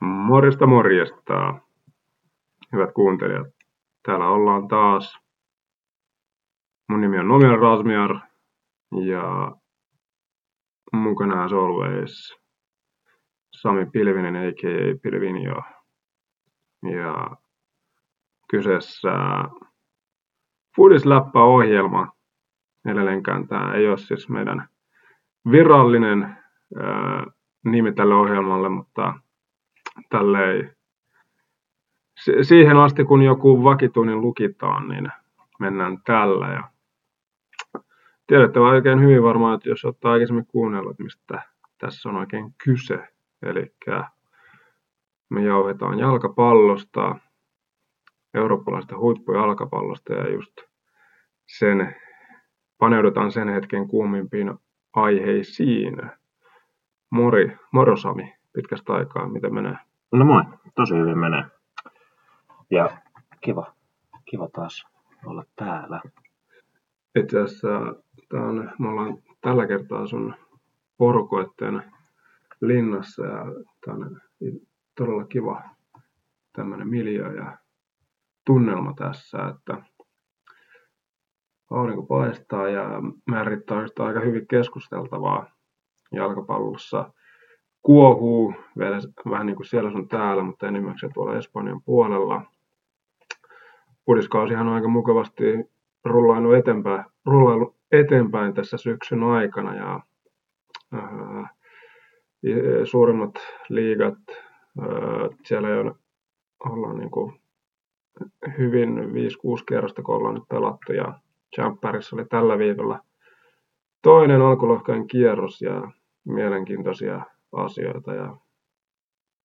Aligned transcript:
Morjesta 0.00 0.66
morjesta, 0.66 1.54
hyvät 2.72 2.92
kuuntelijat. 2.94 3.46
Täällä 4.02 4.28
ollaan 4.28 4.68
taas. 4.68 5.18
Mun 6.88 7.00
nimi 7.00 7.18
on 7.18 7.28
Nomiel 7.28 7.56
Rasmiar 7.56 8.20
ja 9.04 9.52
mukana 10.92 11.44
as 11.44 11.52
always 11.52 12.38
Sami 13.52 13.86
Pilvinen 13.86 14.36
a.k.a. 14.36 14.98
Pilvinio. 15.02 15.62
Ja 16.92 17.36
kyseessä 18.50 19.10
Foodisläppä-ohjelma. 20.76 22.12
Edelleenkään 22.86 23.48
tämä 23.48 23.72
ei 23.74 23.88
ole 23.88 23.98
siis 23.98 24.28
meidän 24.28 24.68
virallinen 25.50 26.22
ää, 26.22 27.24
nimi 27.64 27.92
tälle 27.92 28.14
ohjelmalle, 28.14 28.68
mutta 28.68 29.14
tälleen, 30.10 30.76
siihen 32.42 32.76
asti 32.76 33.04
kun 33.04 33.22
joku 33.22 33.64
vakituinen 33.64 34.20
lukitaan, 34.20 34.88
niin 34.88 35.08
mennään 35.58 35.98
tällä. 36.04 36.48
Ja 36.48 36.70
tiedätte 38.26 38.60
oikein 38.60 39.00
hyvin 39.00 39.22
varmaan, 39.22 39.54
että 39.54 39.68
jos 39.68 39.84
ottaa 39.84 40.12
aikaisemmin 40.12 40.46
kuunnellut, 40.46 40.90
että 40.90 41.02
mistä 41.02 41.42
tässä 41.78 42.08
on 42.08 42.16
oikein 42.16 42.54
kyse. 42.64 43.08
Eli 43.42 43.72
me 45.28 45.42
jauhetaan 45.42 45.98
jalkapallosta, 45.98 47.16
eurooppalaista 48.34 48.98
huippujalkapallosta 48.98 50.12
ja 50.12 50.32
just 50.32 50.52
sen, 51.46 51.96
paneudutaan 52.78 53.32
sen 53.32 53.48
hetken 53.48 53.88
kuumimpiin 53.88 54.54
aiheisiin. 54.92 56.02
Mori, 57.10 57.56
moro 57.72 57.96
Sami, 57.96 58.34
pitkästä 58.52 58.92
aikaa, 58.92 59.28
miten 59.28 59.54
menee? 59.54 59.87
No 60.12 60.24
moi, 60.24 60.42
tosi 60.74 60.94
hyvin 60.94 61.18
menee. 61.18 61.44
Ja 62.70 62.98
kiva, 63.40 63.74
kiva 64.24 64.48
taas 64.48 64.86
olla 65.26 65.44
täällä. 65.56 66.00
Itse 67.14 67.40
asiassa 67.40 67.68
tää 68.28 68.42
on, 68.42 68.70
me 68.78 68.88
ollaan 68.88 69.18
tällä 69.40 69.66
kertaa 69.66 70.06
sun 70.06 70.34
porukoitteen 70.98 71.92
linnassa 72.60 73.24
ja 73.24 73.44
tää 73.84 73.94
on 73.94 74.20
todella 74.94 75.24
kiva 75.24 75.62
tämmönen 76.52 76.88
miljö 76.88 77.32
ja 77.32 77.58
tunnelma 78.46 78.94
tässä, 78.98 79.38
että 79.48 79.82
aurinko 81.70 82.02
paistaa 82.02 82.68
ja 82.68 82.84
määrittää 83.30 83.78
aika 83.78 84.20
hyvin 84.20 84.46
keskusteltavaa 84.46 85.50
jalkapallossa 86.12 87.12
kuohuu 87.88 88.54
vielä 88.78 88.96
vähän 89.30 89.46
niin 89.46 89.56
kuin 89.56 89.66
siellä 89.66 89.90
sun 89.90 90.08
täällä, 90.08 90.42
mutta 90.42 90.68
enimmäkseen 90.68 91.12
tuolla 91.12 91.36
Espanjan 91.36 91.82
puolella. 91.82 92.42
Pudiskausihan 94.04 94.68
on 94.68 94.74
aika 94.74 94.88
mukavasti 94.88 95.42
rullailu 96.04 96.52
eteenpäin, 96.52 97.04
rullailu 97.26 97.74
eteenpäin 97.92 98.54
tässä 98.54 98.76
syksyn 98.76 99.22
aikana 99.22 99.74
ja 99.74 100.00
ää, 100.92 101.48
suurimmat 102.84 103.34
liigat, 103.68 104.18
ää, 104.80 104.88
siellä 105.44 105.68
ole, 105.68 105.94
ollaan 106.64 106.98
niin 106.98 107.10
kuin 107.10 107.40
hyvin 108.58 108.98
5-6 108.98 109.00
kerrosta, 109.68 110.02
kun 110.02 110.14
ollaan 110.14 110.34
nyt 110.34 110.48
pelattu 110.48 110.92
ja 110.92 111.14
Jumperissa 111.58 112.16
oli 112.16 112.24
tällä 112.24 112.58
viikolla 112.58 113.00
toinen 114.02 114.42
alkulohkain 114.42 115.06
kierros 115.06 115.62
ja 115.62 115.90
mielenkiintoisia 116.24 117.24
asioita 117.52 118.14
ja 118.14 118.36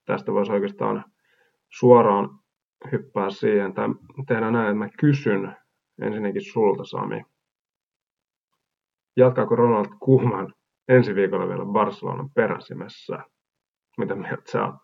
tästä 0.06 0.34
voisi 0.34 0.52
oikeastaan 0.52 1.06
suoraan 1.70 2.40
hyppää 2.92 3.30
siihen, 3.30 3.74
tai 3.74 3.88
tehdään 4.28 4.54
näin, 4.54 4.68
että 4.68 4.78
mä 4.78 4.90
kysyn 5.00 5.58
ensinnäkin 6.02 6.52
sulta 6.52 6.84
Sami. 6.84 7.26
Jatkaako 9.18 9.56
Ronald 9.56 9.88
Koeman 10.00 10.54
ensi 10.88 11.16
viikolla 11.16 11.48
vielä 11.48 11.66
Barcelonan 11.66 12.30
peräsimessä? 12.30 13.20
Mitä 13.98 14.16
mieltä 14.16 14.52
sä 14.52 14.66
oot? 14.66 14.76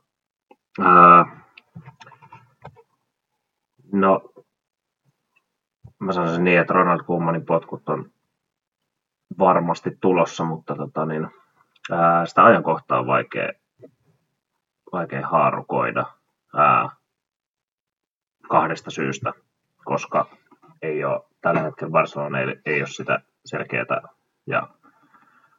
No, 3.94 4.30
mä 6.00 6.14
sanoisin 6.14 6.44
niin, 6.44 6.60
että 6.60 6.74
Ronald 6.74 7.04
Koemanin 7.04 7.46
potkut 7.46 7.90
on 7.90 8.12
varmasti 9.40 9.92
tulossa, 10.02 10.46
mutta 10.46 10.76
tota 10.76 11.06
niin, 11.06 11.28
ää, 11.92 12.26
sitä 12.26 12.46
ajankohtaa 12.46 13.00
on 13.00 13.08
vaikea, 13.08 13.52
vaikea 14.92 15.28
haarukoida 15.28 16.06
ää, 16.56 16.90
kahdesta 18.50 18.92
syystä, 18.92 19.34
koska 19.86 20.26
ei 20.82 21.04
ole, 21.04 21.22
tällä 21.42 21.62
hetkellä 21.62 21.92
Barcelona 21.92 22.40
ei, 22.40 22.62
ei 22.66 22.82
ole 22.82 22.88
sitä 22.88 23.22
selkeää 23.46 24.02
ja 24.48 24.68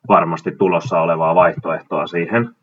varmasti 0.08 0.52
tulossa 0.52 1.00
olevaa 1.00 1.34
vaihtoehtoa 1.34 2.06
siihen. 2.06 2.56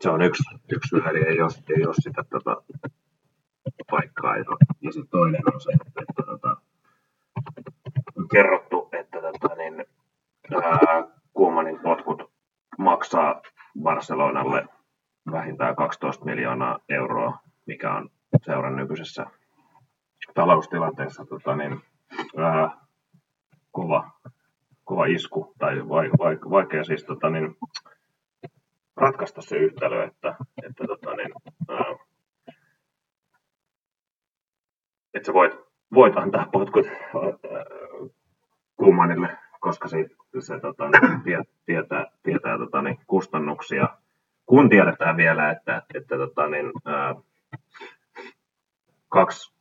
Se 0.00 0.10
on 0.10 0.22
yksi, 0.22 0.42
yksi 0.72 0.88
syy, 0.88 1.02
eli 1.10 1.18
ei 1.18 1.40
ole, 1.40 1.50
ei 1.78 1.86
ole 1.86 1.94
sitä 1.94 2.24
tota, 2.30 2.62
paikkaa. 3.90 4.36
Ja, 4.36 4.44
ja 4.80 4.92
sitten 4.92 5.10
toinen 5.10 5.42
on 5.54 5.60
se, 5.60 5.70
että, 5.72 6.00
että 6.08 6.22
tota, 6.26 6.56
on 8.18 8.28
kerrottu, 8.28 8.88
että 8.92 9.18
tota, 9.20 9.54
niin, 9.54 9.86
ää, 10.64 11.04
Kuomanin 11.32 11.80
potkut 11.80 12.33
maksaa 12.78 13.42
Barcelonalle 13.82 14.66
vähintään 15.32 15.76
12 15.76 16.24
miljoonaa 16.24 16.78
euroa, 16.88 17.38
mikä 17.66 17.92
on 17.94 18.10
seuran 18.44 18.76
nykyisessä 18.76 19.26
taloustilanteessa 20.34 21.24
tota, 21.24 21.56
niin, 21.56 21.82
ää, 22.36 22.70
kova, 23.70 24.10
kova 24.84 25.06
isku 25.06 25.54
tai 25.58 25.88
vaikea, 25.88 26.50
vaikea 26.50 26.84
siis 26.84 27.04
tota, 27.04 27.30
niin, 27.30 27.56
ratkaista 28.96 29.42
se 29.42 29.56
yhtälö, 29.56 30.04
että, 30.04 30.36
että, 30.66 30.84
tota, 30.86 31.14
niin, 31.16 31.32
ää, 31.68 31.94
että 35.14 35.26
sä 35.26 35.32
voit, 35.32 35.52
voit 35.94 36.16
antaa 36.16 36.46
potkut 36.52 36.86
kummanille, 38.76 39.38
koska 39.64 39.88
se, 39.88 40.08
se 40.38 40.60
tota, 40.60 40.84
tietää, 41.64 42.06
tietää 42.22 42.58
tota, 42.58 42.82
niin, 42.82 42.98
kustannuksia. 43.06 43.88
Kun 44.46 44.68
tiedetään 44.68 45.16
vielä, 45.16 45.50
että, 45.50 45.82
että 45.94 46.16
tota, 46.16 46.48
niin, 46.48 46.72
ää, 46.84 47.14
kaksi 49.08 49.54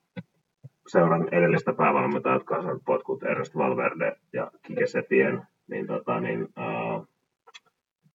seuran 0.87 1.27
edellistä 1.31 1.73
päävalmentajaa, 1.73 2.35
jotka 2.35 2.55
on 2.55 2.63
saanut 2.63 2.83
potkut 2.85 3.23
Ernest 3.23 3.55
Valverde 3.55 4.15
ja 4.33 4.51
Kike 4.61 4.87
Setien, 4.87 5.41
niin, 5.67 5.87
tota, 5.87 6.19
niin 6.19 6.47
ää, 6.55 7.01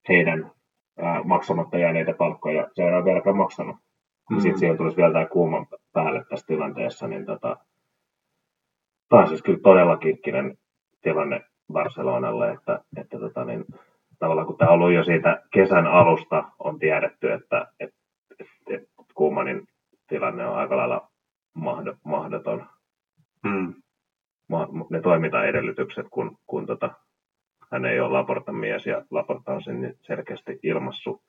heidän 0.08 0.50
ää, 0.98 1.22
maksamatta 1.22 1.78
jääneitä 1.78 2.12
palkkoja 2.12 2.68
seura 2.72 2.98
on 2.98 3.04
vieläkään 3.04 3.36
maksanut. 3.36 3.76
Mm. 4.30 4.40
Sitten 4.40 4.58
siihen 4.58 4.76
tulisi 4.76 4.96
vielä 4.96 5.12
tämä 5.12 5.26
kuuman 5.26 5.66
päälle 5.92 6.24
tässä 6.24 6.46
tilanteessa, 6.46 7.08
niin 7.08 7.26
tota, 7.26 7.56
tämä 9.08 9.22
on 9.22 9.28
siis 9.28 9.42
kyllä 9.42 9.58
todella 9.62 9.96
kikkinen 9.96 10.58
tilanne 11.02 11.47
Barcelonalle, 11.72 12.50
että, 12.50 12.80
että 12.96 13.18
tota, 13.18 13.44
niin, 13.44 13.64
tavallaan 14.18 14.46
kun 14.46 14.58
tämä 14.58 14.70
on 14.70 14.74
ollut 14.74 14.92
jo 14.92 15.04
siitä 15.04 15.42
kesän 15.50 15.86
alusta, 15.86 16.44
on 16.58 16.78
tiedetty, 16.78 17.32
että, 17.32 17.66
että, 17.80 17.96
että, 18.40 18.54
että 18.70 18.88
Kuumanin 19.14 19.68
tilanne 20.08 20.46
on 20.46 20.56
aika 20.56 20.76
lailla 20.76 21.08
mahdoton. 22.04 22.66
Mm. 23.44 23.74
Ne 24.90 25.00
toimintaedellytykset, 25.00 26.06
kun, 26.10 26.38
kun 26.46 26.66
tota, 26.66 26.90
hän 27.72 27.84
ei 27.84 28.00
ole 28.00 28.12
Laportan 28.12 28.54
mies 28.54 28.86
ja 28.86 29.04
Laporta 29.10 29.52
on 29.52 29.62
sen 29.62 29.94
selkeästi 30.00 30.58
ilmassu. 30.62 31.22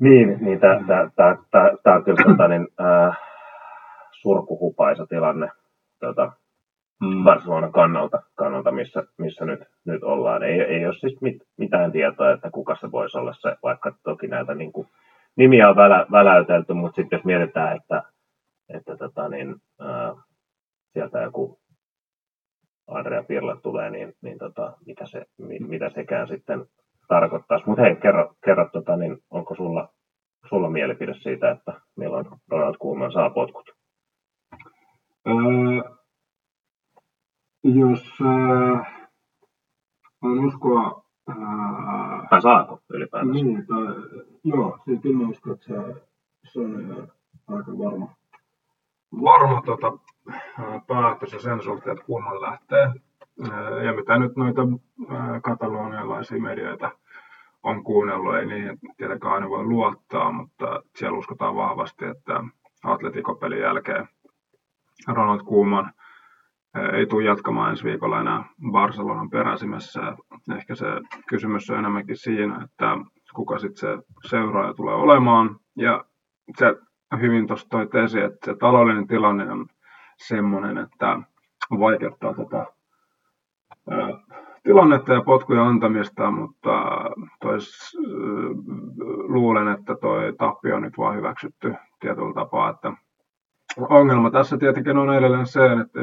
Niin, 0.00 0.38
niin 0.40 0.60
tämä 0.60 1.96
on 1.96 2.04
kyllä 2.04 2.24
tota, 2.24 2.48
niin, 2.48 2.68
äh, 2.80 3.18
surkuhupaisa 4.12 5.06
tilanne 5.06 5.48
tota, 6.00 6.32
mm. 7.00 7.24
Barcelonan 7.24 7.72
kannalta, 7.72 8.22
kannalta 8.34 8.72
missä, 8.72 9.02
missä 9.18 9.44
nyt, 9.44 9.60
nyt 9.84 10.02
ollaan. 10.02 10.42
Ei, 10.42 10.60
ei 10.60 10.86
ole 10.86 10.94
siis 10.94 11.20
mit, 11.20 11.36
mitään 11.58 11.92
tietoa, 11.92 12.30
että 12.30 12.50
kuka 12.50 12.76
se 12.80 12.92
voisi 12.92 13.18
olla 13.18 13.34
se, 13.34 13.56
vaikka 13.62 13.92
toki 14.04 14.26
näitä 14.26 14.54
niin 14.54 14.72
kuin, 14.72 14.88
nimiä 15.36 15.68
on 15.68 15.76
välä, 15.76 16.06
väläytelty, 16.10 16.72
mutta 16.72 16.96
sitten 16.96 17.16
jos 17.16 17.24
mietitään, 17.24 17.76
että, 17.76 18.02
että 18.68 18.96
tota, 18.96 19.28
niin, 19.28 19.56
ää, 19.80 20.14
sieltä 20.92 21.22
joku 21.22 21.58
Andrea 22.88 23.22
Pirla 23.22 23.56
tulee, 23.56 23.90
niin, 23.90 24.12
niin 24.22 24.38
tota, 24.38 24.72
mitä, 24.86 25.06
se, 25.06 25.24
mi, 25.38 25.58
mitä 25.58 25.90
sekään 25.90 26.28
sitten 26.28 26.66
tarkoittaisi. 27.08 27.66
Mutta 27.66 27.82
hei, 27.82 27.96
kerro, 27.96 28.34
kerro 28.44 28.68
tota, 28.72 28.96
niin 28.96 29.18
onko 29.30 29.54
sulla, 29.54 29.88
sulla 30.48 30.70
mielipide 30.70 31.14
siitä, 31.14 31.50
että 31.50 31.72
milloin 31.96 32.26
Ronald 32.50 32.74
Koeman 32.78 33.12
saa 33.12 33.30
potkut? 33.30 33.70
Öö, 35.28 35.95
jos 37.74 38.18
äh, 38.20 39.08
on 40.22 40.44
uskoa 40.44 41.02
äh, 41.30 42.28
tai 42.30 42.42
saako 42.42 42.80
ylipäätään? 42.90 43.32
Niin, 43.32 43.66
tai, 43.66 43.86
joo, 44.44 44.78
siis 44.84 45.00
kyllä 45.00 45.18
mä 45.18 45.28
uskon, 45.28 45.52
että 45.52 45.66
se, 45.66 45.74
se 46.44 46.60
on 46.60 47.08
aika 47.46 47.72
varma, 47.78 48.08
varma 49.22 49.62
tota, 49.62 49.98
päätös 50.86 51.32
ja 51.32 51.38
sen 51.38 51.62
suhteen, 51.62 51.96
että 51.96 52.06
kumman 52.06 52.40
lähtee. 52.40 52.92
Ja 53.84 53.92
mitä 53.92 54.18
nyt 54.18 54.36
noita 54.36 54.62
katalonialaisia 55.42 56.40
medioita 56.40 56.90
on 57.62 57.84
kuunnellut, 57.84 58.36
ei 58.36 58.46
niin 58.46 58.78
tietenkään 58.96 59.34
aina 59.34 59.48
voi 59.48 59.64
luottaa, 59.64 60.32
mutta 60.32 60.82
siellä 60.96 61.18
uskotaan 61.18 61.56
vahvasti, 61.56 62.04
että 62.04 62.44
Atletico-pelin 62.84 63.60
jälkeen 63.60 64.08
Ronald 65.08 65.40
Koeman 65.44 65.92
ei 66.92 67.06
tule 67.06 67.24
jatkamaan 67.24 67.70
ensi 67.70 67.84
viikolla 67.84 68.20
enää 68.20 68.44
Barcelonan 68.70 69.30
peräsimessä. 69.30 70.16
Ehkä 70.56 70.74
se 70.74 70.86
kysymys 71.28 71.70
on 71.70 71.78
enemmänkin 71.78 72.16
siinä, 72.16 72.64
että 72.64 72.96
kuka 73.34 73.58
sitten 73.58 73.76
se 73.76 74.02
seuraaja 74.28 74.74
tulee 74.74 74.94
olemaan. 74.94 75.56
Ja 75.76 76.04
se 76.58 76.74
hyvin 77.20 77.46
tuossa 77.46 77.68
toi 77.68 77.86
tesi, 77.86 78.20
että 78.20 78.52
se 78.52 78.56
taloudellinen 78.58 79.06
tilanne 79.06 79.52
on 79.52 79.66
semmoinen, 80.16 80.78
että 80.78 81.20
vaikeuttaa 81.70 82.34
tätä 82.34 82.66
tilannetta 84.62 85.12
ja 85.12 85.22
potkuja 85.22 85.64
antamista, 85.66 86.30
mutta 86.30 86.70
tois, 87.40 87.96
luulen, 89.28 89.68
että 89.68 89.94
toi 90.00 90.34
tappio 90.38 90.76
on 90.76 90.82
nyt 90.82 90.98
vaan 90.98 91.16
hyväksytty 91.16 91.74
tietyllä 92.00 92.34
tapaa, 92.34 92.70
että 92.70 92.92
ongelma 93.76 94.30
tässä 94.30 94.58
tietenkin 94.58 94.96
on 94.96 95.14
edelleen 95.14 95.46
se, 95.46 95.72
että 95.72 96.00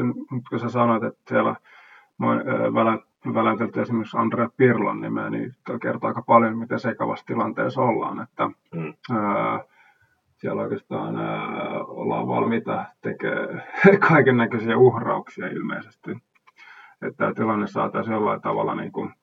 kun 0.50 0.60
sä 0.60 0.70
sanoit, 0.70 1.04
että 1.04 1.22
siellä 1.30 1.56
väläytelty 3.34 3.82
esimerkiksi 3.82 4.18
Andre 4.18 4.48
Pirlon 4.58 5.02
nimeä, 5.02 5.30
niin 5.30 5.56
kertoo 5.82 6.08
aika 6.08 6.22
paljon, 6.22 6.58
miten 6.58 6.80
sekavassa 6.80 7.26
tilanteessa 7.26 7.82
ollaan, 7.82 8.22
että 8.22 8.50
mm. 8.76 8.94
ää, 9.12 9.64
siellä 10.36 10.62
oikeastaan 10.62 11.16
ää, 11.16 11.84
ollaan 11.84 12.28
valmiita 12.28 12.86
tekemään 13.02 13.64
kaiken 14.10 14.38
näköisiä 14.38 14.78
uhrauksia 14.78 15.48
ilmeisesti 15.48 16.12
että 17.08 17.18
tämä 17.18 17.34
tilanne 17.34 17.68
saataisiin 17.68 18.14
jollain 18.14 18.42
tavalla 18.42 18.76
niin 18.76 18.92
kuin 18.92 19.14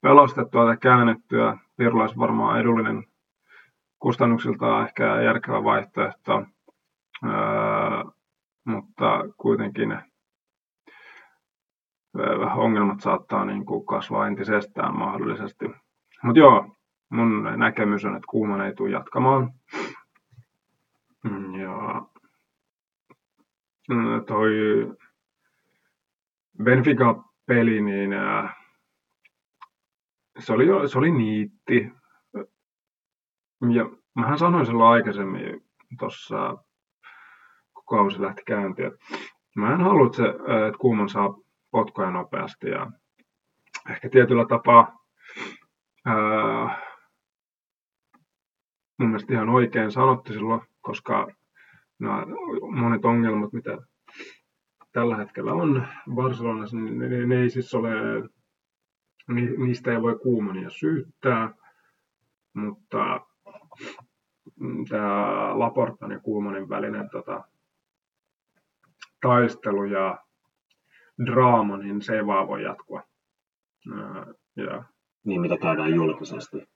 pelastettua 0.00 0.64
tai 0.64 0.76
käännettyä. 0.76 1.58
Pirlo 1.76 2.00
olisi 2.02 2.18
varmaan 2.18 2.60
edullinen 2.60 3.04
kustannuksiltaan 3.98 4.86
ehkä 4.86 5.22
järkevä 5.22 5.64
vaihtoehto, 5.64 6.46
mutta 8.64 9.24
kuitenkin 9.36 9.98
ongelmat 12.56 13.00
saattaa 13.00 13.44
niin 13.44 13.66
kuin 13.66 13.86
kasvaa 13.86 14.26
entisestään 14.26 14.98
mahdollisesti. 14.98 15.66
Mutta 16.22 16.38
joo, 16.38 16.76
mun 17.08 17.42
näkemys 17.56 18.04
on, 18.04 18.16
että 18.16 18.26
Kuuman 18.30 18.60
ei 18.60 18.74
tule 18.74 18.90
jatkamaan. 18.90 19.52
Ja 21.58 22.06
toi 24.26 24.50
Benfica-peli, 26.62 27.80
niin 27.80 28.10
se 30.38 30.52
oli, 30.52 30.88
se 30.88 30.98
oli 30.98 31.10
niitti. 31.10 31.92
Ja 33.72 33.90
mähän 34.14 34.38
sanoin 34.38 34.66
silloin 34.66 34.90
aikaisemmin 34.90 35.64
tuossa, 35.98 36.56
kausi 37.88 38.22
lähti 38.22 38.42
käyntiin, 38.46 38.92
mä 39.56 39.74
en 39.74 39.80
halua, 39.80 40.06
että, 40.06 40.16
se, 40.16 40.28
että 40.66 40.78
Kuuman 40.78 41.08
saa 41.08 41.38
potkoja 41.70 42.10
nopeasti 42.10 42.68
ja 42.68 42.90
ehkä 43.90 44.08
tietyllä 44.08 44.46
tapaa 44.48 44.98
ää, 46.04 46.62
äh, 46.62 46.82
mun 48.98 49.08
mielestä 49.08 49.34
ihan 49.34 49.48
oikein 49.48 49.92
sanottu 49.92 50.32
silloin, 50.32 50.60
koska 50.80 51.28
nämä 51.98 52.26
monet 52.70 53.04
ongelmat, 53.04 53.52
mitä 53.52 53.78
tällä 54.92 55.16
hetkellä 55.16 55.52
on 55.52 55.88
Barcelonassa, 56.14 56.76
niin 56.76 56.98
ne, 56.98 57.08
ne, 57.08 57.26
ne 57.26 57.42
ei 57.42 57.50
siis 57.50 57.74
ole, 57.74 57.90
ni, 59.28 59.42
niistä 59.42 59.92
ei 59.92 60.02
voi 60.02 60.18
kuumania 60.18 60.70
syyttää, 60.70 61.54
mutta 62.54 63.20
tämä 64.88 65.58
Laportan 65.58 66.10
ja 66.10 66.20
Kuumanin 66.20 66.68
välinen 66.68 67.10
tota, 67.10 67.44
taistelu 69.26 69.84
ja 69.84 70.18
draama, 71.26 71.76
niin 71.76 72.02
se 72.02 72.16
ei 72.16 72.26
vaan 72.26 72.48
voi 72.48 72.62
jatkua. 72.62 73.02
ja, 74.56 74.84
niin, 75.24 75.40
mitä 75.40 75.56
käydään 75.56 75.94
julkisesti. 75.94 76.68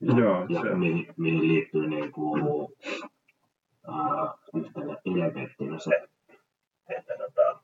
Ja, 0.00 0.18
Joo, 0.18 0.46
ja 0.48 0.60
se. 0.60 0.74
Mihin, 0.74 1.14
mihin 1.16 1.48
liittyy 1.48 1.86
niin 1.88 2.12
kuin, 2.12 2.42
äh, 3.88 4.34
yhtenä 4.54 4.96
elementtinä 5.04 5.78
se, 5.78 6.08
että 6.88 7.14
tota, 7.18 7.62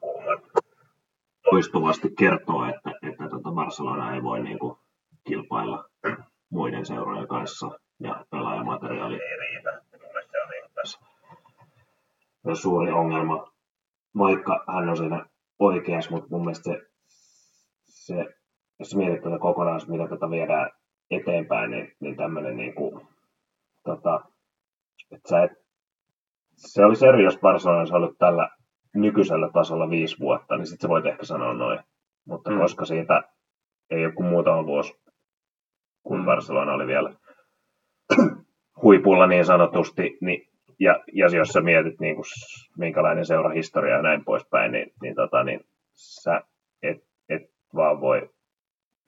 Koeman 0.00 0.42
toistuvasti 1.50 2.08
kertoo, 2.18 2.64
että, 2.64 2.90
että 3.02 3.28
tota 3.28 3.52
Barcelona 3.52 4.14
ei 4.14 4.22
voi 4.22 4.40
niin 4.40 4.58
kuin, 4.58 4.76
kilpailla 5.24 5.84
muiden 6.50 6.86
seurojen 6.86 7.28
kanssa 7.28 7.70
ja 8.00 8.24
pelaajamateriaali 8.30 9.14
ei 9.14 9.36
riitä. 9.36 9.82
Mielestäni 9.92 10.30
se 10.30 10.42
on 10.42 10.48
niin 10.50 10.70
tässä 10.74 11.00
suuri 12.54 12.92
ongelma, 12.92 13.49
vaikka 14.18 14.64
hän 14.74 14.88
on 14.88 14.96
siinä 14.96 15.26
oikeassa, 15.58 16.10
mutta 16.10 16.28
mun 16.30 16.40
mielestä 16.40 16.62
se, 16.62 16.80
se 17.88 18.26
jos 18.78 18.96
mietit 18.96 19.22
tätä 19.22 19.38
kokonaisuutta, 19.38 19.92
mitä 19.92 20.08
tätä 20.08 20.30
viedään 20.30 20.70
eteenpäin, 21.10 21.70
niin, 21.70 21.92
niin 22.00 22.16
tämmöinen 22.16 22.56
niin 22.56 22.74
kuin, 22.74 23.06
tota, 23.84 24.20
että 25.12 25.28
sä 25.28 25.42
et, 25.42 25.52
se 26.56 26.84
olisi 26.84 27.06
eri, 27.06 27.24
jos 27.24 27.38
Barcelona 27.38 27.78
olisi 27.78 27.94
ollut 27.94 28.18
tällä 28.18 28.50
nykyisellä 28.94 29.50
tasolla 29.52 29.90
viisi 29.90 30.18
vuotta, 30.20 30.56
niin 30.56 30.66
sitten 30.66 30.82
sä 30.82 30.88
voit 30.88 31.06
ehkä 31.06 31.24
sanoa 31.24 31.54
noin. 31.54 31.80
Mutta 32.24 32.50
mm. 32.50 32.58
koska 32.58 32.84
siitä 32.84 33.22
ei 33.90 34.02
joku 34.02 34.22
muutama 34.22 34.66
vuosi, 34.66 35.00
kun 36.02 36.18
mm. 36.18 36.24
Barcelona 36.24 36.72
oli 36.72 36.86
vielä 36.86 37.14
huipulla 38.82 39.26
niin 39.26 39.44
sanotusti, 39.44 40.18
niin, 40.20 40.49
ja, 40.80 41.00
ja 41.12 41.28
jos 41.36 41.48
sä 41.48 41.60
mietit 41.60 42.00
niin 42.00 42.14
kuin, 42.14 42.24
minkälainen 42.78 43.26
seurahistoria 43.26 43.96
ja 43.96 44.02
näin 44.02 44.24
poispäin, 44.24 44.72
niin, 44.72 44.92
niin, 45.02 45.14
tota, 45.14 45.44
niin 45.44 45.60
sä 45.94 46.42
et, 46.82 47.04
et 47.28 47.42
vaan 47.74 48.00
voi 48.00 48.30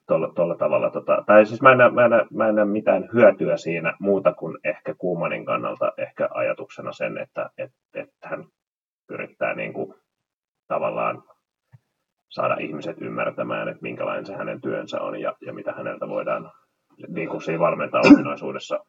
tuolla 0.07 0.55
tavalla. 0.55 0.89
Tota, 0.89 1.23
tai 1.27 1.45
siis 1.45 1.61
mä 1.61 1.71
en, 1.71 1.77
näe, 1.77 1.89
mä, 1.89 2.05
en 2.05 2.11
näe, 2.11 2.25
mä 2.33 2.47
en 2.47 2.55
näe 2.55 2.65
mitään 2.65 3.09
hyötyä 3.13 3.57
siinä 3.57 3.93
muuta 3.99 4.33
kuin 4.33 4.57
ehkä 4.63 4.95
Kuumanin 4.97 5.45
kannalta 5.45 5.91
ehkä 5.97 6.29
ajatuksena 6.31 6.91
sen, 6.91 7.17
että 7.17 7.49
et, 7.57 7.71
et 7.93 8.09
hän 8.23 8.45
yrittää 9.09 9.53
niin 9.53 9.73
kuin, 9.73 9.93
tavallaan 10.67 11.23
saada 12.29 12.55
ihmiset 12.59 13.01
ymmärtämään, 13.01 13.67
että 13.67 13.81
minkälainen 13.81 14.25
se 14.25 14.35
hänen 14.35 14.61
työnsä 14.61 15.01
on 15.01 15.21
ja, 15.21 15.35
ja 15.45 15.53
mitä 15.53 15.71
häneltä 15.71 16.07
voidaan 16.07 16.51
niin 17.07 17.29
kuin 17.29 17.41
siinä 17.41 17.59
valmentaa 17.59 18.01
ominaisuudessa 18.05 18.79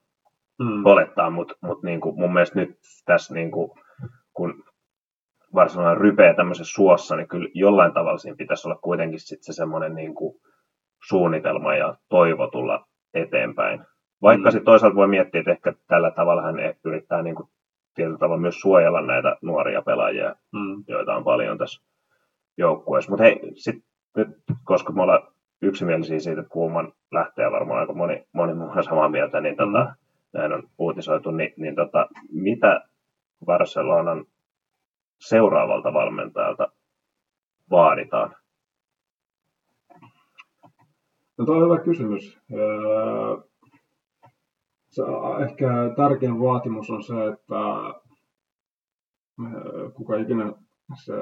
mm. 0.59 0.87
olettaa, 0.87 1.31
mutta 1.31 1.55
niin 1.85 2.01
kuin 2.01 2.21
mun 2.21 2.33
mielestä 2.33 2.59
nyt 2.59 2.79
tässä 3.05 3.35
niin 3.35 3.51
kuin, 3.51 3.71
kun 4.33 4.65
varsinainen 5.55 5.97
rypeä 5.97 6.35
tämmöisessä 6.35 6.75
suossa, 6.75 7.17
niin 7.17 7.29
kyllä 7.29 7.49
jollain 7.55 7.93
tavalla 7.93 8.19
siinä 8.19 8.37
pitäisi 8.37 8.69
olla 8.69 8.79
kuitenkin 8.83 9.21
sitten 9.21 9.45
se 9.45 9.53
semmoinen 9.53 9.95
niin 9.95 10.15
kuin 10.15 10.41
suunnitelma 11.09 11.75
ja 11.75 11.95
toivo 12.09 12.47
tulla 12.47 12.87
eteenpäin. 13.15 13.85
Vaikka 14.23 14.49
mm. 14.49 14.53
sitten 14.53 14.65
toisaalta 14.65 14.97
voi 14.97 15.09
miettiä, 15.09 15.41
että 15.41 15.51
ehkä 15.51 15.73
tällä 15.89 16.11
tavalla 16.11 16.43
hän 16.43 16.57
yrittää 16.85 17.23
niin 17.23 17.37
kuin 17.37 17.49
tietyllä 17.95 18.19
tavalla 18.19 18.41
myös 18.41 18.61
suojella 18.61 19.01
näitä 19.01 19.37
nuoria 19.43 19.83
pelaajia, 19.83 20.35
mm. 20.53 20.85
joita 20.89 21.15
on 21.15 21.25
paljon 21.25 21.59
tässä 21.59 21.83
joukkueessa. 22.59 23.11
Mutta 23.11 23.25
hei, 23.25 23.41
sit, 23.55 23.85
nyt, 24.17 24.29
koska 24.65 24.93
me 24.93 25.03
ollaan 25.03 25.29
yksimielisiä 25.63 26.19
siitä, 26.19 26.41
että 26.41 26.53
Kuuman 26.53 26.93
lähtee 27.13 27.51
varmaan 27.51 27.81
aika 27.81 27.93
moni, 27.93 28.27
moni 28.33 28.55
muu 28.55 28.83
samaa 28.83 29.09
mieltä, 29.09 29.41
niin 29.41 29.57
tota, 29.57 29.85
mm. 29.85 29.95
näin 30.33 30.53
on 30.53 30.63
uutisoitu, 31.05 31.31
niin, 31.31 31.55
niin 31.57 31.75
tota, 31.75 32.09
mitä 32.33 32.81
Barcelonan 33.45 34.27
seuraavalta 35.21 35.93
valmentajalta 35.93 36.69
vaaditaan? 37.71 38.37
No 41.39 41.45
tuo 41.45 41.57
on 41.57 41.65
hyvä 41.65 41.85
kysymys. 41.85 42.39
Öö, 42.53 43.37
se 44.89 45.03
ehkä 45.43 45.69
tärkein 45.97 46.41
vaatimus 46.41 46.91
on 46.91 47.03
se, 47.03 47.15
että 47.27 47.55
kuka 49.95 50.17
ikinä 50.17 50.53
se 51.05 51.13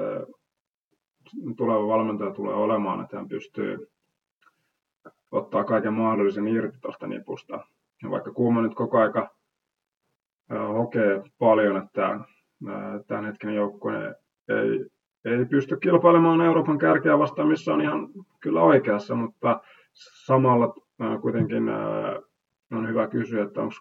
tuleva 1.57 1.87
valmentaja 1.87 2.31
tulee 2.31 2.55
olemaan, 2.55 3.03
että 3.03 3.17
hän 3.17 3.27
pystyy 3.27 3.91
ottaa 5.31 5.63
kaiken 5.63 5.93
mahdollisen 5.93 6.47
irti 6.47 6.77
tuosta 6.81 7.07
nipusta. 7.07 7.59
Ja 8.03 8.09
vaikka 8.09 8.31
Kuuma 8.31 8.61
nyt 8.61 8.75
koko 8.75 8.97
aika 8.97 9.35
hokee 10.49 11.23
paljon, 11.39 11.77
että 11.77 12.19
tämän 13.07 13.25
hetken 13.25 13.55
joukkue 13.55 14.15
ei, 14.49 14.85
ei 15.25 15.45
pysty 15.45 15.77
kilpailemaan 15.77 16.41
Euroopan 16.41 16.77
kärkeä 16.77 17.19
vastaan, 17.19 17.47
missä 17.47 17.73
on 17.73 17.81
ihan 17.81 18.09
kyllä 18.39 18.61
oikeassa, 18.61 19.15
mutta 19.15 19.61
samalla 20.25 20.75
kuitenkin 21.21 21.63
on 22.71 22.87
hyvä 22.87 23.07
kysyä, 23.07 23.43
että 23.43 23.61
onko 23.61 23.73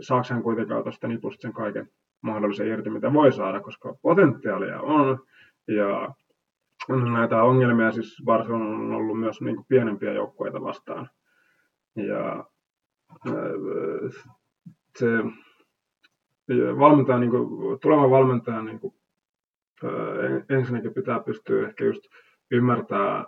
saako 0.00 0.26
hän 0.30 0.42
kuitenkaan 0.42 0.82
tuosta 0.82 1.08
nipusta 1.08 1.42
sen 1.42 1.52
kaiken 1.52 1.88
mahdollisen 2.20 2.66
irti, 2.66 2.90
mitä 2.90 3.12
voi 3.12 3.32
saada, 3.32 3.60
koska 3.60 3.94
potentiaalia 4.02 4.80
on. 4.80 5.18
Ja 5.68 6.14
näitä 7.12 7.42
ongelmia 7.42 7.92
siis 7.92 8.22
Barcelona 8.24 8.64
on 8.64 8.92
ollut 8.92 9.20
myös 9.20 9.40
niin 9.40 9.56
kuin 9.56 9.66
pienempiä 9.68 10.12
joukkueita 10.12 10.62
vastaan. 10.62 11.10
Ja 11.96 12.44
se 14.98 15.06
valmentaja, 16.78 17.18
niin 17.18 17.30
kuin, 17.30 17.80
tuleva 17.80 18.10
valmentaja 18.10 18.62
niin 18.62 18.80
kuin, 18.80 18.94
ensinnäkin 20.48 20.94
pitää 20.94 21.20
pystyä 21.20 21.68
ehkä 21.68 21.84
just 21.84 22.02
ymmärtää, 22.50 23.24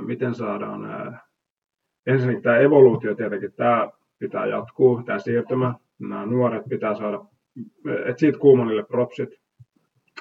miten 0.00 0.34
saadaan 0.34 1.20
ensinnäkin 2.06 2.42
tämä 2.42 2.58
evoluutio 2.58 3.14
tietenkin, 3.14 3.52
tämä 3.52 3.90
pitää 4.18 4.46
jatkuu, 4.46 5.02
tämä 5.02 5.18
siirtymä, 5.18 5.74
nämä 5.98 6.26
nuoret 6.26 6.62
pitää 6.68 6.94
saada, 6.94 7.24
että 7.86 8.20
siitä 8.20 8.38
Kuumanille 8.38 8.84
propsit, 8.84 9.28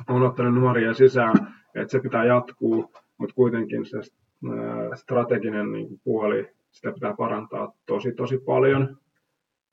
on 0.09 0.21
ottanut 0.21 0.53
nuoria 0.53 0.93
sisään, 0.93 1.35
että 1.75 1.91
se 1.91 1.99
pitää 1.99 2.25
jatkuu, 2.25 2.91
mutta 3.17 3.35
kuitenkin 3.35 3.85
se 3.85 3.97
strateginen 4.95 5.71
niin 5.71 5.99
puoli, 6.03 6.49
sitä 6.71 6.91
pitää 6.91 7.13
parantaa 7.17 7.73
tosi 7.85 8.11
tosi 8.11 8.37
paljon. 8.37 8.97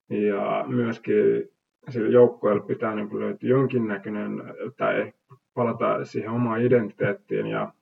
Ja 0.09 0.65
myöskin 0.67 1.49
sillä 1.89 2.09
joukkueella 2.09 2.63
pitää 2.63 2.95
niin 2.95 3.19
löytyä 3.19 3.49
jonkinnäköinen, 3.49 4.43
tai 4.77 5.13
palata 5.53 6.05
siihen 6.05 6.31
omaan 6.31 6.61
identiteettiin 6.61 7.47
ja 7.47 7.73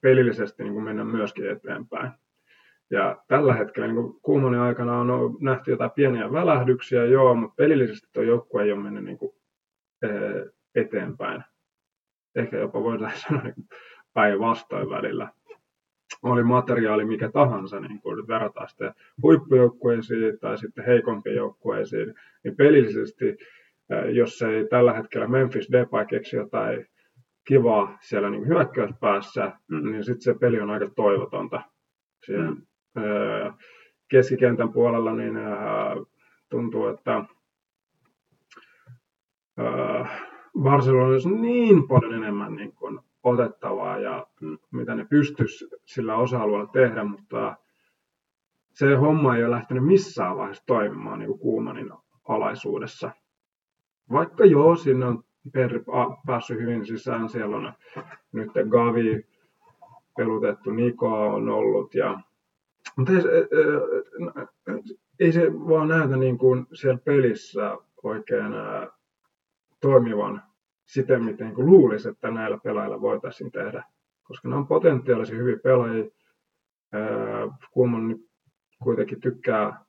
pelillisesti 0.00 0.64
niin 0.64 0.82
mennä 0.82 1.04
myöskin 1.04 1.50
eteenpäin. 1.50 2.12
Ja 2.90 3.22
tällä 3.28 3.54
hetkellä 3.54 3.88
niin 3.88 4.20
Kuumanin 4.22 4.60
aikana 4.60 4.98
on 4.98 5.36
nähty 5.40 5.70
jotain 5.70 5.90
pieniä 5.90 6.32
välähdyksiä, 6.32 7.04
joo, 7.04 7.34
mutta 7.34 7.54
pelillisesti 7.56 8.08
tuo 8.12 8.22
joukkue 8.22 8.62
ei 8.62 8.72
ole 8.72 8.82
mennyt 8.82 9.04
niin 9.04 9.18
kuin, 9.18 9.32
eteenpäin. 10.74 11.44
Ehkä 12.34 12.56
jopa 12.56 12.82
voidaan 12.82 13.12
sanoa 13.28 13.42
niin 13.42 13.68
päinvastoin 14.12 14.90
välillä. 14.90 15.28
Oli 16.22 16.42
materiaali 16.42 17.04
mikä 17.04 17.30
tahansa, 17.30 17.80
niin 17.80 18.00
kun 18.00 18.28
verrataan 18.28 18.68
sitten 18.68 18.94
huippujoukkueisiin 19.22 20.38
tai 20.38 20.58
sitten 20.58 20.84
heikompiin 20.84 21.36
joukkueisiin, 21.36 22.14
niin 22.44 22.56
pelillisesti, 22.56 23.36
jos 24.12 24.42
ei 24.42 24.68
tällä 24.68 24.92
hetkellä 24.92 25.28
Memphis 25.28 25.72
Depay 25.72 26.06
keksi 26.06 26.36
jotain 26.36 26.86
kivaa 27.44 27.98
siellä 28.00 28.30
niin 28.30 28.48
hyökkäyspäässä, 28.48 29.52
mm. 29.68 29.90
niin 29.90 30.04
sitten 30.04 30.22
se 30.22 30.34
peli 30.40 30.60
on 30.60 30.70
aika 30.70 30.88
toivotonta. 30.96 31.62
Siellä, 32.24 32.50
mm 32.50 32.62
keskikentän 34.08 34.72
puolella 34.72 35.14
niin 35.14 35.34
tuntuu, 36.48 36.86
että 36.86 37.24
Barcelona 40.62 41.06
olisi 41.06 41.30
niin 41.30 41.88
paljon 41.88 42.14
enemmän 42.14 42.54
niin 42.54 42.72
kuin 42.72 43.00
otettavaa 43.22 43.98
ja 43.98 44.26
mitä 44.70 44.94
ne 44.94 45.04
pystyisi 45.04 45.68
sillä 45.84 46.16
osa-alueella 46.16 46.70
tehdä, 46.72 47.04
mutta 47.04 47.56
se 48.72 48.94
homma 48.94 49.36
ei 49.36 49.44
ole 49.44 49.50
lähtenyt 49.50 49.84
missään 49.84 50.36
vaiheessa 50.36 50.66
toimimaan 50.66 51.18
niin 51.18 51.38
Kuumanin 51.38 51.90
alaisuudessa. 52.28 53.10
Vaikka 54.12 54.44
joo, 54.44 54.76
sinne 54.76 55.06
on 55.06 55.24
per, 55.52 55.80
päässyt 56.26 56.60
hyvin 56.60 56.86
sisään, 56.86 57.28
siellä 57.28 57.56
on 57.56 57.72
nyt 58.32 58.50
Gavi 58.68 59.26
pelutettu, 60.16 60.70
Niko 60.70 61.34
on 61.34 61.48
ollut 61.48 61.94
ja 61.94 62.20
mutta 62.96 63.12
ei, 63.12 64.82
ei 65.20 65.32
se 65.32 65.52
vaan 65.52 65.88
näytä 65.88 66.16
niin 66.16 66.38
kuin 66.38 66.66
siellä 66.72 66.98
pelissä 67.04 67.76
oikein 68.02 68.52
toimivan 69.80 70.42
siten, 70.86 71.24
miten 71.24 71.54
kuin 71.54 71.66
luulisi, 71.66 72.08
että 72.08 72.30
näillä 72.30 72.58
pelaajilla 72.64 73.00
voitaisiin 73.00 73.52
tehdä. 73.52 73.84
Koska 74.28 74.48
ne 74.48 74.56
on 74.56 74.66
potentiaalisia 74.66 75.36
hyviä 75.36 75.56
pelaajia. 75.62 76.04
Kumman 77.70 78.16
kuitenkin 78.82 79.20
tykkää 79.20 79.84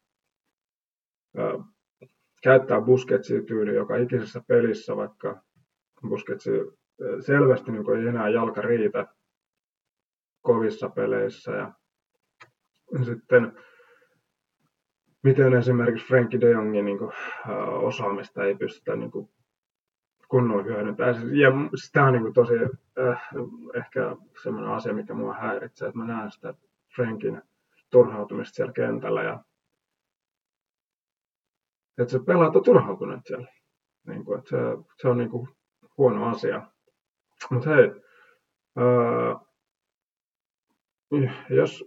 käyttää 2.43 2.81
Busquetsia 2.81 3.43
tyyli 3.43 3.75
joka 3.75 3.96
ikisessä 3.96 4.41
pelissä, 4.48 4.96
vaikka 4.96 5.41
Busquetsi 6.10 6.50
selvästi 7.25 7.72
niin 7.72 8.00
ei 8.00 8.08
enää 8.08 8.29
jalka 8.29 8.62
riitä 8.62 9.08
kovissa 10.41 10.89
peleissä. 10.89 11.51
Ja 11.51 11.74
sitten 13.05 13.63
miten 15.24 15.53
esimerkiksi 15.53 16.08
Frankie 16.08 16.41
de 16.41 16.50
Jongin 16.50 16.86
niin 16.86 16.98
kuin, 16.98 17.12
osaamista 17.81 18.43
ei 18.43 18.55
pystytä 18.55 18.96
niin 18.96 19.12
kuin, 19.12 19.29
kunnolla 20.29 20.63
hyödyntämään. 20.63 21.38
Ja 21.38 21.50
sitä 21.75 22.03
on 22.03 22.13
niin 22.13 22.33
tosi 22.33 22.53
äh, 23.00 23.29
ehkä 23.74 24.15
semmoinen 24.43 24.71
asia, 24.71 24.93
mikä 24.93 25.13
mua 25.13 25.33
häiritsee, 25.33 25.88
että 25.88 26.00
mä 26.00 26.05
näen 26.05 26.31
sitä 26.31 26.53
Frankin 26.95 27.41
turhautumista 27.89 28.55
siellä 28.55 28.74
kentällä 28.74 29.24
ja 29.24 29.43
että 31.98 32.12
se 32.12 32.19
pelaat 32.19 32.55
on 32.55 32.63
turhautunut 32.63 33.19
siellä. 33.25 33.48
Niin 34.07 34.25
kuin, 34.25 34.39
että 34.39 34.50
se, 34.50 34.57
se 35.01 35.07
on 35.07 35.17
niin 35.17 35.29
kuin, 35.29 35.48
huono 35.98 36.27
asia. 36.27 36.71
Mutta 37.51 37.69
hei, 37.69 37.91
ää, 38.75 39.39
jos 41.50 41.86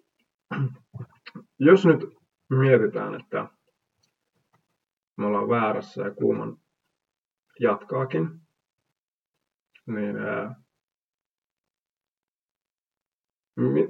jos 1.58 1.86
nyt 1.86 2.00
mietitään, 2.50 3.14
että 3.14 3.46
me 5.16 5.26
ollaan 5.26 5.48
väärässä 5.48 6.02
ja 6.02 6.10
kuuman 6.10 6.56
jatkaakin, 7.60 8.40
niin 9.86 10.16
ää, 10.16 10.62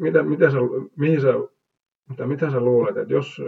mitä, 0.00 0.22
mitä 0.22 0.50
sä, 0.50 0.58
mihin 0.96 1.20
sä, 1.20 1.28
mitä, 2.08 2.26
mitä 2.26 2.50
sä 2.50 2.60
luulet, 2.60 2.96
että 2.96 3.12
jos, 3.12 3.40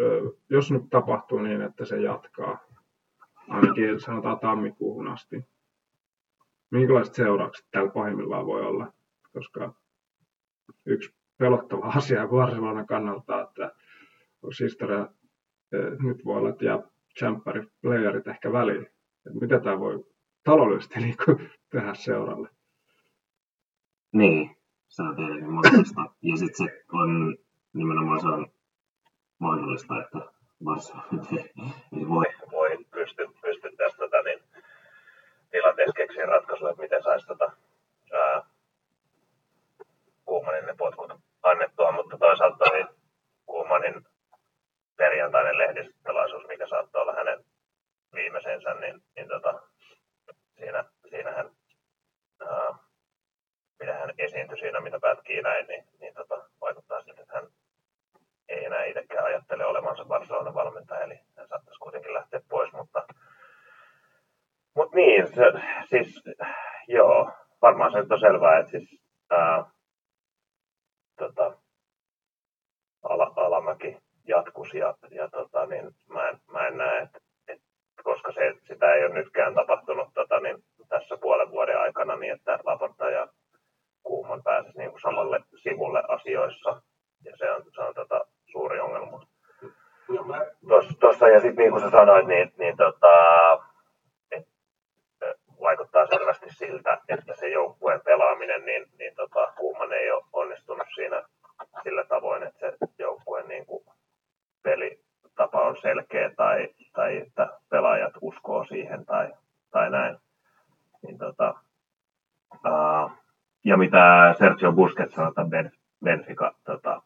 jos 0.50 0.70
nyt 0.70 0.82
tapahtuu 0.90 1.38
niin, 1.38 1.62
että 1.62 1.84
se 1.84 2.00
jatkaa, 2.00 2.58
ainakin 3.48 4.00
sanotaan 4.00 4.38
tammikuuhun 4.38 5.08
asti, 5.08 5.44
minkälaiset 6.70 7.14
seuraukset 7.14 7.66
tällä 7.70 7.90
pahimmillaan 7.90 8.46
voi 8.46 8.66
olla? 8.66 8.92
Koska 9.32 9.74
yksi 10.86 11.14
pelottava 11.38 11.86
asia 11.96 12.28
Barcelonan 12.28 12.86
kannalta, 12.86 13.42
että 13.42 13.72
historia 14.60 15.08
nyt 16.02 16.24
voi 16.24 16.38
olla, 16.38 16.48
että 16.48 16.64
jää 16.64 16.78
playerit 17.82 18.28
ehkä 18.28 18.52
väliin. 18.52 18.93
Että 19.26 19.40
mitä 19.40 19.60
tämä 19.60 19.80
voi 19.80 20.06
taloudellisesti 20.44 21.00
niin 21.00 21.16
kuin, 21.24 21.50
tehdä 21.70 21.94
seuralle? 21.94 22.48
Niin, 24.12 24.56
se 24.88 25.02
on 25.02 25.16
tietenkin 25.16 25.52
mahdollista. 25.52 26.00
Ja 26.22 26.36
sitten 26.36 26.66
se 26.66 26.84
on 26.92 27.36
nimenomaan 27.72 28.20
se 28.20 28.26
on 28.26 28.46
mahdollista, 29.38 30.02
että 30.02 30.18
Barcelona 30.64 31.06
voi, 32.14 32.24
voi 32.52 32.84
pysty, 32.90 33.28
pysty 33.42 33.76
tästä 33.76 33.98
tota, 33.98 34.22
niin, 34.22 34.40
tilanteessa 35.50 35.92
keksiä 35.96 36.26
ratkaisuja, 36.26 36.70
että 36.70 36.82
miten 36.82 37.02
saisi 37.02 37.26
tota, 37.26 37.52
Kuumanin 40.24 40.66
ne 40.66 40.74
potkut 40.78 41.12
annettua, 41.42 41.92
mutta 41.92 42.18
toisaalta 42.18 42.64
niin 42.72 42.86
Kuumanin 43.46 44.06
perjantainen 44.96 45.58
lehdistötilaisuus, 45.58 46.46
mikä 46.48 46.66
saattoi 46.68 47.02
olla 47.02 47.14
hänen 47.14 47.44
viimeisensä, 48.14 48.74
niin, 48.74 49.00
niin 49.16 49.28
tota, 49.28 49.62
siinä, 50.58 50.84
siinä 51.10 51.30
hän, 51.32 51.50
ää, 52.40 52.74
mitä 53.80 53.94
hän 53.94 54.14
esiintyi 54.18 54.58
siinä, 54.58 54.80
mitä 54.80 55.00
pätkii 55.00 55.42
näin, 55.42 55.66
niin, 55.66 55.84
niin 56.00 56.14
tota, 56.14 56.48
vaikuttaa 56.60 57.02
siltä, 57.02 57.22
että 57.22 57.34
hän 57.34 57.48
ei 58.48 58.64
enää 58.64 58.84
itsekään 58.84 59.24
ajattele 59.24 59.66
olevansa 59.66 60.04
Barcelona 60.04 60.54
valmentaja, 60.54 61.00
eli 61.00 61.20
hän 61.36 61.48
saattaisi 61.48 61.78
kuitenkin 61.78 62.14
lähteä 62.14 62.40
pois, 62.48 62.72
mutta, 62.72 63.06
mutta 64.74 64.96
niin, 64.96 65.26
se, 65.34 65.42
siis 65.90 66.22
joo, 66.88 67.32
varmaan 67.62 67.92
se 67.92 67.98
nyt 67.98 68.12
on 68.12 68.20
selvää, 68.20 68.58
että 68.58 68.70
siis 68.70 69.00
ää, 69.30 69.64
tota, 71.18 71.56
ala, 73.02 73.32
alamäki 73.36 73.96
jatkuisi 74.28 74.78
ja, 74.78 74.94
ja 75.10 75.28
tota, 75.28 75.66
niin 75.66 75.90
mä, 76.08 76.28
en, 76.28 76.40
mä 76.52 76.66
en 76.66 76.76
näe, 76.76 77.02
että 77.02 77.18
koska 78.04 78.32
se, 78.32 78.54
sitä 78.68 78.92
ei 78.92 79.04
ole 79.04 79.14
nytkään 79.14 79.54
tapahtunut 79.54 80.08
tota, 80.14 80.40
niin 80.40 80.56
tässä 80.88 81.16
puolen 81.16 81.50
vuoden 81.50 81.80
aikana 81.80 82.16
niin, 82.16 82.32
että 82.32 82.58
Laporta 82.64 83.10
ja 83.10 83.28
Kuuman 84.02 84.42
pääsisi 84.42 84.78
niin 84.78 84.90
kuin 84.90 85.00
samalle 85.00 85.40
sivulle 85.62 86.02
asioissa 86.08 86.82
ja 87.24 87.36
se 87.36 87.50
on, 87.50 87.62
se 87.74 87.80
on 87.80 87.94
tota, 87.94 88.20
suuri 88.52 88.80
ongelma. 88.80 89.26
Tuossa 91.00 91.28
ja 91.28 91.40
sitten 91.40 91.62
niin 91.62 91.70
kuin 91.70 91.82
sä 91.82 91.90
sanoit, 91.90 92.26
niin, 92.26 92.52
niin 92.58 92.76
tota, 92.76 93.12
et, 94.30 94.46
vaikuttaa 95.60 96.06
selvästi 96.06 96.46
siltä, 96.50 96.98
että 97.08 97.34
se 97.34 97.48
joukkueen 97.48 98.00
pelaaminen, 98.04 98.64
niin, 98.64 98.86
niin 98.98 99.14
tota, 99.14 99.52
Kuuman 99.56 99.92
ei 99.92 100.10
ole 100.10 100.24
onnistunut 100.32 100.86
siinä 100.94 101.22
sillä 101.82 102.04
tavoin, 102.04 102.42
että 102.42 102.58
se 102.58 102.76
joukkue 102.98 103.42
niin 103.42 103.66
kuin 103.66 103.84
tai, 106.36 106.68
tai 106.92 107.16
että 107.16 107.53
pelaajat 107.74 108.12
uskoo 108.20 108.64
siihen 108.64 109.06
tai, 109.06 109.32
tai 109.70 109.90
näin. 109.90 110.16
Niin 111.02 111.18
tota, 111.18 111.54
uh, 112.52 113.10
ja 113.64 113.76
mitä 113.76 114.34
Sergio 114.38 114.72
Busquets 114.72 115.14
sanoi 115.14 115.34
tämän 115.34 115.70
Benfica 116.04 116.54
tota, 116.64 117.02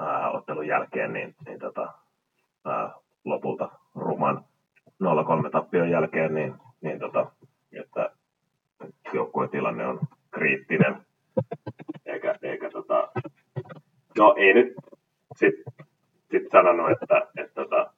uh, 0.00 0.34
ottelun 0.36 0.66
jälkeen, 0.66 1.12
niin, 1.12 1.34
niin 1.46 1.58
tota, 1.58 1.92
uh, 2.66 3.02
lopulta 3.24 3.68
ruman 3.94 4.44
0-3 5.02 5.50
tappion 5.52 5.90
jälkeen, 5.90 6.34
niin, 6.34 6.54
niin 6.80 6.98
tota, 6.98 7.32
että 7.72 8.10
joukkueen 9.12 9.50
tilanne 9.50 9.86
on 9.86 10.00
kriittinen. 10.30 11.06
Eikä, 12.06 12.38
eikä 12.42 12.70
tota, 12.70 13.12
no 14.18 14.34
ei 14.38 14.54
nyt 14.54 14.74
sit, 15.36 15.54
sit 16.30 16.50
sanonut, 16.50 16.90
että, 16.90 17.28
että 17.36 17.54
tota, 17.54 17.92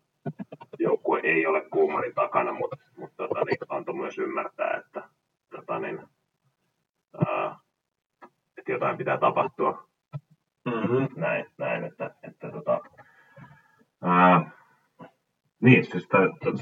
joukkue 0.79 1.21
ei 1.23 1.47
ole 1.47 1.61
kuumanin 1.61 2.15
takana, 2.15 2.53
mutta 2.53 2.77
mut, 2.97 3.11
tota, 3.17 3.45
niin 3.45 3.59
antoi 3.69 3.95
myös 3.95 4.19
ymmärtää, 4.19 4.77
että, 4.77 5.09
tota, 5.51 5.79
niin, 5.79 6.01
ää, 7.27 7.59
että 8.59 8.73
jotain 8.73 8.97
pitää 8.97 9.14
tapahtua. 9.25 9.89
Mm-hmm. 10.65 11.09
Näin, 11.17 11.47
näin, 11.59 11.85
että, 11.85 12.11
että 12.23 12.51
tota, 12.51 12.81
ää, 14.03 14.51
niin, 15.63 15.85
siis 15.85 16.09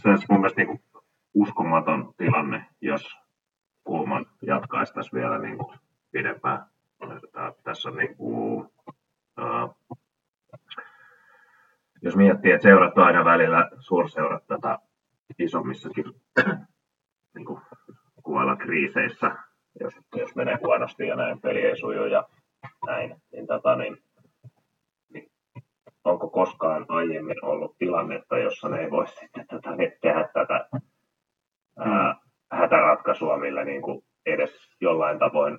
tässä 0.02 0.26
mun 0.30 0.40
mielestä 0.40 0.62
niin 0.62 0.82
uskomaton 1.34 2.14
tilanne, 2.16 2.66
jos 2.80 3.16
Kulman 3.84 4.26
jatkaisi 4.42 4.94
tässä 4.94 5.16
vielä 5.16 5.38
niin 5.38 5.58
kuin 5.58 5.78
pidempään. 6.12 6.66
Tässä 7.64 7.88
on 7.88 7.96
niin 7.96 8.16
kuin, 8.16 8.70
uh, 9.40 9.98
jos 12.02 12.16
miettii, 12.16 12.52
että 12.52 12.62
seurat 12.62 12.98
on 12.98 13.04
aina 13.04 13.24
välillä 13.24 13.70
suurseurat 13.78 14.46
tätä 14.46 14.78
isommissakin 15.38 16.04
niin 17.34 17.44
kuin 17.44 17.60
kuvailla 18.22 18.56
kriiseissä, 18.56 19.36
jos, 19.80 19.94
jos 20.14 20.34
menee 20.34 20.58
huonosti 20.64 21.06
ja 21.06 21.16
näin 21.16 21.40
peli 21.40 21.60
ei 21.60 21.76
suju 21.76 22.04
ja 22.04 22.28
näin, 22.86 23.16
niin, 23.32 23.46
tota, 23.46 23.76
niin, 23.76 23.98
niin 25.12 25.30
onko 26.04 26.30
koskaan 26.30 26.84
aiemmin 26.88 27.44
ollut 27.44 27.78
tilannetta, 27.78 28.38
jossa 28.38 28.68
ne 28.68 28.80
ei 28.80 28.90
voi 28.90 29.08
sitten 29.08 29.46
tätä, 29.46 29.70
tehdä 30.00 30.28
tätä 30.34 30.68
ää, 31.78 32.16
hätäratkaisua, 32.52 33.38
millä 33.38 33.64
niin 33.64 33.82
kuin 33.82 34.04
edes 34.26 34.76
jollain 34.80 35.18
tavoin 35.18 35.58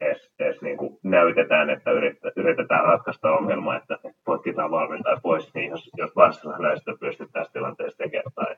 edes, 0.00 0.30
edes 0.38 0.62
niin 0.62 0.76
kuin 0.76 0.98
näytetään, 1.02 1.70
että 1.70 1.90
yritetään 2.36 2.84
ratkaista 2.84 3.30
ongelma, 3.30 3.76
että 3.76 3.98
potkitaan 4.24 4.70
valmentaa 4.70 5.20
pois, 5.22 5.54
niin 5.54 5.70
jos, 5.70 5.90
jos 5.96 6.16
varsinaisesta 6.16 6.96
pystyttäisiin 7.00 7.52
tilanteessa 7.52 7.98
tekemään. 7.98 8.32
Tai... 8.34 8.56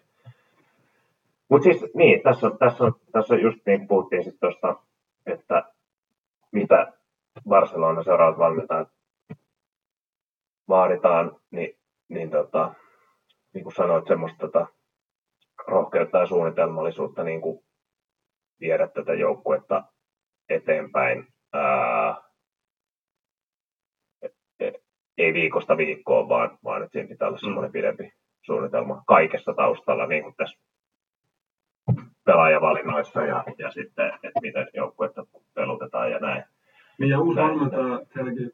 Mutta 1.49 1.65
siis 1.65 1.95
niin, 1.95 2.23
tässä, 2.23 2.51
tässä, 2.59 2.85
tässä 3.13 3.35
just 3.37 3.59
niin 3.67 3.89
puhuttiin 3.89 4.25
sitten 4.25 4.41
tuosta, 4.41 4.77
että 5.27 5.65
mitä 6.53 6.93
Barcelona 7.49 8.03
seuraavat 8.03 8.39
valmentajat 8.39 8.89
vaaditaan, 10.69 11.37
niin, 11.51 11.79
niin, 12.09 12.31
tota, 12.31 12.75
niin 13.55 13.63
kuin 13.63 13.75
sanoit, 13.75 14.07
semmoista 14.07 14.39
tota, 14.39 14.67
rohkeutta 15.67 16.19
ja 16.19 16.27
suunnitelmallisuutta 16.27 17.23
niin 17.25 17.41
kuin 17.41 17.65
viedä 18.61 18.89
tätä 18.89 19.15
joukkuetta 19.15 19.85
eteenpäin. 20.49 21.27
Ää, 21.53 22.17
ei 25.19 25.35
viikosta 25.35 25.77
viikkoon, 25.77 26.29
vaan, 26.29 26.59
vaan 26.65 26.83
että 26.83 26.93
siinä 26.93 27.09
pitää 27.09 27.29
olla 27.29 27.39
semmoinen 27.39 27.71
mm. 27.71 27.73
pidempi 27.73 28.13
suunnitelma 28.43 29.03
kaikessa 29.07 29.55
taustalla, 29.55 29.98
niin 30.09 30.23
kuin 30.23 30.35
tässä 30.37 30.59
pelaajavalinnoissa 32.25 33.23
ja, 33.23 33.45
ja 33.59 33.71
sitten, 33.71 34.07
että 34.07 34.41
miten 34.43 34.69
joukkuetta 34.75 35.27
pelutetaan 35.55 36.11
ja 36.11 36.19
näin. 36.19 36.45
Niin 36.99 37.11
ja 37.11 37.21
uusi 37.21 37.41
valmentaja, 37.41 38.01
tietenkin 38.15 38.51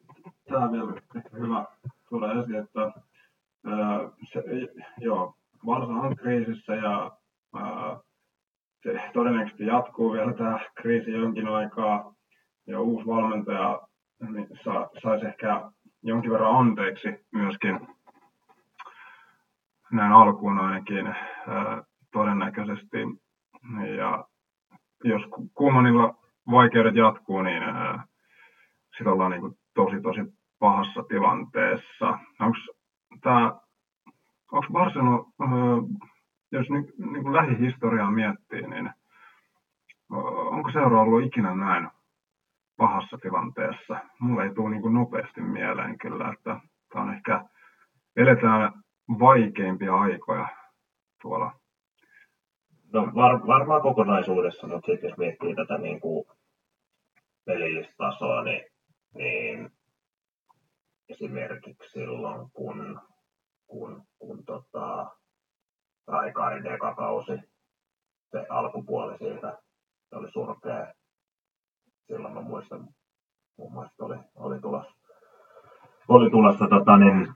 tämä 0.48 0.72
vielä 0.72 0.92
ehkä 1.16 1.37
hyvä 1.37 1.64
tuoda 2.09 2.40
esiin, 2.40 2.57
että 2.57 2.81
ää, 3.66 4.00
se, 4.33 4.42
joo, 4.98 5.35
Varsa 5.66 5.92
on 5.92 6.16
kriisissä 6.16 6.74
ja 6.74 7.11
ää, 7.55 7.98
se 8.83 9.00
todennäköisesti 9.12 9.66
jatkuu 9.66 10.12
vielä 10.12 10.33
tämä 10.33 10.59
kriisi 10.74 11.11
jonkin 11.12 11.48
aikaa. 11.48 12.14
Ja 12.66 12.81
uusi 12.81 13.07
valmentaja 13.07 13.81
niin 14.29 14.48
sa, 14.64 14.90
saisi 15.02 15.26
ehkä 15.26 15.70
jonkin 16.02 16.31
verran 16.31 16.57
anteeksi 16.57 17.09
myöskin 17.33 17.88
näin 19.92 20.12
alkuun 20.12 20.59
ainakin 20.59 21.14
todennäköisesti. 22.12 22.98
Ja 23.96 24.24
jos 25.04 25.22
Kumanilla 25.54 26.14
vaikeudet 26.50 26.94
jatkuu, 26.94 27.42
niin 27.42 27.62
sitten 28.96 29.12
ollaan 29.12 29.30
niin 29.30 29.40
kuin 29.40 29.54
tosi 29.74 30.00
tosi 30.02 30.20
pahassa 30.59 31.02
tilanteessa. 31.09 32.18
Onko 32.40 32.57
tämä 33.20 33.52
onko 34.52 34.66
Barcelona, 34.72 35.24
jos 36.52 36.70
niin, 36.70 36.92
niin 37.12 37.22
kuin 37.22 37.33
lähihistoriaa 37.33 38.11
miettii, 38.11 38.62
niin 38.62 38.90
onko 40.50 40.70
seura 40.70 41.00
ollut 41.00 41.24
ikinä 41.24 41.54
näin 41.54 41.90
pahassa 42.76 43.18
tilanteessa? 43.18 44.00
Mulle 44.18 44.44
ei 44.44 44.54
tule 44.54 44.70
niin 44.70 44.83
kuin 44.83 44.94
nopeasti 44.94 45.40
mieleen 45.40 45.98
kyllä, 45.98 46.33
että 46.33 46.61
tämä 46.92 47.04
on 47.04 47.14
ehkä, 47.14 47.44
eletään 48.16 48.72
vaikeimpia 49.18 49.94
aikoja 49.94 50.48
varmaan 53.46 53.83
kokonaisuudessa, 53.83 54.66
mutta 54.66 54.87
sitten 54.87 55.09
jos 55.09 55.18
miettii 55.18 55.54
tätä 55.54 55.78
niin 55.78 56.00
kuin 56.00 56.26
pelillistä 57.44 57.94
tasoa, 57.98 58.42
niin, 58.42 58.64
niin 59.14 59.70
esimerkiksi 61.09 61.90
silloin, 61.92 62.50
kun 62.52 63.00
kun, 63.66 64.02
kun 64.18 64.44
tota, 64.44 65.07
Raikaarin 66.07 66.66
eka 66.66 66.94
kausi, 66.94 67.33
se 68.30 68.46
alkupuoli 68.48 69.18
siitä, 69.18 69.59
se 70.09 70.16
oli 70.16 70.30
surkea. 70.30 70.94
Silloin 72.07 72.35
mä 72.35 72.40
muistan, 72.40 72.88
muun 73.57 73.72
muassa 73.72 74.04
oli, 74.04 74.16
oli 74.35 74.61
tulossa, 74.61 74.94
oli 76.09 76.30
tulossa 76.30 76.68
tota, 76.68 76.96
niin, 76.96 77.33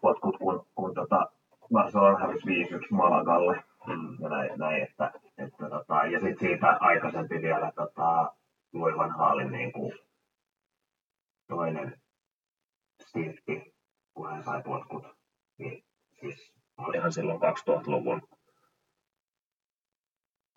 potkut, 0.00 0.36
kun, 0.38 0.66
kun 0.74 0.94
tota, 0.94 1.26
Barcelona 1.72 2.18
hävisi 2.18 2.46
5-1 2.46 2.86
Malagalle. 2.90 3.64
Mm. 3.86 4.16
Ja 4.20 4.28
näin, 4.28 4.58
näin 4.58 4.82
että, 4.82 5.12
että 5.38 5.68
tota, 5.70 6.06
ja 6.06 6.20
sitten 6.20 6.48
siitä 6.48 6.76
aikaisempi 6.80 7.42
vielä 7.42 7.72
tota, 7.74 8.32
Louis 8.72 8.96
Van 8.96 9.10
Haalin 9.10 9.52
niin 9.52 9.72
kuin, 9.72 9.92
toinen 11.48 12.00
stiltti, 13.00 13.74
kun 14.14 14.30
hän 14.30 14.44
sai 14.44 14.62
potkut 14.62 15.18
niin 15.58 15.84
siis 16.20 16.52
olihan 16.76 17.12
silloin 17.12 17.40
2000-luvun 17.70 18.22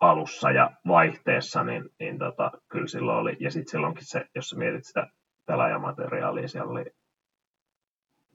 alussa 0.00 0.50
ja 0.50 0.70
vaihteessa, 0.88 1.64
niin, 1.64 1.90
niin 2.00 2.18
tota, 2.18 2.50
kyllä 2.68 2.86
silloin 2.86 3.18
oli, 3.18 3.36
ja 3.40 3.50
sitten 3.50 3.70
silloinkin 3.70 4.06
se, 4.06 4.26
jos 4.34 4.48
sä 4.48 4.56
mietit 4.56 4.84
sitä 4.84 5.06
pelaajamateriaalia, 5.46 6.48
siellä 6.48 6.70
oli 6.70 6.84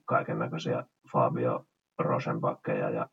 kaiken 0.06 0.40
näköisiä 0.40 0.84
Fabio 1.12 1.66
Rosenbackeja 2.00 2.90
ja 2.90 3.08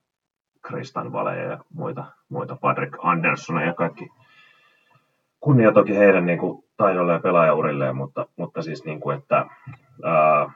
Kristan 0.63 1.13
Valeja 1.13 1.51
ja 1.51 1.65
muita, 1.75 2.05
muita 2.29 2.57
Patrick 2.57 2.95
Anderssonia 3.03 3.67
ja 3.67 3.75
kaikki. 3.75 4.09
Kunnia 5.41 5.73
toki 5.73 5.97
heidän 5.97 6.27
niin 6.27 6.39
kuin, 6.39 6.65
taidolle 6.77 7.13
ja 7.13 7.21
pelaajaurilleen, 7.21 7.97
mutta, 7.97 8.27
mutta 8.37 8.63
siis 8.63 8.85
niin 8.85 9.01
kuin, 9.01 9.19
että 9.19 9.47
ää, 10.05 10.53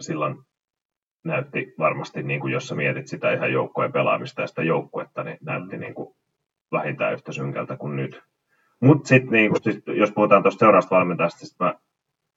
silloin 0.00 0.36
näytti 1.26 1.74
varmasti, 1.78 2.22
niin 2.22 2.40
kuin 2.40 2.52
jos 2.52 2.68
sä 2.68 2.74
mietit 2.74 3.06
sitä 3.06 3.32
ihan 3.32 3.52
joukkojen 3.52 3.92
pelaamista 3.92 4.40
ja 4.40 4.46
sitä 4.46 4.62
joukkuetta, 4.62 5.22
niin 5.24 5.38
näytti 5.40 5.76
niin 5.76 5.94
kuin 5.94 6.16
vähintään 6.72 7.12
yhtä 7.12 7.32
synkältä 7.32 7.76
kuin 7.76 7.96
nyt. 7.96 8.22
Mutta 8.80 9.08
sitten 9.08 9.32
niin 9.32 9.52
sit, 9.62 9.84
jos 9.86 10.12
puhutaan 10.12 10.42
tuosta 10.42 10.58
seuraavasta 10.58 10.96
valmentajasta, 10.96 11.46
sit 11.46 11.58
mä, 11.60 11.74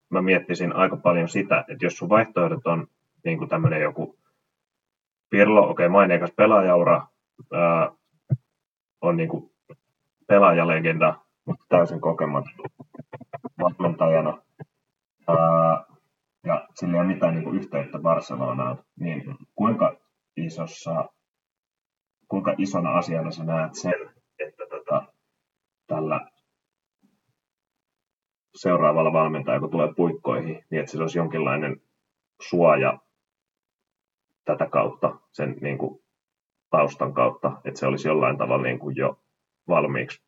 mä 0.10 0.22
miettisin 0.22 0.76
aika 0.76 0.98
paljon 0.98 1.30
sitä, 1.30 1.66
että 1.68 1.86
jos 1.86 1.98
sun 1.98 2.10
vaihtoehdot 2.10 2.68
on 2.68 2.88
niin 3.26 3.38
kuin 3.38 3.50
tämmöinen 3.50 3.82
joku 3.82 4.20
Pirlo, 5.30 5.62
okei, 5.70 5.86
okay, 5.86 5.92
maineikas 5.92 6.32
pelaajaura, 6.32 7.08
ää, 7.54 7.92
on 9.02 9.18
niin 9.18 9.30
kuin 9.30 9.52
pelaajalegenda, 10.28 11.16
mutta 11.46 11.66
täysin 11.70 12.02
kokematon 12.02 12.54
valmentajana. 13.60 14.42
Ää, 15.28 15.89
ja 16.44 16.68
sillä 16.76 16.94
ei 16.94 17.00
ole 17.00 17.14
mitään 17.14 17.34
niin 17.34 17.44
kuin 17.44 17.58
yhteyttä 17.58 18.00
Barcelonaan, 18.00 18.84
niin 19.00 19.24
kuinka 19.56 19.96
isossa, 20.38 21.10
kuinka 22.28 22.56
isona 22.58 22.98
asiana 22.98 23.32
sä 23.32 23.44
näet 23.44 23.76
sen, 23.76 24.14
että 24.40 24.64
tota, 24.70 25.14
tällä 25.88 26.30
seuraavalla 28.56 29.14
valmentajalla, 29.14 29.62
kun 29.62 29.72
tulee 29.72 29.94
puikkoihin, 29.94 30.66
niin 30.70 30.80
että 30.80 30.92
sillä 30.92 31.04
olisi 31.04 31.18
jonkinlainen 31.18 31.82
suoja 32.42 33.00
tätä 34.46 34.66
kautta, 34.66 35.20
sen 35.32 35.56
niin 35.62 35.78
kuin, 35.78 36.04
taustan 36.70 37.14
kautta, 37.14 37.62
että 37.66 37.80
se 37.80 37.88
olisi 37.88 38.08
jollain 38.08 38.38
tavalla 38.38 38.64
niin 38.64 38.80
kuin 38.80 38.96
jo 38.96 39.20
valmiiksi 39.68 40.22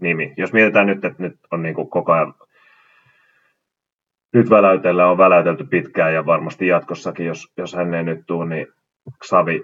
nimi. 0.00 0.34
Jos 0.36 0.52
mietitään 0.52 0.86
nyt, 0.86 1.04
että 1.04 1.22
nyt 1.22 1.40
on 1.50 1.62
niin 1.62 1.74
kuin 1.74 1.90
koko 1.90 2.12
ajan 2.12 2.34
nyt 4.32 4.50
väläytellä 4.50 5.10
on 5.10 5.18
väläytelty 5.18 5.64
pitkään 5.64 6.14
ja 6.14 6.26
varmasti 6.26 6.66
jatkossakin, 6.66 7.26
jos, 7.26 7.52
jos 7.56 7.74
hän 7.74 7.94
ei 7.94 8.02
nyt 8.02 8.20
tule, 8.26 8.48
niin 8.48 8.66
Xavi 9.24 9.62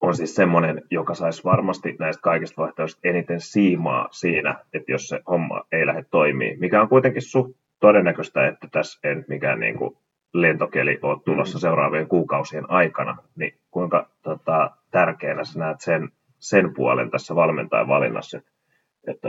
on 0.00 0.14
siis 0.14 0.34
semmoinen, 0.34 0.82
joka 0.90 1.14
saisi 1.14 1.44
varmasti 1.44 1.96
näistä 1.98 2.22
kaikista 2.22 2.62
vaihtoehdoista 2.62 3.00
eniten 3.04 3.40
siimaa 3.40 4.08
siinä, 4.10 4.58
että 4.74 4.92
jos 4.92 5.08
se 5.08 5.20
homma 5.30 5.64
ei 5.72 5.86
lähde 5.86 6.04
toimii, 6.10 6.56
mikä 6.56 6.82
on 6.82 6.88
kuitenkin 6.88 7.22
suht 7.22 7.56
todennäköistä, 7.80 8.46
että 8.48 8.68
tässä 8.72 9.08
ei 9.08 9.14
nyt 9.14 9.28
mikään 9.28 9.60
niin 9.60 9.78
kuin 9.78 9.96
lentokeli 10.34 10.98
ole 11.02 11.20
tulossa 11.24 11.58
seuraavien 11.58 12.08
kuukausien 12.08 12.70
aikana, 12.70 13.16
niin 13.36 13.54
kuinka 13.70 14.08
tota, 14.22 14.70
tärkeänä 14.90 15.44
sä 15.44 15.58
näet 15.58 15.80
sen, 15.80 16.08
sen 16.38 16.74
puolen 16.74 17.10
tässä 17.10 17.34
valmentajan 17.34 17.88
valinnassa, 17.88 18.38
että, 18.38 18.50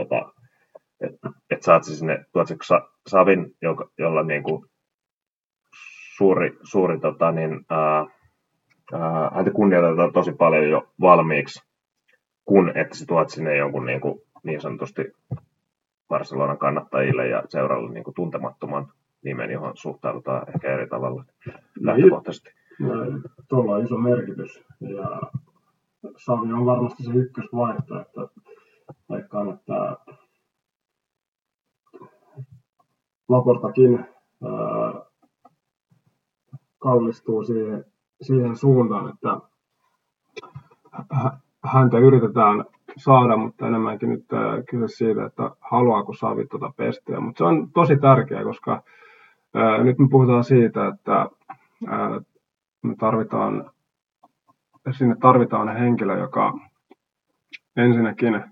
että, 1.00 1.30
että 1.50 1.64
saat 1.64 1.84
sinne, 1.84 2.24
tuot 2.32 2.48
Savin, 3.06 3.54
joka, 3.62 3.90
jolla 3.98 4.22
niin 4.22 4.42
kuin 4.42 4.66
suuri, 6.16 6.58
suuri 6.62 7.00
tota, 7.00 7.32
niin, 7.32 7.64
ää, 7.70 8.06
ää, 8.92 9.30
häntä 9.34 9.50
kunnioitetaan 9.50 10.12
tosi 10.12 10.32
paljon 10.32 10.70
jo 10.70 10.88
valmiiksi, 11.00 11.68
kun 12.44 12.68
että 12.74 12.96
sä 12.96 13.04
tuot 13.08 13.30
sinne 13.30 13.56
jonkun 13.56 13.86
niin, 13.86 14.00
kuin, 14.00 14.20
niin 14.42 14.60
sanotusti 14.60 15.02
Barcelonan 16.08 16.58
kannattajille 16.58 17.28
ja 17.28 17.42
seuralle 17.48 17.90
niin 17.90 18.04
kuin 18.04 18.14
tuntemattoman 18.14 18.92
nimen, 19.24 19.50
johon 19.50 19.76
suhtaudutaan 19.76 20.48
ehkä 20.54 20.74
eri 20.74 20.88
tavalla 20.88 21.24
lähtökohtaisesti. 21.80 22.50
Tuolla 23.48 23.74
on 23.74 23.84
iso 23.84 23.96
merkitys 23.96 24.64
ja 24.80 25.20
Savi 26.16 26.52
on 26.52 26.66
varmasti 26.66 27.02
se 27.02 27.12
ykkösvaihtoehto, 27.12 28.22
että 28.24 29.28
kannattaa 29.28 29.96
Laportakin 33.28 34.06
kallistuu 36.78 37.44
siihen, 37.44 37.84
siihen 38.22 38.56
suuntaan, 38.56 39.08
että 39.14 39.40
häntä 41.64 41.98
yritetään 41.98 42.64
saada, 42.96 43.36
mutta 43.36 43.66
enemmänkin 43.66 44.08
nyt 44.08 44.26
kyse 44.70 44.88
siitä, 44.88 45.24
että 45.26 45.50
haluaako 45.60 46.12
Savi 46.12 46.46
tuota 46.46 46.72
pestiä. 46.76 47.20
Mutta 47.20 47.38
se 47.38 47.44
on 47.44 47.70
tosi 47.72 47.96
tärkeää, 47.96 48.44
koska 48.44 48.82
ää, 49.54 49.84
nyt 49.84 49.98
me 49.98 50.08
puhutaan 50.10 50.44
siitä, 50.44 50.86
että 50.86 51.26
ää, 51.86 52.20
me 52.82 52.94
tarvitaan, 52.98 53.70
sinne 54.90 55.16
tarvitaan 55.20 55.76
henkilö, 55.76 56.18
joka 56.18 56.58
ensinnäkin 57.76 58.44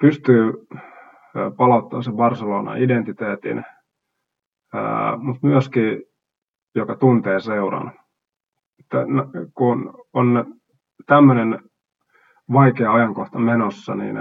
pystyy 0.00 0.66
palauttamaan 1.56 2.04
sen 2.04 2.16
Barcelonan 2.16 2.82
identiteetin, 2.82 3.64
mutta 5.18 5.46
myöskin 5.46 6.02
joka 6.74 6.96
tuntee 6.96 7.40
seuran. 7.40 7.92
Että 8.80 8.98
kun 9.54 9.94
on 10.12 10.54
tämmöinen 11.06 11.58
vaikea 12.52 12.92
ajankohta 12.92 13.38
menossa, 13.38 13.94
niin 13.94 14.16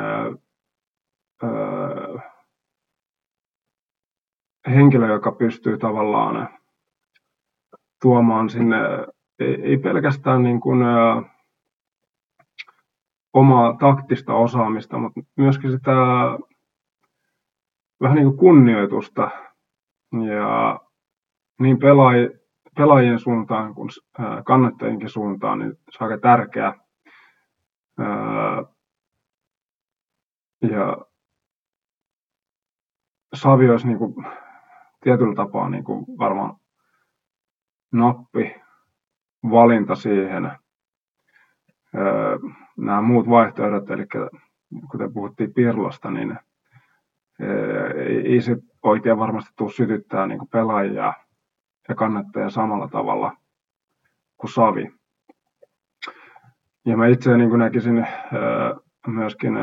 henkilö, 4.69 5.07
joka 5.07 5.31
pystyy 5.31 5.77
tavallaan 5.77 6.49
tuomaan 8.01 8.49
sinne 8.49 8.77
ei, 9.39 9.61
ei 9.63 9.77
pelkästään 9.77 10.43
niin 10.43 10.59
kuin, 10.61 10.79
omaa 13.33 13.77
taktista 13.77 14.33
osaamista, 14.33 14.97
mutta 14.97 15.21
myöskin 15.37 15.71
sitä 15.71 15.91
vähän 18.01 18.15
niin 18.15 18.27
kuin 18.27 18.37
kunnioitusta 18.37 19.29
ja 20.31 20.79
niin 21.59 21.79
pelaaj, 21.79 22.29
pelaajien 22.75 23.19
suuntaan 23.19 23.75
kuin 23.75 23.89
kannattajienkin 24.45 25.09
suuntaan, 25.09 25.59
niin 25.59 25.73
se 25.89 26.03
on 26.03 26.11
aika 26.11 26.21
tärkeä. 26.21 26.73
Ja 30.61 30.97
Savi 33.33 33.69
olisi 33.69 33.87
niin 33.87 33.97
kuin 33.97 34.25
tietyllä 35.03 35.35
tapaa 35.35 35.69
niin 35.69 35.83
kuin 35.83 36.05
varmaan 36.17 36.55
nappi 37.91 38.55
valinta 39.49 39.95
siihen. 39.95 40.51
Nämä 42.77 43.01
muut 43.01 43.29
vaihtoehdot, 43.29 43.89
eli 43.89 44.05
kuten 44.91 45.13
puhuttiin 45.13 45.53
Pirlosta, 45.53 46.11
niin 46.11 46.39
ei 48.25 48.41
se 48.41 48.57
oikein 48.83 49.17
varmasti 49.17 49.51
tule 49.55 49.71
sytyttää 49.71 50.27
niin 50.27 50.47
pelaajia 50.51 51.13
ja 51.89 51.95
kannattajia 51.95 52.49
samalla 52.49 52.87
tavalla 52.87 53.37
kuin 54.37 54.51
Savi. 54.51 54.91
Ja 56.85 56.97
mä 56.97 57.07
itse 57.07 57.37
niin 57.37 57.59
näkisin 57.59 58.07
myöskin, 59.07 59.53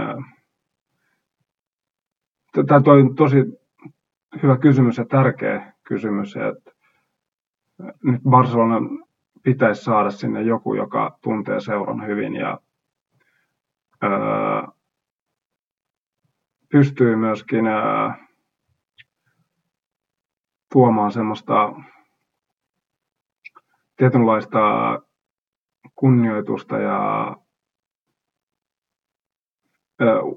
tämä 2.67 2.83
on 2.87 3.15
tosi 3.15 3.37
hyvä 4.43 4.57
kysymys 4.57 4.99
ja 4.99 5.05
tärkeä 5.05 5.73
kysymys, 5.85 6.37
että 6.37 6.71
nyt 8.03 8.23
Barcelona 8.23 8.81
pitäisi 9.43 9.85
saada 9.85 10.11
sinne 10.11 10.43
joku, 10.43 10.75
joka 10.75 11.19
tuntee 11.21 11.61
seuran 11.61 12.07
hyvin 12.07 12.35
ja 12.35 12.59
pystyy 16.73 17.17
myöskin 17.17 17.65
tuomaan 20.73 21.13
semmoista 21.13 21.73
tietynlaista 23.97 24.59
kunnioitusta 25.95 26.79
ja 26.79 27.37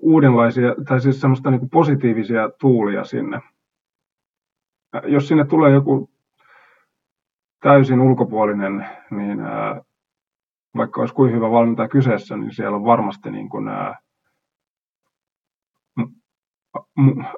uudenlaisia, 0.01 0.75
tai 0.87 1.01
siis 1.01 1.21
semmoista 1.21 1.51
niin 1.51 1.69
positiivisia 1.69 2.49
tuulia 2.59 3.03
sinne. 3.03 3.41
Jos 5.03 5.27
sinne 5.27 5.45
tulee 5.45 5.71
joku 5.71 6.09
täysin 7.59 8.01
ulkopuolinen, 8.01 8.89
niin 9.11 9.39
vaikka 10.77 11.01
olisi 11.01 11.13
kuin 11.13 11.31
hyvä 11.33 11.51
valmentaja 11.51 11.89
kyseessä, 11.89 12.37
niin 12.37 12.55
siellä 12.55 12.75
on 12.75 12.85
varmasti 12.85 13.31
niin 13.31 13.49
kuin, 13.49 13.65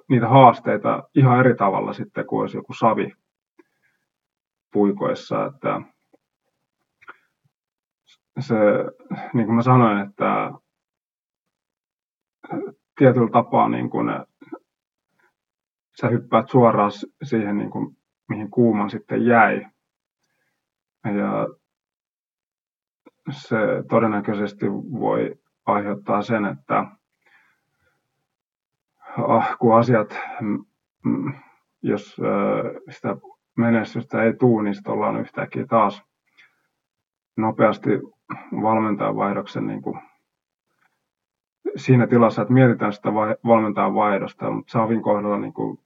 niitä 0.09 0.27
haasteita 0.27 1.03
ihan 1.15 1.39
eri 1.39 1.55
tavalla 1.55 1.93
sitten 1.93 2.25
kuin 2.27 2.41
olisi 2.41 2.57
joku 2.57 2.73
savi 2.73 3.11
puikoissa, 4.73 5.45
että 5.45 5.81
se, 8.39 8.55
niin 9.33 9.45
kuin 9.45 9.55
mä 9.55 9.61
sanoin, 9.61 10.09
että 10.09 10.51
tietyllä 12.97 13.29
tapaa 13.31 13.69
niin 13.69 13.89
kuin 13.89 14.07
sä 16.01 16.07
hyppäät 16.07 16.49
suoraan 16.49 16.91
siihen, 17.23 17.57
niin 17.57 17.71
kuin, 17.71 17.97
mihin 18.29 18.49
kuuman 18.49 18.89
sitten 18.89 19.25
jäi. 19.25 19.65
Ja 21.03 21.47
se 23.31 23.57
todennäköisesti 23.89 24.65
voi 24.71 25.35
aiheuttaa 25.65 26.21
sen, 26.21 26.45
että 26.45 26.85
kun 29.59 29.77
asiat, 29.77 30.19
mm, 30.41 30.65
mm, 31.05 31.33
jos 31.81 32.17
sitä 32.89 33.17
menestystä 33.57 34.23
ei 34.23 34.33
tule, 34.33 34.63
niin 34.63 34.75
sitten 34.75 34.93
ollaan 34.93 35.19
yhtäkkiä 35.19 35.65
taas 35.65 36.03
nopeasti 37.37 37.89
valmentajan 38.61 39.15
vaihdoksen 39.15 39.67
niin 39.67 39.81
kuin 39.81 39.99
siinä 41.75 42.07
tilassa, 42.07 42.41
että 42.41 42.53
mietitään 42.53 42.93
sitä 42.93 43.13
valmentajan 43.45 43.95
vaihdosta, 43.95 44.51
mutta 44.51 44.71
Savin 44.71 45.01
kohdalla 45.01 45.37
niin 45.37 45.53
kuin, 45.53 45.79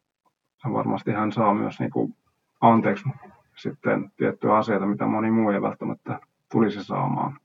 varmasti 0.74 1.12
hän 1.12 1.32
saa 1.32 1.54
myös 1.54 1.80
niin 1.80 1.92
kuin, 1.92 2.16
anteeksi 2.62 3.10
sitten 3.56 4.12
tiettyjä 4.18 4.56
asioita, 4.56 4.86
mitä 4.86 5.06
moni 5.06 5.32
muu 5.32 5.50
ei 5.50 5.62
välttämättä 5.62 6.20
tulisi 6.52 6.84
saamaan. 6.84 7.40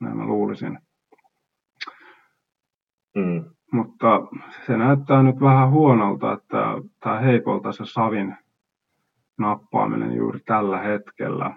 Näin 0.00 0.16
mä 0.16 0.26
luulisin. 0.26 0.78
Mm. 3.14 3.44
Mutta 3.72 4.06
se 4.66 4.76
näyttää 4.76 5.22
nyt 5.22 5.40
vähän 5.40 5.70
huonolta, 5.70 6.32
että 6.32 6.58
tämä 7.00 7.20
heikolta 7.20 7.72
se 7.72 7.84
Savin 7.84 8.36
nappaaminen 9.38 10.12
juuri 10.12 10.40
tällä 10.40 10.78
hetkellä. 10.78 11.56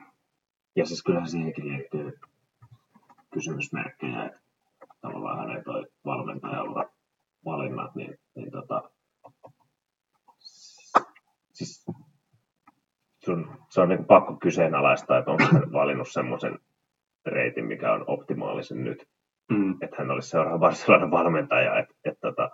Ja 0.76 0.86
siis 0.86 1.04
kyllähän 1.04 1.30
siihenkin 1.30 1.68
liittyy 1.68 2.20
kysymysmerkkejä, 3.34 4.26
että 4.26 4.40
tavallaan 5.02 5.40
hänen 5.40 5.64
toi 5.64 5.86
valmentajalla 6.06 6.86
valinnat, 7.46 7.96
niin, 7.96 8.20
niin 8.36 8.52
tota, 8.52 8.90
siis 11.52 11.86
sun, 13.26 13.58
se 13.70 13.82
on 13.82 13.90
niin 13.90 14.06
pakko 14.06 14.36
kyseenalaistaa, 14.36 15.18
että 15.18 15.32
onko 15.32 15.44
hän 15.44 15.72
valinnut 15.72 16.12
semmoisen 16.12 16.60
reitin, 17.26 17.66
mikä 17.66 17.94
on 17.94 18.04
optimaalisen 18.08 18.84
nyt. 18.84 19.15
Mm. 19.50 19.78
Että 19.82 19.96
hän 20.00 20.12
olisi 20.12 20.30
seuraava 20.30 20.60
Barcelonan 20.60 21.12
valmentaja. 21.12 21.80
Et, 21.80 21.90
et, 22.06 22.20
tota, 22.22 22.50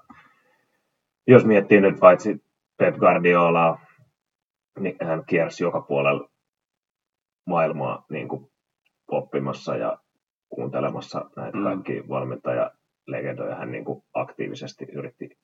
jos 1.27 1.45
miettii 1.45 1.81
nyt 1.81 1.99
paitsi 1.99 2.43
Pep 2.77 2.95
Guardiolaa, 2.95 3.85
niin 4.79 4.95
hän 5.01 5.25
kiersi 5.25 5.63
joka 5.63 5.81
puolella 5.81 6.29
maailmaa 7.45 8.05
niin 8.09 8.27
kuin 8.27 8.51
oppimassa 9.07 9.75
ja 9.75 9.97
kuuntelemassa 10.49 11.29
näitä 11.35 11.57
mm. 11.57 11.63
kaikki 11.63 12.03
valmentajalegendoja. 12.09 13.55
Hän 13.55 13.71
niin 13.71 13.85
kuin 13.85 14.03
aktiivisesti 14.13 14.85
yritti 14.93 15.37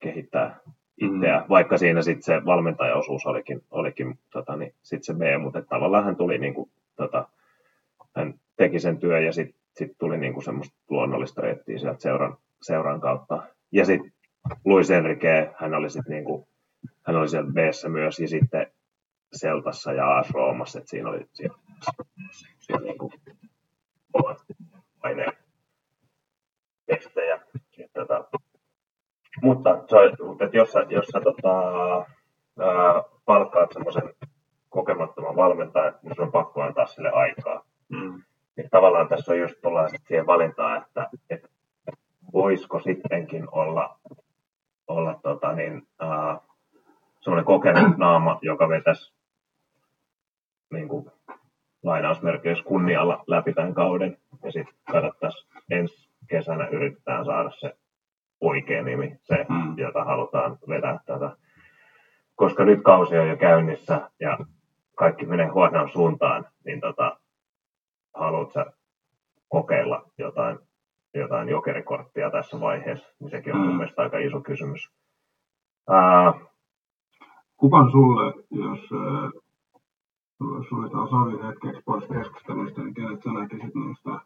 kehittää 0.00 0.60
itseä, 0.96 1.40
mm. 1.40 1.48
vaikka 1.48 1.78
siinä 1.78 2.02
sitten 2.02 2.22
se 2.22 2.44
valmentajaosuus 2.44 3.26
olikin, 3.26 3.60
olikin 3.70 4.18
tota, 4.32 4.56
niin, 4.56 4.74
sit 4.82 5.04
se 5.04 5.14
B, 5.14 5.20
mutta 5.40 5.62
tavallaan 5.62 6.04
hän 6.04 6.16
tuli 6.16 6.38
niin 6.38 6.54
kuin, 6.54 6.70
tota, 6.96 7.28
hän 8.16 8.34
teki 8.56 8.78
sen 8.78 8.98
työn 8.98 9.24
ja 9.24 9.32
sitten 9.32 9.61
sit 9.78 9.92
tuli 9.98 10.18
niin 10.18 10.32
kuin 10.32 10.44
semmoista 10.44 10.76
luonnollista 10.90 11.42
reittiä 11.42 11.78
sieltä 11.78 12.00
seuran, 12.00 12.36
seuran 12.62 13.00
kautta. 13.00 13.42
Ja 13.72 13.84
sitten 13.84 14.12
Luis 14.64 14.90
Enrique, 14.90 15.54
hän 15.56 15.74
oli 15.74 15.90
sitten 15.90 16.12
niin 16.12 16.24
kuin, 16.24 16.46
hän 17.06 17.16
oli 17.16 17.28
siellä 17.28 17.50
b 17.52 17.56
myös 17.88 18.20
ja 18.20 18.28
sitten 18.28 18.72
Seltassa 19.32 19.92
ja 19.92 20.18
AS 20.18 20.30
Roomassa, 20.30 20.78
että 20.78 20.90
siinä 20.90 21.08
oli 21.08 21.26
siellä, 21.32 21.58
siellä 22.58 22.86
niin 22.86 22.98
kuin 22.98 23.12
omat 24.12 24.38
aineen 25.02 25.32
tekstejä. 26.86 27.40
Tota, 27.94 28.24
mutta, 29.42 29.70
se, 29.88 29.96
että 30.44 30.56
jos 30.56 30.72
sä, 30.72 30.86
jos 30.88 31.06
sä 31.06 31.20
tota, 31.20 31.58
ää, 32.58 33.02
palkkaat 33.24 33.72
semmoisen 33.72 34.14
kokemattoman 34.68 35.36
valmentajan, 35.36 35.98
niin 36.02 36.14
sun 36.16 36.24
on 36.24 36.32
pakko 36.32 36.62
antaa 36.62 36.86
sille 36.86 37.10
aikaa. 37.10 37.64
Mm. 37.88 38.22
Niin 38.56 38.70
tavallaan 38.70 39.08
tässä 39.08 39.32
on 39.32 39.38
just 39.38 39.54
tullaan 39.62 39.90
siihen 40.08 40.26
valintaan, 40.26 40.82
että, 40.82 41.08
että 41.30 41.48
voisiko 42.32 42.80
sittenkin 42.80 43.48
olla, 43.52 43.98
olla 44.88 45.20
tota 45.22 45.52
niin, 45.52 45.82
ää, 46.00 46.38
semmoinen 47.20 47.44
kokenut 47.44 47.96
naama, 47.98 48.38
joka 48.42 48.68
vetäisi 48.68 49.12
niin 50.72 50.88
kuin, 50.88 51.10
lainausmerkeissä 51.82 52.64
kunnialla 52.64 53.24
läpi 53.26 53.52
tämän 53.52 53.74
kauden. 53.74 54.18
Ja 54.44 54.52
sitten 54.52 54.74
katsottaisiin 54.92 55.48
ensi 55.70 56.08
kesänä 56.28 56.68
yritetään 56.68 57.24
saada 57.24 57.50
se 57.50 57.76
oikea 58.40 58.82
nimi, 58.82 59.16
se, 59.22 59.46
mm. 59.48 59.78
jota 59.78 60.04
halutaan 60.04 60.58
vetää 60.68 60.98
tätä. 61.06 61.36
Koska 62.34 62.64
nyt 62.64 62.82
kausi 62.82 63.18
on 63.18 63.28
jo 63.28 63.36
käynnissä 63.36 64.10
ja 64.20 64.38
kaikki 64.94 65.26
menee 65.26 65.46
huonoon 65.46 65.88
suuntaan, 65.88 66.46
niin 66.64 66.80
tota, 66.80 67.18
haluatko 68.14 68.64
kokeilla 69.48 70.10
jotain, 70.18 70.58
jotain 71.14 71.48
jokerikorttia 71.48 72.30
tässä 72.30 72.60
vaiheessa, 72.60 73.14
niin 73.20 73.30
sekin 73.30 73.54
on 73.54 73.60
mm. 73.60 73.66
mun 73.66 73.76
mielestä 73.76 74.02
aika 74.02 74.18
iso 74.18 74.40
kysymys. 74.40 74.90
Ää, 75.88 76.32
Kuka 77.62 77.90
sulle, 77.90 78.34
jos 78.50 78.80
äh, 78.80 79.42
suljetaan 80.68 81.08
Savi 81.08 81.48
hetkeksi 81.48 81.82
pois 81.84 82.04
keskustelusta, 82.04 82.82
niin 82.82 82.94
kenet 82.94 83.22
sä 83.22 83.30
näkisit 83.32 83.74
noista 83.74 84.20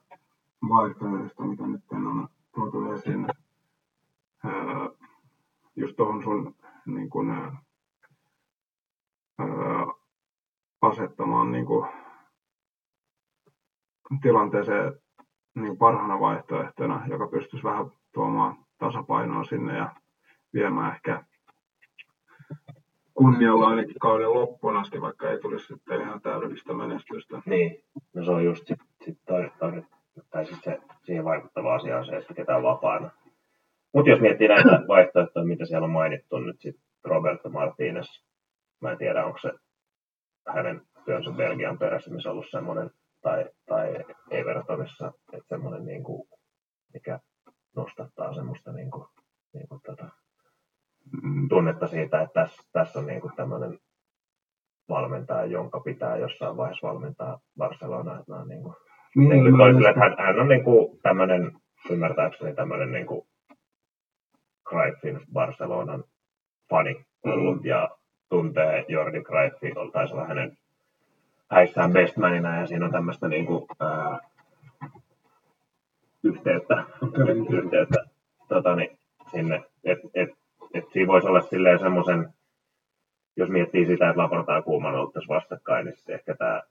vaihtoehdoista, 0.69 1.43
mitä 1.43 1.67
nyt 1.67 1.83
on 1.93 2.29
tuotu 2.55 2.93
esiin? 2.93 3.27
just 5.77 5.97
tuohon 5.97 6.23
sun 6.23 6.55
niin 6.87 7.11
kun, 7.11 7.31
ää, 7.31 7.57
asettamaan 10.83 11.53
niin 11.53 11.67
kun, 11.67 11.89
tilanteeseen 14.23 14.93
niin 15.55 15.79
parhaana 15.79 16.21
vaihtoehtona, 16.21 17.07
joka 17.09 17.27
pystyisi 17.27 17.65
vähän 17.65 17.87
tuomaan 18.15 18.57
tasapainoa 18.79 19.45
sinne 19.45 19.77
ja 19.77 19.95
viemään 20.55 20.95
ehkä 20.95 21.25
kunnialla 23.15 23.69
ainakin 23.69 23.99
kauden 24.01 24.35
loppuun 24.35 24.77
asti, 24.77 25.01
vaikka 25.01 25.31
ei 25.31 25.41
tulisi 25.41 25.67
sitten 25.67 26.01
ihan 26.01 26.21
täydellistä 26.21 26.73
menestystä. 26.73 27.43
Niin, 27.47 27.83
no 28.15 28.25
se 28.25 28.31
on 28.31 28.45
just 28.45 28.67
sit, 28.67 28.79
sit 29.05 29.19
toi, 29.27 29.51
toi, 29.59 29.83
tai 30.31 30.47
sit 30.47 30.65
se, 30.65 30.79
siihen 31.05 31.25
vaikuttava 31.25 31.75
asia 31.75 31.99
on 31.99 32.07
se, 32.07 32.17
että 32.17 32.35
ketään 32.35 32.63
vapaana. 32.63 33.11
Mutta 33.95 34.11
jos 34.11 34.21
miettii 34.21 34.49
näitä 34.49 34.83
vaihtoehtoja, 34.89 35.47
mitä 35.47 35.67
siellä 35.67 35.85
on 35.85 35.91
mainittu 35.91 36.39
nyt 36.39 36.61
sitten 36.61 36.85
Roberto 37.05 37.51
Martinez, 37.51 38.23
mä 38.81 38.93
en 38.93 38.99
tiedä, 38.99 39.25
onko 39.25 39.39
se 39.39 39.53
hänen 40.49 40.83
työnsä 41.05 41.31
Belgian 41.31 41.79
perässä, 41.79 42.11
missä 42.11 42.31
ollut 42.31 42.51
semmoinen, 42.51 42.91
tai, 43.27 43.45
tai 43.67 44.05
Evertonissa, 44.31 45.13
että 45.33 45.49
semmoinen, 45.49 45.85
niin 45.85 46.05
kuin, 46.05 46.29
mikä 46.95 47.19
nostattaa 47.77 48.35
semmoista 48.35 48.73
niin 48.73 48.91
kuin, 48.91 49.09
niin 49.55 49.69
kuin 49.69 49.81
tota, 49.87 50.09
tunnetta 51.49 51.87
siitä, 51.87 52.23
että 52.23 52.41
tässä, 52.41 52.63
tässä 52.73 52.99
on 52.99 53.07
niin 53.07 53.21
kuin 53.21 53.37
tämmöinen 53.37 53.79
valmentaja, 54.89 55.45
jonka 55.45 55.81
pitää 55.81 56.17
jossain 56.17 56.57
vaiheessa 56.57 56.87
valmentaa 56.87 57.39
Barcelonaa. 57.59 58.19
Että 58.19 58.45
niin 58.45 58.63
kuin, 58.63 58.75
niin, 59.17 59.29
niin 59.29 59.43
kuin 59.43 59.59
toisille, 59.59 59.89
että 59.89 60.01
hän, 60.01 60.17
hän 60.19 60.41
on 60.41 60.49
niin 60.49 60.65
kuin 60.65 61.01
tämmöinen, 61.03 61.53
ymmärtääkseni 61.91 62.55
tämmöinen 62.55 62.93
niin 62.93 63.07
kuin 63.07 63.23
Cruyffin 64.69 65.21
Barcelonan 65.33 66.05
fani 66.71 67.05
ollut 67.25 67.63
mm. 67.63 67.69
ja 67.69 67.89
tuntee 68.29 68.85
Jordi 68.89 69.23
Cruyffi, 69.23 69.73
taisi 69.93 70.15
olla 70.15 70.27
hänen 70.27 70.59
häissään 71.51 71.93
bestmanina 71.93 72.61
ja 72.61 72.67
siinä 72.67 72.85
on 72.85 72.93
tämmöistä 72.93 73.29
niin 73.29 73.47
kuin, 73.47 73.67
ää, 73.81 74.19
yhteyttä, 76.23 76.85
yhteyttä 77.51 78.05
tota, 78.49 78.77
niin, 78.77 78.99
sinne, 79.31 79.65
että 79.85 80.09
et, 80.15 80.29
et 80.75 80.85
siinä 80.93 81.13
voisi 81.13 81.29
olla 81.29 81.41
silleen 81.41 81.79
semmoisen, 81.79 82.29
jos 83.37 83.49
miettii 83.49 83.87
sitä, 83.87 84.09
että 84.09 84.23
Laporta 84.23 84.53
ja 84.53 84.63
Kuuman 84.63 84.95
oltaisiin 84.95 85.35
vastakkain, 85.35 85.87
niin 85.87 85.97
sitten 85.97 86.15
ehkä 86.15 86.35
tämä 86.35 86.63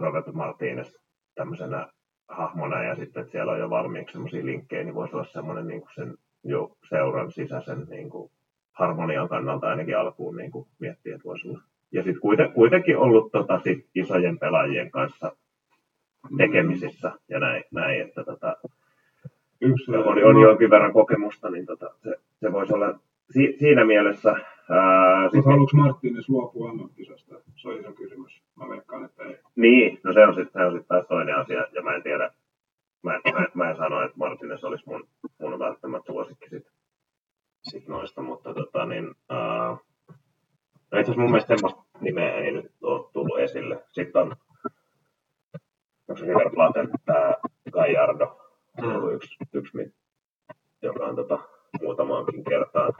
Robert 0.00 0.26
Martinez 0.32 0.94
tämmöisenä 1.34 1.88
hahmona 2.28 2.82
ja 2.82 2.96
sitten, 2.96 3.20
että 3.20 3.32
siellä 3.32 3.52
on 3.52 3.58
jo 3.58 3.70
valmiiksi 3.70 4.12
semmoisia 4.12 4.44
linkkejä, 4.44 4.84
niin 4.84 4.94
voisi 4.94 5.16
olla 5.16 5.24
semmoinen 5.24 5.66
niin 5.66 5.82
sen 5.94 6.14
jo 6.44 6.76
seuran 6.88 7.32
sisäisen 7.32 7.86
niin 7.90 8.10
kuin 8.10 8.30
harmonian 8.72 9.28
kannalta 9.28 9.68
ainakin 9.68 9.98
alkuun 9.98 10.36
niin 10.36 10.50
kuin 10.50 10.68
miettiä, 10.78 11.14
että 11.14 11.24
voisi 11.24 11.48
olla. 11.48 11.62
Ja 11.94 12.02
sitten 12.02 12.20
kuiten, 12.20 12.52
kuitenkin 12.52 12.98
ollut 12.98 13.32
tota, 13.32 13.58
sit 13.58 13.86
isojen 13.94 14.38
pelaajien 14.38 14.90
kanssa 14.90 15.36
tekemisissä 16.36 17.12
ja 17.28 17.40
näin, 17.40 17.64
näin 17.70 18.00
että 18.00 18.24
tota, 18.24 18.56
Yksi, 19.60 19.90
on, 19.96 20.24
on 20.24 20.40
jonkin 20.40 20.70
verran 20.70 20.92
kokemusta, 20.92 21.50
niin 21.50 21.66
tota, 21.66 21.90
se, 22.02 22.16
se 22.40 22.52
voisi 22.52 22.74
olla 22.74 22.98
si, 23.30 23.56
siinä 23.58 23.84
mielessä... 23.84 24.36
Sit, 25.32 25.44
haluatko 25.44 25.76
Marttinis 25.76 26.28
luopua 26.28 26.72
MM-kisasta? 26.74 27.34
Se 27.56 27.68
on 27.68 27.80
iso 27.80 27.92
kysymys. 27.92 28.42
Mä 28.56 28.68
veikkaan, 28.68 29.04
että 29.04 29.24
ei. 29.24 29.38
Niin, 29.56 30.00
no 30.04 30.12
se 30.12 30.26
on 30.26 30.34
sitten 30.34 30.72
sit 30.72 30.88
taas 30.88 31.06
toinen 31.06 31.36
asia, 31.36 31.66
ja 31.72 31.82
mä 31.82 31.94
en 31.94 32.02
tiedä, 32.02 32.30
mä, 33.02 33.20
mä, 33.32 33.46
mä 33.54 33.70
en 33.70 33.76
sano, 33.76 34.02
että 34.02 34.18
Martines 34.18 34.64
olisi 34.64 34.84
mun, 34.86 35.08
mun 35.40 35.58
välttämättä 35.58 36.12
suosikki 36.12 36.48
sit, 36.48 36.66
sit 37.62 37.88
noista, 37.88 38.22
mutta 38.22 38.54
tota 38.54 38.86
niin, 38.86 39.14
ää, 39.28 39.76
no 40.92 40.98
itse 41.00 41.00
asiassa 41.00 41.20
mun 41.20 41.30
mielestä 41.30 41.56
semmoista 41.56 41.83
nimeä 42.00 42.34
ei 42.34 42.52
nyt 42.52 42.72
ole 42.82 43.10
tullut 43.12 43.38
esille. 43.38 43.84
Sitten 43.92 44.22
on, 44.22 44.36
River 46.20 46.50
Platen, 46.54 46.90
tämä 47.04 47.34
Gallardo, 47.70 48.40
se 48.80 48.86
on 48.86 49.14
yksi, 49.14 49.36
yksi 49.52 49.94
joka 50.82 51.04
on 51.04 51.16
tota, 51.16 51.38
muutamaankin 51.82 52.44
kertaan 52.44 52.92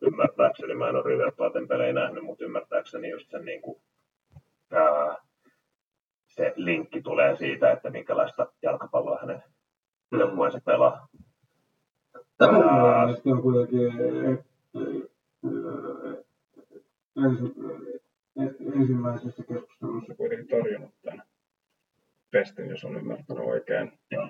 ymmärtääkseni, 0.00 0.74
mä 0.74 0.88
en 0.88 0.96
ole 0.96 1.04
River 1.04 1.32
Platen 1.36 1.68
pelejä 1.68 1.92
nähnyt, 1.92 2.24
mutta 2.24 2.44
ymmärtääkseni 2.44 3.10
just 3.10 3.30
sen 3.30 3.44
niin 3.44 3.62
kuin, 3.62 3.80
ää, 4.72 5.16
se 6.26 6.52
linkki 6.56 7.02
tulee 7.02 7.36
siitä, 7.36 7.72
että 7.72 7.90
minkälaista 7.90 8.46
jalkapalloa 8.62 9.18
hänen 9.20 9.42
joukkueensa 10.12 10.60
pelaa. 10.64 11.08
Tämä 12.38 12.58
on 13.24 13.42
kuitenkin 13.42 14.44
ensimmäisessä 18.74 19.42
keskustelussa 19.48 20.14
kuitenkin 20.14 20.48
torjunut 20.48 20.94
tämän 21.02 21.22
pestin, 22.30 22.70
jos 22.70 22.84
on 22.84 22.96
ymmärtänyt 22.96 23.44
oikein. 23.44 23.92
Joo, 24.10 24.28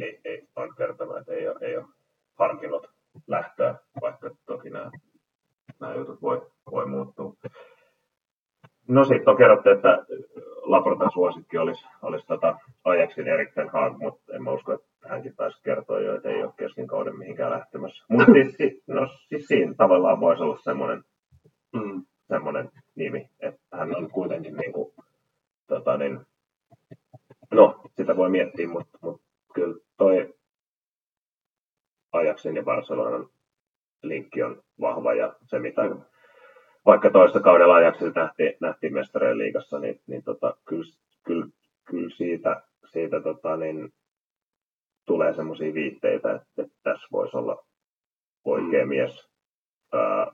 ei, 0.00 0.20
ei, 0.24 0.48
on 0.56 0.74
kertonut, 0.76 1.16
että 1.16 1.32
ei 1.32 1.48
ole, 1.48 1.58
ei 1.60 1.76
ole 1.76 1.86
harkinnut 2.38 2.86
lähtöä, 3.26 3.74
vaikka 4.00 4.30
toki 4.46 4.70
nämä, 4.70 4.90
nämä 5.80 5.94
jutut 5.94 6.22
voi, 6.22 6.46
voi 6.70 6.86
muuttua. 6.86 7.34
No 8.88 9.04
sitten 9.04 9.28
on 9.28 9.36
kerrottu, 9.36 9.70
että 9.70 10.04
Laportan 10.62 11.10
suosikki 11.12 11.58
olisi, 11.58 11.84
olisi 12.02 12.26
tota 12.26 12.58
Ajaxin 12.84 13.28
Eriksen 13.28 13.68
Haag, 13.68 13.98
mutta 13.98 14.32
en 14.34 14.42
mä 14.42 14.52
usko, 14.52 14.72
että 14.72 14.86
hänkin 15.08 15.36
taisi 15.36 15.62
kertoa 15.62 16.00
jo, 16.00 16.16
että 16.16 16.28
ei 16.28 16.42
ole 16.42 16.52
kesken 16.56 16.86
kauden 16.86 17.18
mihinkään 17.18 17.52
lähtemässä. 17.52 18.04
Mutta 18.08 18.32
siis, 18.56 18.82
no, 18.86 19.08
siis 19.28 19.46
siinä 19.46 19.74
tavallaan 19.74 20.20
voisi 20.20 20.42
olla 20.42 20.58
semmoinen, 20.58 21.04
mm, 21.72 22.04
semmoinen 22.28 22.70
nimi, 22.94 23.30
että 23.40 23.60
hän 23.72 23.96
on 23.96 24.10
kuitenkin 24.10 24.56
niin 24.56 24.72
kuin, 24.72 24.92
tota 25.66 25.96
niin, 25.96 26.20
no, 27.50 27.80
sitä 27.96 28.16
voi 28.16 28.30
miettiä, 28.30 28.68
mutta, 28.68 28.98
mutta 29.02 29.22
kyllä 29.54 29.76
toi 29.96 30.34
Ajaxin 32.12 32.56
ja 32.56 32.62
Barcelonan 32.62 33.28
linkki 34.02 34.42
on 34.42 34.62
vahva 34.80 35.14
ja 35.14 35.36
se 35.46 35.58
mitä 35.58 35.82
mm. 35.82 36.00
vaikka 36.86 37.10
toista 37.10 37.40
kaudella 37.40 37.74
Ajaxilta 37.74 38.20
nähtiin, 38.20 38.56
nähtiin 38.60 38.94
mestareen 38.94 39.38
liigassa, 39.38 39.78
niin, 39.78 40.00
niin 40.06 40.22
tota, 40.22 40.56
kyllä, 40.64 40.92
kyllä, 41.24 41.46
kyllä, 41.84 42.16
siitä, 42.16 42.62
siitä 42.92 43.20
tota, 43.20 43.56
niin, 43.56 43.92
tulee 45.06 45.34
semmoisia 45.34 45.74
viitteitä, 45.74 46.34
että, 46.34 46.62
että 46.62 46.76
tässä 46.82 47.08
voisi 47.12 47.36
olla 47.36 47.64
oikea 48.44 48.84
mm. 48.84 48.88
mies 48.88 49.28
ää, 49.92 50.32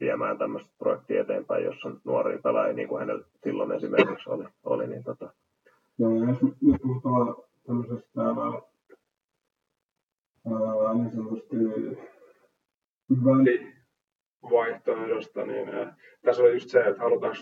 viemään 0.00 0.38
tämmöistä 0.38 0.70
projektia 0.78 1.20
eteenpäin, 1.20 1.64
jos 1.64 1.84
on 1.84 2.00
nuori 2.04 2.38
pelaaja, 2.38 2.72
niin 2.72 2.88
kuin 2.88 3.00
hänellä 3.00 3.24
silloin 3.44 3.72
esimerkiksi 3.72 4.30
oli. 4.30 4.44
oli 4.64 4.86
niin 4.86 5.04
tota. 5.04 5.32
Joo, 5.98 6.10
ja 6.10 6.28
jos 6.28 6.42
nyt 6.42 6.54
puhutaan 6.82 7.36
tämmöisestä 7.66 8.08
ää, 8.16 8.34
niin 10.94 11.10
sanotusti 11.10 11.56
välivaihtoehdosta, 13.24 15.46
niin 15.46 15.68
ää, 15.68 15.96
tässä 16.22 16.42
on 16.42 16.52
just 16.52 16.68
se, 16.68 16.80
että 16.80 17.02
halutaanko, 17.02 17.38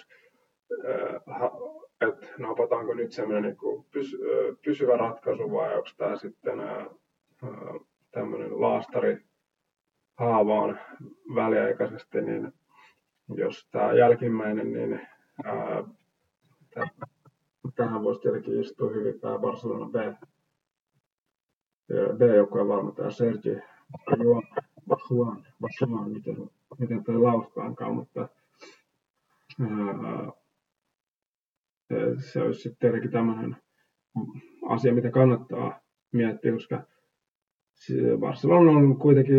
että 2.00 2.26
napataanko 2.38 2.94
nyt 2.94 3.12
semmoinen 3.12 3.42
niin 3.42 3.56
pysy, 3.90 4.18
pysyvä 4.64 4.96
ratkaisu 4.96 5.52
vai 5.52 5.76
onko 5.76 5.88
tämä 5.96 6.16
sitten 6.16 6.58
tämmöinen 8.10 8.60
laastari 8.60 9.24
haavaan 10.16 10.80
väliaikaisesti, 11.34 12.20
niin 12.20 12.52
jos 13.28 13.68
tämä 13.70 13.92
jälkimmäinen, 13.92 14.72
niin 14.72 15.00
ää, 15.44 15.84
tähän 17.74 18.02
voisi 18.02 18.20
tietenkin 18.20 18.60
istua 18.60 18.90
hyvin 18.90 19.20
tämä 19.20 19.38
Barcelona 19.38 19.90
B, 19.90 19.94
B-joukkueen 22.16 22.68
valmentaja 22.68 23.10
Sergi 23.10 23.58
Bajuan, 24.04 24.42
Bajuan, 24.88 26.10
miten, 26.10 26.50
miten 26.78 27.04
toi 27.04 27.18
laustaankaan, 27.18 27.94
mutta 27.94 28.28
ää, 29.60 30.32
se 32.18 32.42
olisi 32.42 32.60
sitten 32.60 32.78
tietenkin 32.78 33.10
tämmöinen 33.10 33.56
asia, 34.68 34.94
mitä 34.94 35.10
kannattaa 35.10 35.80
miettiä, 36.12 36.52
koska 36.52 36.82
Barcelona 38.20 38.70
on 38.70 38.98
kuitenkin 38.98 39.36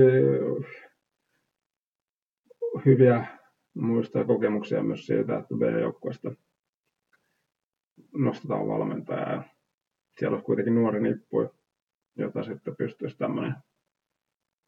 hyviä 2.86 3.28
muistaa 3.74 4.24
kokemuksia 4.24 4.84
myös 4.84 5.06
siitä, 5.06 5.38
että 5.38 5.56
B-joukkueesta 5.56 6.32
nostetaan 8.14 8.68
valmentajaa. 8.68 9.34
Ja 9.34 9.44
siellä 10.20 10.38
on 10.38 10.44
kuitenkin 10.44 10.76
nuori 10.76 11.02
nippu, 11.02 11.50
jota 12.16 12.44
sitten 12.44 12.76
pystyisi 12.76 13.18
tämmöinen 13.18 13.56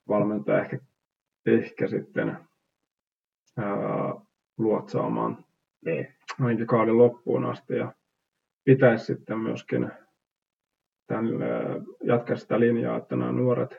valmentaja 0.08 0.62
ehkä, 0.62 0.80
ehkä 1.46 1.88
sitten 1.88 2.38
ää, 3.58 4.14
luotsaamaan 4.58 5.46
niin. 5.86 6.08
ainakin 6.40 6.68
kauden 6.68 6.98
loppuun 6.98 7.46
asti. 7.46 7.74
Ja 7.74 7.94
pitäisi 8.64 9.06
sitten 9.06 9.40
myöskin 9.40 9.92
tämän, 11.10 11.26
jatkaa 12.04 12.36
sitä 12.36 12.60
linjaa, 12.60 12.98
että 12.98 13.16
nämä 13.16 13.32
nuoret 13.32 13.78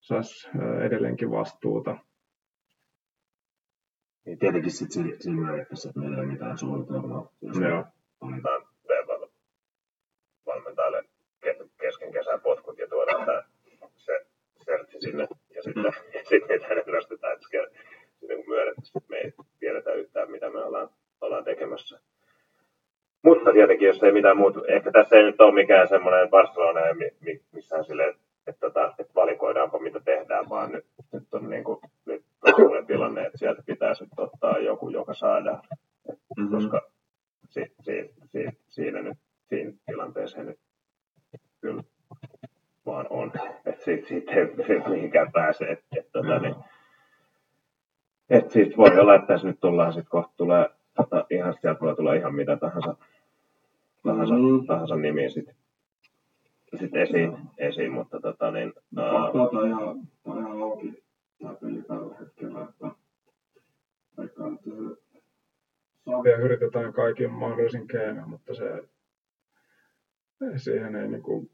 saisi 0.00 0.48
edelleenkin 0.86 1.30
vastuuta. 1.30 1.96
Niin 4.24 4.38
tietenkin 4.38 4.70
sitten 4.70 5.12
siinä 5.20 5.52
mielessä, 5.52 5.88
että 5.88 6.00
meillä 6.00 6.16
ei 6.16 6.22
ole 6.22 6.32
mitään 6.32 6.58
suunnitelmaa. 6.58 7.32
Joo. 7.68 7.84
Annetaan 8.20 8.62
valmentajalle 10.46 11.04
kesken 11.80 12.12
kesän 12.12 12.40
potkut 12.40 12.78
ja 12.78 12.88
tuodaan 12.88 13.26
tämä 13.26 13.42
se 13.96 14.26
sertsi 14.64 15.00
sinne 15.00 15.28
ja 15.54 15.62
sitten, 15.62 15.84
mm. 15.84 16.20
sitten 16.30 16.62
hänet 16.68 16.86
nostetaan, 16.86 17.32
että 17.32 17.48
sitten 18.18 18.36
kun 18.36 18.48
myönnetty, 18.48 18.82
että 18.96 19.10
me 19.10 19.16
ei 19.16 19.32
tiedetä 19.58 19.92
yhtään, 19.92 20.30
mitä 20.30 20.50
me 20.50 20.58
ollaan, 20.64 20.88
ollaan 21.20 21.44
tekemässä. 21.44 22.00
Mutta 23.22 23.52
tietenkin, 23.52 23.86
jos 23.86 23.95
ei 24.06 24.12
mitään 24.12 24.36
muuta, 24.36 24.60
ehkä 24.68 24.92
tässä 24.92 25.16
ei 25.16 25.22
nyt 25.22 25.40
ole 25.40 25.54
mikään 25.54 25.88
semmoinen 25.88 26.30
Barcelona, 26.30 26.80
missään 27.52 27.84
silleen, 27.84 28.10
että, 28.10 28.22
että, 28.46 28.60
tota, 28.60 28.94
että 28.98 29.14
valikoidaanpa 29.14 29.78
mitä 29.78 30.00
tehdään, 30.00 30.48
vaan 30.48 30.72
nyt, 30.72 30.86
nyt 31.12 31.34
on 31.34 31.50
niin 31.50 31.64
kuin, 31.64 31.80
nyt 32.06 32.24
on 32.42 32.86
tilanne, 32.86 33.22
että 33.26 33.38
sieltä 33.38 33.62
pitäisi 33.66 34.04
nyt 34.04 34.12
ottaa 34.16 34.58
joku, 34.58 34.88
joka 34.88 35.14
saadaan. 35.14 35.62
Mm-hmm. 36.36 36.50
Koska 36.50 36.80
si, 37.48 37.72
si, 37.80 38.10
si, 38.24 38.48
siinä 38.68 39.02
nyt, 39.02 39.18
siinä 39.48 39.72
tilanteessa 39.86 40.42
nyt 40.42 40.58
kyllä 41.60 41.82
vaan 42.86 43.06
on. 43.10 43.32
Että 43.66 43.84
siitä, 43.84 44.08
siitä 44.08 44.32
ei 44.32 44.80
mihinkään 44.88 45.32
pääse. 45.32 45.64
Että, 45.64 45.86
että, 45.98 46.10
tota, 46.12 46.38
niin, 46.38 46.54
että 48.30 48.52
siitä 48.52 48.76
voi 48.76 48.98
olla, 48.98 49.14
että 49.14 49.26
tässä 49.26 49.46
nyt 49.46 49.60
tullaan 49.60 49.92
sitten 49.92 50.10
kohta 50.10 50.32
tulee 50.36 50.70
tota, 50.96 51.26
ihan 51.30 51.54
sieltä 51.60 51.80
voi 51.80 51.96
tulla 51.96 52.14
ihan 52.14 52.34
mitä 52.34 52.56
tahansa 52.56 52.96
mm. 54.38 54.66
tahansa 54.66 54.96
nimi 54.96 55.30
sitten 55.30 55.54
sit 56.78 56.96
esiin, 56.96 57.30
no. 57.30 57.38
esiin, 57.58 57.92
mutta 57.92 58.20
tota 58.20 58.50
niin... 58.50 58.72
Faktaa 58.96 59.48
tämä 59.48 59.66
ihan, 59.66 60.00
tämä 60.24 60.40
ihan 60.40 60.62
auki 60.62 61.04
tämä 61.42 61.54
peli 61.54 61.82
tällä 61.82 62.14
hetkellä, 62.20 62.62
että 62.70 62.90
vaikka 64.16 64.50
nyt 64.50 64.60
Savia 66.04 66.36
yritetään 66.36 66.92
kaikin 66.92 67.30
mahdollisin 67.30 67.88
keinoin, 67.88 68.28
mutta 68.28 68.54
se 68.54 68.82
siihen 70.56 70.96
ei 70.96 71.08
niinku, 71.08 71.50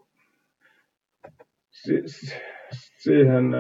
si, 1.71 2.03
siihen 2.99 3.53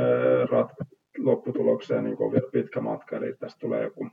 rat, 0.50 0.70
lopputulokseen 1.18 2.04
niin 2.04 2.22
on 2.22 2.32
vielä 2.32 2.50
pitkä 2.52 2.80
matka, 2.80 3.16
eli 3.16 3.34
tästä 3.34 3.60
tulee 3.60 3.82
joku 3.82 4.08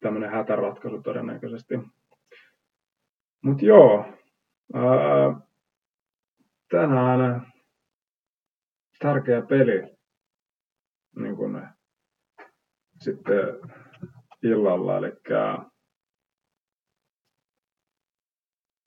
tämmöinen 0.00 0.30
hätäratkaisu 0.30 1.02
todennäköisesti. 1.02 1.74
Mutta 3.50 3.64
joo, 3.64 4.04
ää, 4.74 5.40
tänään 6.70 7.52
tärkeä 8.98 9.42
peli 9.42 9.96
niin 11.16 11.36
kun, 11.36 11.68
sitten 12.98 13.38
illalla, 14.42 14.98
eli 14.98 15.12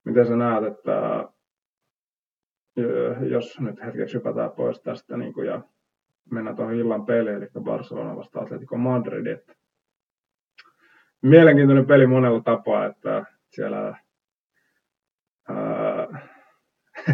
miten 0.06 0.28
sä 0.28 0.36
näet, 0.36 0.64
että 0.64 1.28
jos 3.30 3.60
nyt 3.60 3.82
hetkeksi 3.86 4.18
hypätään 4.18 4.52
pois 4.52 4.82
tästä 4.82 5.18
niin 5.18 5.34
kuin, 5.34 5.48
ja 5.48 5.62
mennään 6.32 6.56
tuohon 6.56 6.76
illan 6.76 7.06
peliin, 7.06 7.36
eli 7.36 7.48
Barcelona 7.64 8.16
vasta 8.16 8.42
Atletico 8.42 8.78
Madrid. 8.78 9.26
Että 9.26 9.54
mielenkiintoinen 11.22 11.88
peli 11.88 12.08
monella 12.08 12.42
tapaa, 12.42 12.86
että 12.86 13.26
siellä 13.50 14.03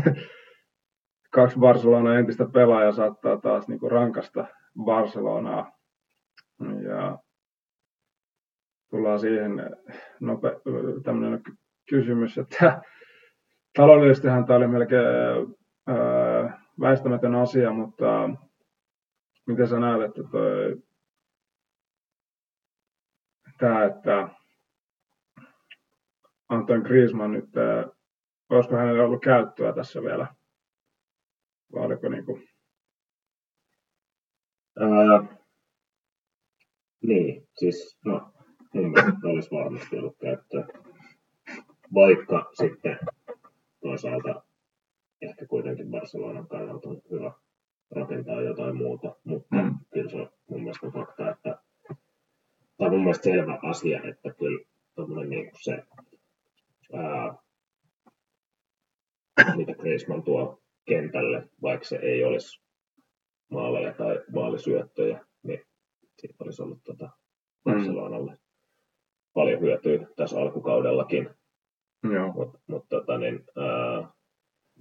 kaksi 1.35 1.59
Barcelona 1.59 2.19
entistä 2.19 2.45
pelaajaa 2.53 2.91
saattaa 2.91 3.37
taas 3.37 3.67
niin 3.67 3.79
kuin 3.79 3.91
rankasta 3.91 4.47
Barcelonaa. 4.83 5.71
Ja 6.83 7.17
tullaan 8.89 9.19
siihen 9.19 9.51
nope, 10.19 10.61
tämmöinen 11.03 11.41
kysymys, 11.89 12.37
että 12.37 12.81
taloudellisestihan 13.77 14.45
tämä 14.45 14.57
oli 14.57 14.67
melkein 14.67 15.05
ää, 15.87 16.61
väistämätön 16.79 17.35
asia, 17.35 17.71
mutta 17.73 18.29
miten 19.47 19.67
sä 19.67 19.79
näet, 19.79 20.01
että 20.01 20.21
toi, 20.31 20.75
tämä, 23.57 23.85
että 23.85 24.29
Anton 26.49 26.81
Griezmann 26.81 27.33
nyt 27.33 27.49
olisiko 28.49 28.75
hänellä 28.75 29.03
ollut 29.03 29.23
käyttöä 29.23 29.73
tässä 29.73 30.01
vielä? 30.01 30.27
Vai 31.73 31.85
oliko 31.85 32.09
niin 32.09 32.25
kuin... 32.25 32.49
Ää, 34.79 35.39
niin, 37.01 37.47
siis 37.57 37.99
no, 38.05 38.33
mun 38.73 38.91
mielestä 38.91 39.27
olisi 39.27 39.51
varmasti 39.51 39.97
ollut 39.97 40.17
käyttöä. 40.21 40.67
Vaikka 41.93 42.51
sitten 42.53 42.99
toisaalta 43.81 44.43
ehkä 45.21 45.45
kuitenkin 45.45 45.91
Barcelonan 45.91 46.47
kannalta 46.47 46.89
on 46.89 47.01
hyvä 47.11 47.31
rakentaa 47.91 48.41
jotain 48.41 48.77
muuta, 48.77 49.15
mutta 49.23 49.55
mm. 49.55 49.75
kyllä 49.93 50.09
se 50.09 50.17
on 50.17 50.29
mun 50.49 50.61
mielestä 50.61 50.91
fakta, 50.93 51.31
että 51.31 51.61
tämä 52.77 52.87
on 52.87 52.91
mun 52.91 52.99
mielestä 52.99 53.23
selvä 53.23 53.59
asia, 53.63 54.01
että 54.03 54.33
kyllä 54.33 55.25
niin 55.25 55.51
se 55.61 55.83
ää, 56.93 57.37
mitä 59.55 59.73
Griezmann 59.73 60.23
tuo 60.23 60.59
kentälle, 60.85 61.49
vaikka 61.61 61.85
se 61.85 61.95
ei 61.95 62.23
olisi 62.23 62.61
maaleja 63.49 63.93
tai 63.93 64.19
maalisyöttöjä, 64.33 65.25
niin 65.43 65.65
siitä 66.19 66.35
olisi 66.39 66.61
ollut 66.61 66.83
tuota 66.83 67.09
Barcelonalle 67.63 68.31
mm. 68.31 68.37
paljon 69.33 69.61
hyötyä 69.61 70.07
tässä 70.15 70.39
alkukaudellakin. 70.39 71.29
Joo. 72.13 72.31
Mutta 72.33 72.59
mut, 72.67 72.85
tota, 72.89 73.17
niin, 73.17 73.45
ää, 73.57 74.09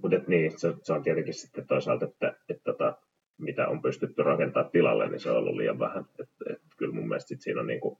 mut 0.03 0.13
et 0.13 0.27
niin, 0.27 0.59
se, 0.59 0.73
se, 0.81 0.93
on 0.93 1.03
tietenkin 1.03 1.33
sitten 1.33 1.67
toisaalta, 1.67 2.05
että, 2.05 2.27
että, 2.27 2.43
että 2.49 2.63
tota, 2.63 2.97
mitä 3.37 3.67
on 3.67 3.81
pystytty 3.81 4.23
rakentamaan 4.23 4.71
tilalle, 4.71 5.09
niin 5.09 5.19
se 5.19 5.31
on 5.31 5.37
ollut 5.37 5.55
liian 5.55 5.79
vähän. 5.79 6.05
Et, 6.19 6.29
et, 6.49 6.61
kyllä 6.77 6.93
mun 6.93 7.07
mielestä 7.07 7.27
sit 7.27 7.41
siinä 7.41 7.61
on 7.61 7.67
niin 7.67 7.79
kuin, 7.79 7.99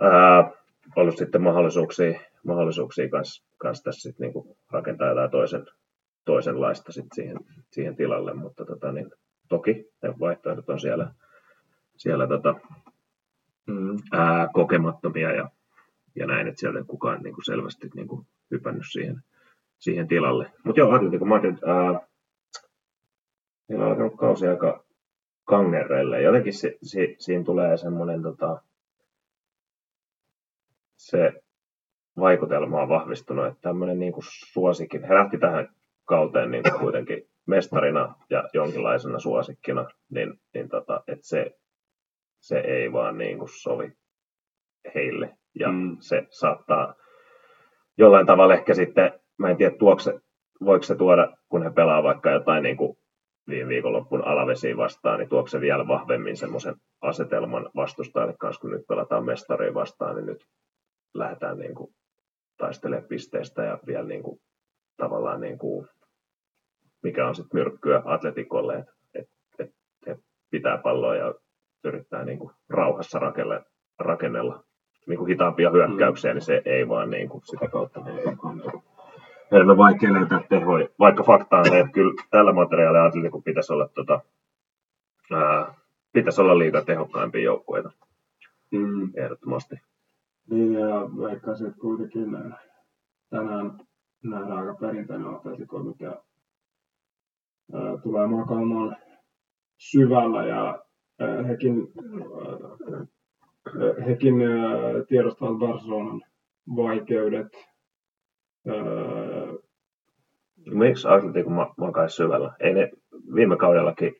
ää, 0.00 0.50
ollut 0.96 1.16
sitten 1.16 1.42
mahdollisuuksia, 1.42 2.20
mahdollisuuksia 2.46 3.08
kans, 3.08 3.44
kans 3.58 3.82
tässä 3.82 4.00
sit 4.00 4.18
niin 4.18 4.32
kuin 4.32 4.56
rakentaa 4.70 5.08
jotain 5.08 5.30
toisen, 5.30 5.66
toisenlaista 6.24 6.92
sit 6.92 7.06
siihen, 7.14 7.36
siihen 7.72 7.96
tilalle, 7.96 8.34
mutta 8.34 8.64
tota, 8.64 8.92
niin, 8.92 9.10
toki 9.48 9.84
ne 10.02 10.14
vaihtoehdot 10.20 10.70
on 10.70 10.80
siellä, 10.80 11.14
siellä 11.96 12.26
tota, 12.26 12.54
mm, 13.66 13.96
ää, 14.12 14.48
kokemattomia 14.52 15.32
ja, 15.32 15.50
ja 16.16 16.26
näin, 16.26 16.48
että 16.48 16.60
siellä 16.60 16.78
ei 16.78 16.84
kukaan 16.84 17.22
niin 17.22 17.34
kuin 17.34 17.44
selvästi 17.44 17.90
niin 17.94 18.08
kuin 18.08 18.26
hypännyt 18.50 18.86
siihen, 18.92 19.22
siihen 19.78 20.08
tilalle. 20.08 20.52
Mutta 20.64 20.80
joo, 20.80 20.92
Atletico 20.92 21.24
Madrid, 21.24 21.56
ää, 21.66 22.00
niillä 23.68 23.84
on 23.84 23.90
alkanut 23.90 24.16
kausi 24.16 24.46
aika 24.46 24.84
kangerreille. 25.44 26.22
Jotenkin 26.22 26.52
si, 26.52 26.78
si, 26.82 27.16
siinä 27.18 27.44
tulee 27.44 27.76
semmoinen 27.76 28.22
tota, 28.22 28.62
se 31.00 31.32
vaikutelma 32.20 32.82
on 32.82 32.88
vahvistunut, 32.88 33.46
että 33.46 33.60
tämmöinen 33.60 33.98
niin 33.98 34.12
kuin 34.12 34.24
suosikin, 34.26 35.04
he 35.04 35.14
lähti 35.14 35.38
tähän 35.38 35.68
kauteen 36.04 36.50
niin 36.50 36.62
kuin 36.62 36.80
kuitenkin 36.80 37.28
mestarina 37.46 38.14
ja 38.30 38.48
jonkinlaisena 38.54 39.18
suosikkina, 39.18 39.88
niin, 40.10 40.40
niin 40.54 40.68
tota, 40.68 41.02
että 41.06 41.26
se, 41.26 41.56
se 42.40 42.58
ei 42.58 42.92
vaan 42.92 43.18
niin 43.18 43.38
kuin 43.38 43.48
sovi 43.48 43.92
heille. 44.94 45.36
Ja 45.54 45.68
mm. 45.68 45.96
se 46.00 46.26
saattaa 46.30 46.94
jollain 47.98 48.26
tavalla 48.26 48.54
ehkä 48.54 48.74
sitten, 48.74 49.20
mä 49.38 49.50
en 49.50 49.56
tiedä 49.56 49.76
tuokse, 49.78 50.20
voiko 50.64 50.82
se 50.82 50.94
tuoda, 50.94 51.36
kun 51.48 51.62
he 51.62 51.70
pelaa 51.70 52.02
vaikka 52.02 52.30
jotain 52.30 52.62
niin 52.62 52.76
kuin 52.76 52.98
viime 53.48 53.68
viikonloppun 53.68 54.24
alavesiin 54.24 54.76
vastaan, 54.76 55.18
niin 55.18 55.28
tuokse 55.28 55.50
se 55.50 55.60
vielä 55.60 55.88
vahvemmin 55.88 56.36
semmoisen 56.36 56.74
asetelman 57.00 57.70
vastustajille 57.76 58.34
kanssa, 58.38 58.60
kun 58.60 58.70
nyt 58.70 58.86
pelataan 58.88 59.24
mestariin 59.24 59.74
vastaan, 59.74 60.16
niin 60.16 60.26
nyt 60.26 60.46
lähdetään 61.14 61.58
niin 61.58 61.74
kuin 61.74 61.94
taistelemaan 62.58 63.08
pisteestä 63.08 63.62
ja 63.62 63.78
vielä 63.86 64.04
niin 64.04 64.22
kuin, 64.22 64.40
tavallaan 64.96 65.40
niin 65.40 65.58
kuin, 65.58 65.88
mikä 67.02 67.28
on 67.28 67.34
sitten 67.34 67.60
myrkkyä 67.60 68.02
atletikolle, 68.04 68.78
että 68.78 68.92
et, 69.14 69.28
et, 69.58 69.70
et 70.06 70.18
pitää 70.50 70.78
palloa 70.78 71.14
ja 71.14 71.34
yrittää 71.84 72.24
niin 72.24 72.38
kuin 72.38 72.50
rauhassa 72.68 73.18
rakelle, 73.18 73.64
rakennella 73.98 74.64
niin 75.06 75.18
kuin 75.18 75.28
hitaampia 75.28 75.70
hyökkäyksiä, 75.70 76.30
mm. 76.30 76.34
niin 76.34 76.44
se 76.44 76.62
ei 76.64 76.88
vaan 76.88 77.10
niin 77.10 77.28
kuin 77.28 77.42
sitä 77.44 77.68
kautta 77.68 78.00
niin 78.00 78.38
heidän 79.52 79.70
on 79.70 79.76
vaikea 79.76 80.12
löytää 80.12 80.40
tehoja, 80.48 80.88
vaikka 80.98 81.22
fakta 81.22 81.58
on 81.58 81.66
että 81.66 81.92
kyllä 81.92 82.22
tällä 82.30 82.52
materiaalilla 82.52 83.04
Atletico 83.04 83.40
pitäisi 83.40 83.72
olla, 83.72 83.88
tota, 83.88 84.20
ää, 85.32 85.74
pitäisi 86.12 86.40
olla 86.40 86.58
liikaa 86.58 86.82
tehokkaimpia 86.82 87.42
joukkueita. 87.42 87.90
Mm. 88.70 89.10
Ehdottomasti. 89.14 89.74
Niin, 90.50 90.72
ja 90.72 90.88
veikkaisin, 91.00 91.66
että 91.66 91.80
kuitenkin 91.80 92.30
tänään 93.30 93.78
nähdään 94.24 94.58
aika 94.58 94.74
perinteinen 94.80 95.28
Atletico, 95.28 95.78
mikä 95.78 96.22
ää, 97.74 97.98
tulee 98.02 98.26
makaamaan 98.26 98.96
syvällä 99.78 100.46
ja 100.46 100.82
ää, 101.20 101.42
hekin, 101.42 101.74
ää, 103.80 104.04
hekin 104.06 104.34
tiedostavat 105.08 105.58
Barcelonan 105.58 106.22
vaikeudet 106.76 107.48
Miksi 110.70 111.08
Atletico 111.08 111.50
makaisi 111.76 112.16
syvällä? 112.16 112.56
Ei 112.60 112.74
ne 112.74 112.90
viime 113.34 113.56
kaudellakin, 113.56 114.14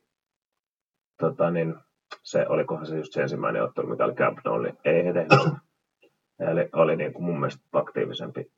tota, 1.20 1.50
niin 1.50 1.74
se, 2.22 2.46
olikohan 2.48 2.86
se 2.86 2.96
just 2.96 3.12
se 3.12 3.22
ensimmäinen 3.22 3.62
ottelu, 3.62 3.86
mikä 3.86 4.04
oli 4.04 4.14
Camp 4.14 4.38
Nou, 4.44 4.58
niin 4.58 4.76
ei 4.84 5.04
he 5.04 5.12
tehnyt 5.12 5.38
sitä. 6.40 6.50
Eli 6.50 6.68
oli 6.72 6.96
niin 6.96 7.12
kuin 7.12 7.24
mun 7.24 7.40
mielestä 7.40 7.64
aktiivisempi 7.72 8.52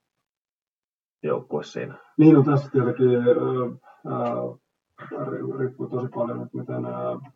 joukkue 1.22 1.62
siinä. 1.62 1.98
Niin, 2.18 2.34
no 2.34 2.42
tässä 2.42 2.70
tietenkin 2.70 3.08
ää, 4.06 4.34
riippuu 5.58 5.88
tosi 5.88 6.08
paljon, 6.14 6.42
että 6.42 6.58
miten 6.58 6.84
ää, 6.84 7.32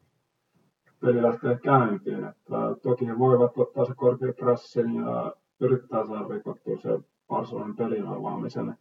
peli 1.00 1.22
lähtee 1.22 1.58
käyntiin. 1.58 2.24
Että, 2.24 2.56
toki 2.82 3.06
he 3.06 3.18
voivat 3.18 3.58
ottaa 3.58 3.84
se 3.84 3.94
korkean 3.96 4.34
pressin 4.34 4.94
ja 4.94 5.32
yrittää 5.60 6.06
saada 6.06 6.28
rikottua 6.28 6.76
se 6.76 6.88
Barcelonan 7.28 7.76
pelin 7.76 8.06
avaamisen, 8.06 8.78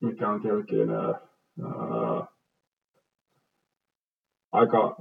mikä 0.00 0.28
on 0.28 0.42
tietenkin 0.42 0.90
ää, 0.90 1.20
aika, 4.52 4.96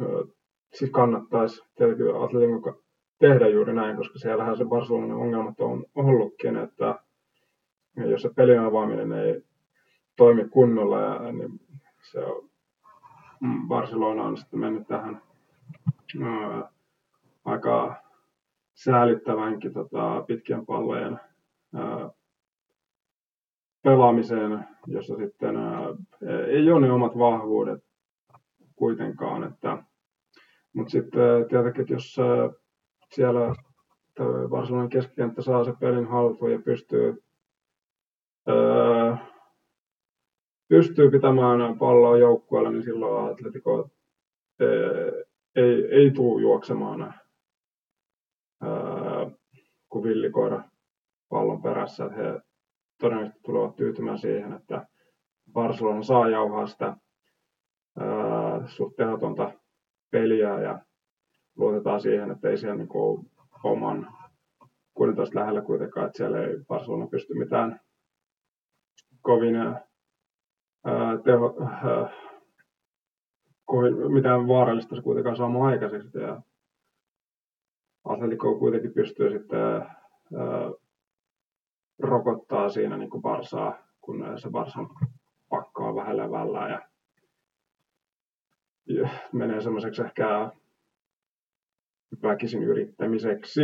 ää, 0.00 0.08
siis 0.74 0.90
kannattaisi 0.90 1.62
tietenkin 1.76 2.06
Atletico 2.24 2.85
tehdä 3.18 3.48
juuri 3.48 3.74
näin, 3.74 3.96
koska 3.96 4.18
siellähän 4.18 4.56
se 4.56 4.64
Barcelonan 4.64 5.16
ongelmat 5.16 5.60
on 5.60 5.84
ollutkin, 5.94 6.56
että 6.56 6.98
jos 7.96 8.22
se 8.22 8.30
pelin 8.36 8.60
avaaminen 8.60 9.12
ei 9.12 9.42
toimi 10.16 10.48
kunnolla, 10.48 11.00
ja, 11.00 11.32
niin 11.32 11.60
se 12.10 12.18
on, 12.18 12.48
mm, 13.40 13.68
Barcelona 13.68 14.22
on 14.22 14.36
sitten 14.36 14.60
mennyt 14.60 14.86
tähän 14.86 15.22
ää, 16.22 16.68
aika 17.44 18.02
säälittävänkin 18.74 19.72
tota, 19.72 20.24
pitkien 20.26 20.66
pallojen 20.66 21.20
ää, 21.74 22.10
pelaamiseen, 23.82 24.64
jossa 24.86 25.16
sitten 25.16 25.56
ää, 25.56 25.82
ei 26.48 26.70
ole 26.70 26.86
ne 26.86 26.92
omat 26.92 27.18
vahvuudet 27.18 27.84
kuitenkaan. 28.76 29.56
Mutta 30.72 30.90
sitten 30.90 31.48
tietenkin, 31.48 31.80
että 31.80 31.94
jos 31.94 32.18
ää, 32.18 32.65
siellä 33.14 33.54
Barcelonan 34.48 34.88
keskikenttä 34.88 35.42
saa 35.42 35.64
se 35.64 35.72
pelin 35.80 36.06
haltuun 36.06 36.52
ja 36.52 36.58
pystyy, 36.64 37.24
ää, 38.46 39.26
pystyy 40.68 41.10
pitämään 41.10 41.78
palloa 41.78 42.18
joukkueella, 42.18 42.70
niin 42.70 42.82
silloin 42.82 43.32
Atletico 43.32 43.90
ei, 45.56 45.86
ei 45.90 46.10
tule 46.10 46.42
juoksemaan 46.42 47.14
kuin 49.88 50.04
villikoira 50.04 50.62
pallon 51.28 51.62
perässä, 51.62 52.04
että 52.04 52.16
he 52.16 52.40
todennäköisesti 53.00 53.42
tulevat 53.42 53.76
tyytymään 53.76 54.18
siihen, 54.18 54.52
että 54.52 54.86
Barcelona 55.52 56.02
saa 56.02 56.28
jauhaa 56.28 56.66
sitä 56.66 56.96
ää, 57.98 58.66
suht 58.66 58.96
peliä 60.10 60.60
ja 60.60 60.85
luotetaan 61.56 62.00
siihen, 62.00 62.30
että 62.30 62.48
ei 62.48 62.58
siellä 62.58 62.76
niin 62.76 62.88
ole 62.94 63.24
oman 63.64 64.08
16 64.94 65.38
lähellä 65.38 65.62
kuitenkaan, 65.62 66.06
että 66.06 66.16
siellä 66.16 66.40
ei 66.40 66.56
Barcelona 66.68 67.06
pysty 67.06 67.34
mitään 67.34 67.80
kovin 69.20 69.56
ää, 69.56 69.82
teho, 71.24 71.56
ää, 71.60 72.10
kovin, 73.64 74.12
mitään 74.12 74.48
vaarallista 74.48 74.96
se 74.96 75.02
kuitenkaan 75.02 75.36
saamaan 75.36 75.72
aikaiseksi. 75.72 76.18
Ja 76.18 76.42
Atletico 78.04 78.58
kuitenkin 78.58 78.94
pystyy 78.94 79.30
sitten 79.30 79.60
ää, 79.60 79.96
rokottaa 81.98 82.68
siinä 82.68 82.96
niin 82.96 83.10
kuin 83.10 83.22
Barsaa, 83.22 83.78
kun 84.00 84.24
se 84.36 84.50
Barsan 84.50 84.88
pakko 85.48 85.88
on 85.88 85.94
vähän 85.94 86.16
levällä 86.16 86.68
ja, 86.68 86.88
ja 88.86 89.08
menee 89.32 89.60
semmoiseksi 89.60 90.02
ehkä 90.02 90.50
väkisin 92.22 92.62
yrittämiseksi. 92.62 93.60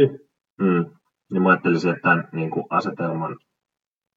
Mm. 0.59 0.85
Niin 1.33 1.43
mä 1.43 1.49
ajattelisin, 1.49 1.91
että 1.91 2.03
tämän 2.03 2.29
niin 2.33 2.51
kuin 2.51 2.67
asetelman, 2.71 3.39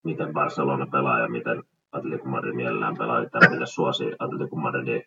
miten 0.03 0.33
Barcelona 0.33 0.87
pelaa 0.91 1.19
ja 1.19 1.27
miten 1.27 1.63
Atletico 1.91 2.29
Madrid 2.29 2.53
mielellään 2.53 2.97
pelaa, 2.97 3.19
niin 3.19 3.31
tämä 3.31 3.49
pitäisi 3.49 3.81
Atletico 4.19 4.55
Madridia. 4.55 5.01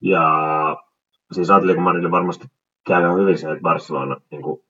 Ja 0.00 0.76
siis 1.32 1.50
Atletico 1.50 1.80
Madrid 1.80 2.10
varmasti 2.10 2.48
käy 2.86 3.02
ihan 3.02 3.20
hyvin 3.20 3.38
se, 3.38 3.50
että 3.50 3.62
Barcelona 3.62 4.16
niin 4.30 4.42
kuin, 4.42 4.62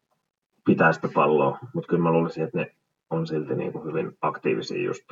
pitää 0.64 0.92
sitä 0.92 1.08
palloa, 1.14 1.58
mutta 1.74 1.88
kyllä 1.88 2.02
mä 2.02 2.12
luulisin, 2.12 2.44
että 2.44 2.58
ne 2.58 2.74
on 3.10 3.26
silti 3.26 3.54
niin 3.54 3.72
kuin, 3.72 3.84
hyvin 3.84 4.18
aktiivisia 4.20 4.84
just 4.84 5.02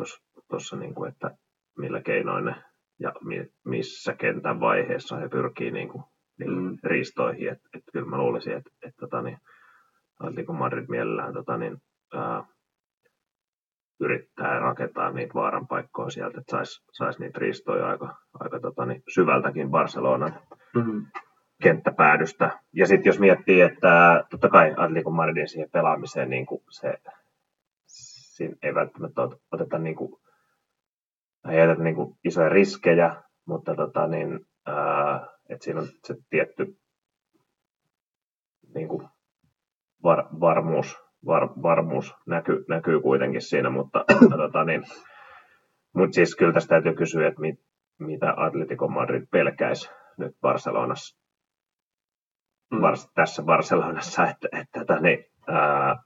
tuossa, 0.48 0.76
niin 0.76 0.94
kuin, 0.94 1.12
että 1.12 1.36
millä 1.78 2.00
keinoin 2.02 2.44
ne 2.44 2.54
ja 2.98 3.12
mi, 3.24 3.52
missä 3.64 4.14
kentän 4.14 4.60
vaiheessa 4.60 5.16
he 5.16 5.28
pyrkii 5.28 5.70
niin 5.70 5.88
kuin, 5.88 6.04
mm. 6.46 6.78
riistoihin. 6.84 7.52
Että 7.52 7.68
et, 7.74 7.82
kyllä 7.92 8.06
mä 8.06 8.18
luulisin, 8.18 8.56
että 8.56 8.70
et, 8.82 8.94
tota, 9.00 9.22
niin, 9.22 9.38
Atletico 10.20 10.52
Madrid 10.52 10.86
mielellään 10.88 11.32
tota, 11.32 11.56
niin, 11.56 11.78
ää, 12.14 12.44
yrittää 14.00 14.58
rakentaa 14.58 15.10
niitä 15.10 15.34
vaaran 15.34 15.66
paikkoja 15.66 16.10
sieltä, 16.10 16.40
että 16.40 16.50
saisi 16.50 16.82
sais 16.92 17.18
niitä 17.18 17.38
riistoja 17.38 17.88
aika, 17.88 18.16
aika 18.40 18.60
tota, 18.60 18.86
niin, 18.86 19.02
syvältäkin 19.14 19.70
Barcelonan. 19.70 20.40
Mm-hmm 20.74 21.06
kenttäpäädystä. 21.62 22.58
Ja 22.72 22.86
sitten 22.86 23.10
jos 23.10 23.18
miettii, 23.18 23.60
että 23.60 24.24
totta 24.30 24.48
kai 24.48 24.74
Atletico 24.76 25.10
Madridin 25.10 25.48
siihen 25.48 25.70
pelaamiseen 25.70 26.30
niin 26.30 26.46
kuin 26.46 26.62
se, 26.70 26.94
siinä 27.86 28.54
ei 28.62 28.74
välttämättä 28.74 29.22
oteta 29.52 29.78
niin 29.78 29.96
kuin, 29.96 30.20
ei 31.48 31.76
niin 31.76 31.94
kuin 31.94 32.16
isoja 32.24 32.48
riskejä, 32.48 33.16
mutta 33.44 33.74
tota, 33.74 34.06
niin, 34.06 34.46
ää, 34.66 35.26
että 35.50 35.64
siinä 35.64 35.80
on 35.80 35.88
se 36.04 36.14
tietty 36.30 36.76
niin 38.74 38.88
kuin 38.88 39.08
var, 40.02 40.26
varmuus, 40.40 40.98
var, 41.26 41.48
varmuus 41.62 42.14
näkyy, 42.26 42.64
näkyy 42.68 43.00
kuitenkin 43.00 43.42
siinä, 43.42 43.70
mutta, 43.70 44.04
tota, 44.36 44.64
niin, 44.64 44.82
mutta 45.92 46.14
siis 46.14 46.36
kyllä 46.36 46.52
tästä 46.52 46.68
täytyy 46.68 46.94
kysyä, 46.94 47.28
että 47.28 47.40
mit, 47.40 47.60
mitä 47.98 48.34
Atletico 48.36 48.88
Madrid 48.88 49.26
pelkäisi 49.30 49.90
nyt 50.16 50.36
Barcelonassa, 50.40 51.18
mm. 52.70 52.80
Vars, 52.80 53.10
tässä 53.14 53.42
Barcelonassa, 53.42 54.26
että, 54.30 54.48
että, 54.52 54.80
että 54.80 55.00
niin, 55.00 55.24
ää, 55.46 55.96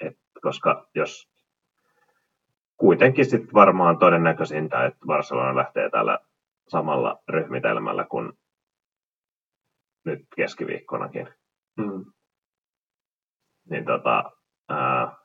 et, 0.00 0.18
koska 0.42 0.88
jos 0.94 1.28
kuitenkin 2.76 3.24
sitten 3.24 3.54
varmaan 3.54 3.98
todennäköisintä, 3.98 4.86
että 4.86 5.06
Barcelona 5.06 5.56
lähtee 5.56 5.90
tällä 5.90 6.18
samalla 6.68 7.22
ryhmitelmällä 7.28 8.04
kuin 8.04 8.32
nyt 10.04 10.20
keskiviikkonakin. 10.36 11.28
Mm. 11.76 12.04
Niin 13.70 13.84
tota, 13.84 14.32
ää, 14.68 15.16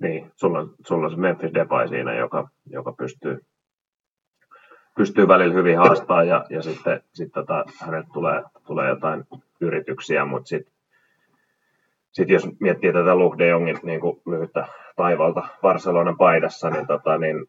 niin, 0.00 0.32
sulla 0.36 0.58
on, 0.58 0.74
sulla 0.86 1.06
on 1.06 1.10
se 1.10 1.16
Memphis 1.16 1.54
Depay 1.54 1.88
siinä, 1.88 2.14
joka, 2.14 2.48
joka 2.66 2.92
pystyy, 2.92 3.40
pystyy 4.96 5.28
välillä 5.28 5.54
hyvin 5.54 5.78
haastaa 5.78 6.24
ja, 6.24 6.44
ja 6.50 6.62
sitten 6.62 7.02
sit 7.12 7.32
tota, 7.32 7.64
hänelle 7.80 8.06
tulee, 8.12 8.42
tulee 8.66 8.88
jotain 8.88 9.24
yrityksiä, 9.60 10.24
mutta 10.24 10.48
sitten 10.48 10.72
sit 12.12 12.28
jos 12.28 12.48
miettii 12.60 12.92
tätä 12.92 13.14
Luke 13.16 13.38
de 13.38 13.48
Jongin 13.48 13.78
niin 13.82 14.00
kuin 14.00 14.22
lyhyttä 14.26 14.68
taivalta 14.96 15.48
Barcelonan 15.62 16.16
paidassa, 16.16 16.70
niin, 16.70 16.86
tota, 16.86 17.18
niin 17.18 17.46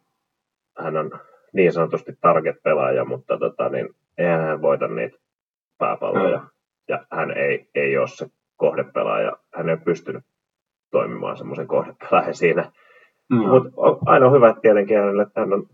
hän 0.78 0.98
on 0.98 1.12
niin 1.54 1.74
sanotusti 1.74 2.18
target-pelaaja, 2.22 3.06
mutta 3.06 3.38
tota, 3.38 3.70
niin, 3.70 3.90
eihän 4.18 4.42
hän 4.42 4.62
voita 4.62 4.88
niitä 4.88 5.18
pääpalloja. 5.78 6.38
Mm. 6.38 6.48
Ja 6.88 7.06
hän 7.12 7.38
ei, 7.38 7.70
ei 7.76 7.98
ole 7.98 8.08
se 8.08 8.28
kohdepelaaja. 8.58 9.38
Hän 9.56 9.70
ei 9.70 9.74
ole 9.74 9.82
pystynyt 9.86 10.24
toimimaan 10.92 11.38
semmoisen 11.38 11.68
kohdepelaajan 11.68 12.36
siinä. 12.36 12.72
Mm. 13.30 13.38
Mutta 13.38 13.72
aina 14.06 14.26
on 14.26 14.34
hyvä 14.34 14.56
tietenkin 14.62 14.98
hänelle, 14.98 15.22
että 15.22 15.40
hän 15.40 15.54
on 15.54 15.68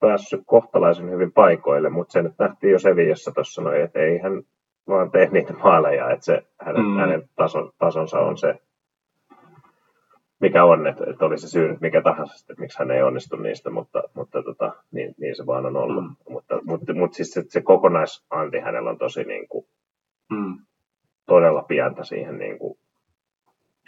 päässyt 0.00 0.42
kohtalaisen 0.46 1.10
hyvin 1.10 1.32
paikoille, 1.32 1.88
mutta 1.90 2.12
se 2.12 2.22
nyt 2.22 2.34
nähtiin 2.38 2.72
jo 2.72 2.78
Sevillassa 2.78 3.32
tuossa 3.32 3.62
noin, 3.62 3.80
että 3.80 4.00
ei 4.00 4.18
hän 4.18 4.42
vaan 4.88 5.10
tee 5.10 5.28
niitä 5.32 5.52
maaleja, 5.52 6.10
että 6.10 6.24
se, 6.24 6.42
hänen, 6.60 6.84
mm. 6.84 6.96
hänen 6.96 7.28
tason, 7.36 7.72
tasonsa 7.78 8.20
on 8.20 8.38
se, 8.38 8.58
mikä 10.44 10.64
on, 10.64 10.86
että, 10.86 11.04
että 11.10 11.24
oli 11.24 11.38
se 11.38 11.48
syy 11.48 11.76
mikä 11.80 12.02
tahansa, 12.02 12.34
että 12.40 12.60
miksi 12.60 12.78
hän 12.78 12.90
ei 12.90 13.02
onnistu 13.02 13.36
niistä, 13.36 13.70
mutta, 13.70 14.02
mutta 14.14 14.42
tota, 14.42 14.72
niin, 14.92 15.14
niin, 15.18 15.36
se 15.36 15.46
vaan 15.46 15.66
on 15.66 15.76
ollut. 15.76 16.04
Mm. 16.04 16.16
Mutta, 16.28 16.60
mutta, 16.64 16.94
mutta 16.94 17.16
siis 17.16 17.30
se, 17.30 17.44
se 17.48 17.62
kokonaisanti 17.62 18.58
hänellä 18.60 18.90
on 18.90 18.98
tosi 18.98 19.24
niin 19.24 19.48
kuin, 19.48 19.66
mm. 20.30 20.58
todella 21.26 21.62
pientä 21.62 22.04
siihen 22.04 22.38
niin 22.38 22.58
kuin, 22.58 22.78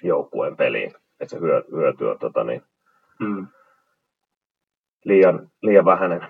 joukkueen 0.02 0.57
peliin, 0.57 0.94
että 1.20 1.30
se 1.30 1.40
hyö, 1.40 1.64
hyötyy 1.70 2.18
tota, 2.20 2.44
niin, 2.44 2.62
mm. 3.20 3.46
liian, 5.04 5.50
liian 5.62 5.84
vähäinen. 5.84 6.26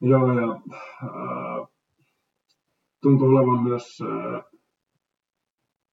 Joo, 0.00 0.32
ja 0.32 0.60
äh, 1.02 1.68
tuntuu 3.02 3.28
olevan 3.28 3.62
myös 3.62 3.98
äh, 4.02 4.44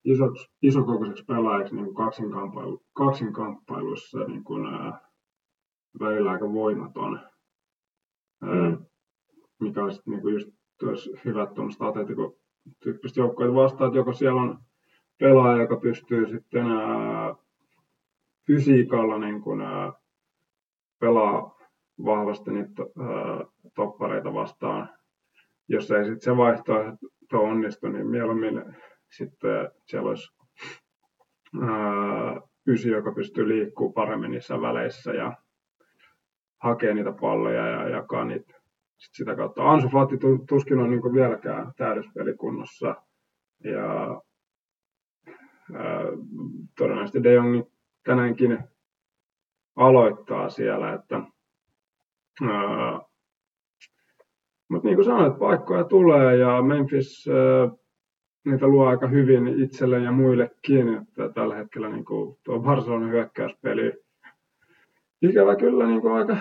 isoksi, 0.07 0.47
isokokoiseksi 0.61 1.25
pelaajaksi 1.25 1.75
niin 1.75 1.95
kaksinkamppailu, 1.95 2.83
kaksinkamppailuissa 2.93 4.19
niin 4.19 4.43
kuin, 4.43 4.65
ää, 4.65 5.01
välillä 5.99 6.31
aika 6.31 6.53
voimaton. 6.53 7.19
Mm. 8.41 8.85
mikä 9.59 9.83
on 9.83 9.93
sitten 9.93 10.13
niin 10.13 10.33
just 10.33 10.49
hyvät 11.25 11.53
tuommoista 11.53 11.87
atletiko-tyyppistä 11.87 13.19
joukkoja 13.19 13.53
vastaan, 13.53 13.87
että 13.87 13.97
joko 13.97 14.13
siellä 14.13 14.41
on 14.41 14.59
pelaaja, 15.19 15.61
joka 15.61 15.77
pystyy 15.77 16.27
sitten 16.29 16.65
ää, 16.65 17.35
fysiikalla 18.47 19.17
niin 19.17 19.41
kuin, 19.41 19.61
ää, 19.61 19.93
pelaa 20.99 21.57
vahvasti 22.05 22.51
niitä 22.51 22.83
ää, 22.83 23.45
toppareita 23.75 24.33
vastaan. 24.33 24.89
Jos 25.69 25.91
ei 25.91 26.05
sitten 26.05 26.21
se 26.21 26.37
vaihtoehto 26.37 27.43
onnistu, 27.43 27.87
niin 27.87 28.07
mieluummin 28.07 28.75
sitten 29.09 29.71
siellä 29.85 30.09
olisi 30.09 30.33
ää, 31.61 32.41
ysi, 32.67 32.89
joka 32.89 33.11
pystyy 33.11 33.47
liikkuu 33.47 33.91
paremmin 33.91 34.31
niissä 34.31 34.61
väleissä 34.61 35.13
ja 35.13 35.37
hakee 36.63 36.93
niitä 36.93 37.11
palloja 37.21 37.67
ja 37.67 37.89
jakaa 37.89 38.25
niitä 38.25 38.53
sit 38.97 39.13
sitä 39.13 39.35
kautta. 39.35 39.71
Ansu 39.71 39.89
Fati 39.89 40.17
tuskin 40.49 40.79
on 40.79 40.89
niin 40.89 41.13
vieläkään 41.13 41.71
täydellispelikunnossa 41.77 42.95
ja 43.63 44.21
ää, 45.73 46.03
todennäköisesti 46.77 47.23
De 47.23 47.33
Jong 47.33 47.63
tänäänkin 48.03 48.63
aloittaa 49.75 50.49
siellä, 50.49 50.93
että 50.93 51.21
mutta 54.69 54.87
niin 54.87 54.95
kuin 54.95 55.05
sanoit, 55.05 55.39
paikkoja 55.39 55.83
tulee 55.83 56.37
ja 56.37 56.61
Memphis 56.61 57.25
ää, 57.27 57.86
niitä 58.51 58.67
luo 58.67 58.87
aika 58.87 59.07
hyvin 59.07 59.63
itselleen 59.63 60.03
ja 60.03 60.11
muillekin, 60.11 60.97
että 60.97 61.29
tällä 61.29 61.55
hetkellä 61.55 61.89
niin 61.89 62.05
kuin 62.05 62.37
tuo 62.43 62.59
Barcelonan 62.59 63.09
hyökkäyspeli 63.09 63.93
ikävä 65.21 65.55
kyllä 65.55 65.87
niin 65.87 66.01
kuin 66.01 66.13
aika 66.13 66.37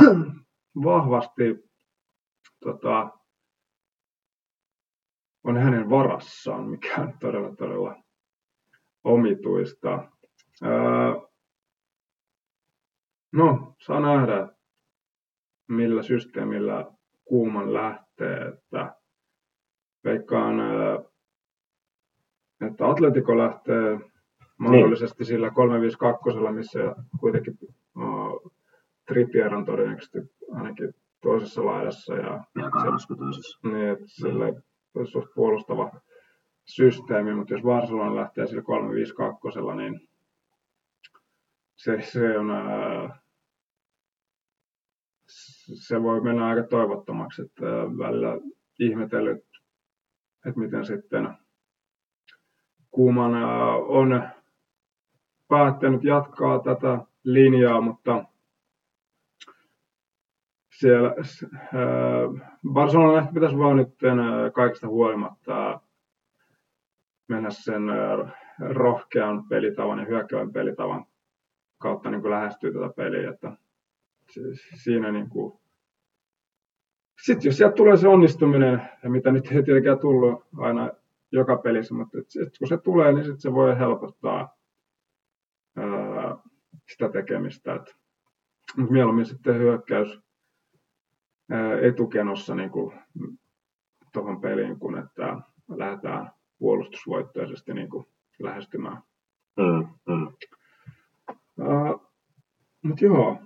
vahvasti 0.84 1.70
tota, 2.60 3.10
on 5.44 5.56
hänen 5.56 5.90
varassaan, 5.90 6.68
mikä 6.68 6.94
on 6.98 7.18
todella 7.20 7.56
todella 7.56 8.02
omituista. 9.04 10.08
Ää, 10.62 11.14
no, 13.32 13.74
saa 13.80 14.00
nähdä, 14.00 14.48
millä 15.68 16.02
systeemillä 16.02 16.90
kuuman 17.24 17.74
lähtee, 17.74 18.36
että 18.48 18.94
veikkaan 20.04 20.54
että 22.60 22.88
Atletico 22.88 23.38
lähtee 23.38 24.00
mahdollisesti 24.58 25.18
niin. 25.18 25.26
sillä 25.26 25.50
352, 25.50 26.40
missä 26.52 26.78
kuitenkin 27.20 27.58
uh, 27.96 28.52
Trippier 29.08 29.54
on 29.54 29.64
todennäköisesti 29.64 30.18
ainakin 30.52 30.94
toisessa 31.22 31.64
laidassa. 31.64 32.14
Ja, 32.14 32.44
ja 32.54 32.70
se, 32.98 33.14
toisessa. 33.16 33.68
Niin, 33.68 33.88
että 33.88 34.04
sille 34.06 34.62
olisi 34.94 35.18
puolustava 35.34 36.00
systeemi, 36.64 37.34
mutta 37.34 37.54
jos 37.54 37.62
Barcelona 37.62 38.16
lähtee 38.16 38.46
sillä 38.46 38.62
352, 38.62 39.48
niin 39.76 40.08
se, 41.76 42.00
se 42.02 42.38
on 42.38 42.50
se 45.74 46.02
voi 46.02 46.20
mennä 46.20 46.46
aika 46.46 46.62
toivottomaksi, 46.62 47.42
että 47.42 47.64
välillä 47.98 48.38
ihmetellyt, 48.78 49.44
että 50.46 50.60
miten 50.60 50.86
sitten 50.86 51.28
Kuuman 52.96 53.34
on 53.88 54.28
päättänyt 55.48 56.04
jatkaa 56.04 56.58
tätä 56.58 56.98
linjaa, 57.24 57.80
mutta 57.80 58.24
siellä 60.78 61.14
Barcelona 62.72 63.28
pitäisi 63.34 63.58
vaan 63.58 63.76
nyt 63.76 63.88
kaikista 64.54 64.88
huolimatta 64.88 65.80
mennä 67.28 67.50
sen 67.50 67.82
rohkean 68.58 69.48
pelitavan 69.48 69.98
ja 69.98 70.04
hyökkäävän 70.04 70.52
pelitavan 70.52 71.06
kautta 71.78 72.10
niin 72.10 72.20
kuin 72.20 72.30
lähestyy 72.30 72.72
tätä 72.72 72.88
peliä. 72.96 73.30
Että 73.30 73.52
siinä 74.74 75.12
niin 75.12 75.28
kuin, 75.28 75.60
sitten 77.24 77.48
jos 77.48 77.56
sieltä 77.56 77.74
tulee 77.74 77.96
se 77.96 78.08
onnistuminen, 78.08 78.88
mitä 79.02 79.32
nyt 79.32 79.52
ei 79.52 79.62
tietenkään 79.62 79.98
tullut 79.98 80.44
aina 80.58 80.90
joka 81.32 81.56
pelissä, 81.56 81.94
mutta 81.94 82.18
et 82.18 82.30
sit, 82.30 82.58
kun 82.58 82.68
se 82.68 82.78
tulee, 82.78 83.12
niin 83.12 83.24
sit 83.24 83.40
se 83.40 83.52
voi 83.52 83.78
helpottaa 83.78 84.56
ää, 85.76 86.36
sitä 86.92 87.08
tekemistä. 87.08 87.74
Et, 87.74 87.96
mutta 88.76 88.92
mieluummin 88.92 89.26
sitten 89.26 89.58
hyökkäys 89.58 90.20
ää, 91.50 91.80
etukenossa 91.80 92.54
niin 92.54 92.70
tuohon 94.12 94.40
peliin, 94.40 94.78
kun 94.78 94.98
että 94.98 95.36
lähdetään 95.68 96.30
puolustusvoittoisesti 96.58 97.74
niin 97.74 97.90
kuin 97.90 98.06
lähestymään. 98.38 99.02
Mm, 99.56 99.88
mm. 100.06 100.26
Uh, 101.60 102.12
mutta 102.82 103.04
joo. 103.04 103.38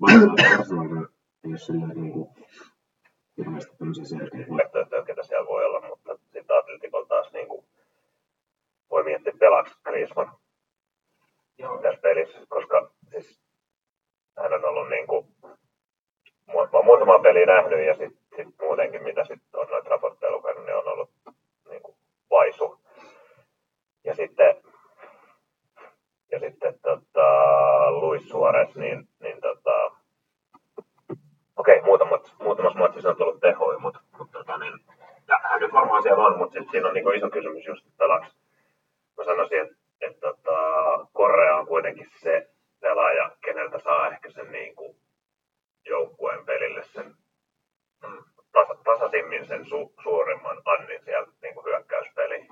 Varmaan 0.00 1.08
jos 1.44 1.66
sillä 1.66 1.86
niin 1.86 2.12
kuin 2.12 2.28
hirveästi 3.36 3.76
tämmöisiä 3.76 4.04
selkeitä 4.04 4.50
vaihtoehtoja, 4.50 5.04
ketä 5.04 5.22
siellä 5.22 5.46
voi 5.46 5.64
olla, 5.64 5.88
mutta 5.88 6.16
sitten 6.16 6.58
Atleticolla 6.58 7.06
taas 7.06 7.32
niin 7.32 7.48
kuin, 7.48 7.64
voi 8.90 9.04
miettiä 9.04 9.32
pelaksi 9.94 10.14
Griezmann 11.56 11.82
tässä 11.82 12.00
pelissä, 12.00 12.38
koska 12.48 12.90
siis 13.10 13.40
hän 14.36 14.52
on 14.52 14.64
ollut 14.64 14.88
niin 14.88 15.06
kuin, 15.06 15.26
muutama 16.84 17.18
peli 17.18 17.46
nähnyt 17.46 17.86
ja 17.86 17.94
sitten 17.94 18.24
sit 18.36 18.54
muutenkin, 18.60 19.02
mitä 19.02 19.24
sitten 19.24 19.60
on 19.60 19.66
noita 19.70 19.88
raportteja 19.88 20.32
lukenut, 20.32 20.64
niin 20.64 20.76
on 20.76 20.88
ollut 20.88 21.10
niin 21.68 21.82
kuin, 21.82 21.96
vaisu. 22.30 22.80
Ja 24.04 24.14
sitten, 24.14 24.56
ja 26.32 26.38
sitten 26.38 26.78
tota, 26.82 27.90
Luis 27.90 28.28
Suarez, 28.28 28.76
niin, 28.76 29.08
niin 29.20 29.40
tota, 29.40 29.96
okei, 31.56 31.78
okay, 31.78 31.84
muutamat, 31.84 32.34
muutamassa 32.42 32.78
matsissa 32.78 33.08
on 33.10 33.16
tullut 33.16 33.40
tehoja, 33.40 33.78
mutta, 33.78 34.00
mutta 34.18 34.38
tota, 34.38 34.58
niin, 34.58 34.72
hän 35.42 35.60
nyt 35.60 35.72
varmaan 35.72 36.02
siellä 36.02 36.26
on, 36.26 36.38
mutta 36.38 36.52
sitten 36.52 36.70
siinä 36.70 36.88
on 36.88 36.94
niin 36.94 37.16
iso 37.16 37.30
kysymys 37.30 37.66
just, 37.66 37.86
että 37.86 37.98
pelaks. 37.98 38.36
Mä 39.16 39.24
sanoisin, 39.24 39.60
että, 39.60 39.76
että 40.00 40.20
tota, 40.20 40.58
Korea 41.12 41.56
on 41.56 41.66
kuitenkin 41.66 42.06
se 42.22 42.50
pelaaja, 42.80 43.30
keneltä 43.44 43.78
saa 43.78 44.08
ehkä 44.08 44.30
sen 44.30 44.52
niin 44.52 44.76
kuin 44.76 44.96
joukkueen 45.86 46.44
pelille 46.44 46.84
sen 46.84 47.14
tasa, 48.52 48.74
tasaisimmin 48.84 49.46
sen 49.46 49.64
su, 49.64 49.94
suurimman 50.02 50.62
annin 50.64 51.04
siellä 51.04 51.28
niin 51.42 51.54
kuin 51.54 51.64
hyökkäyspeli. 51.64 52.48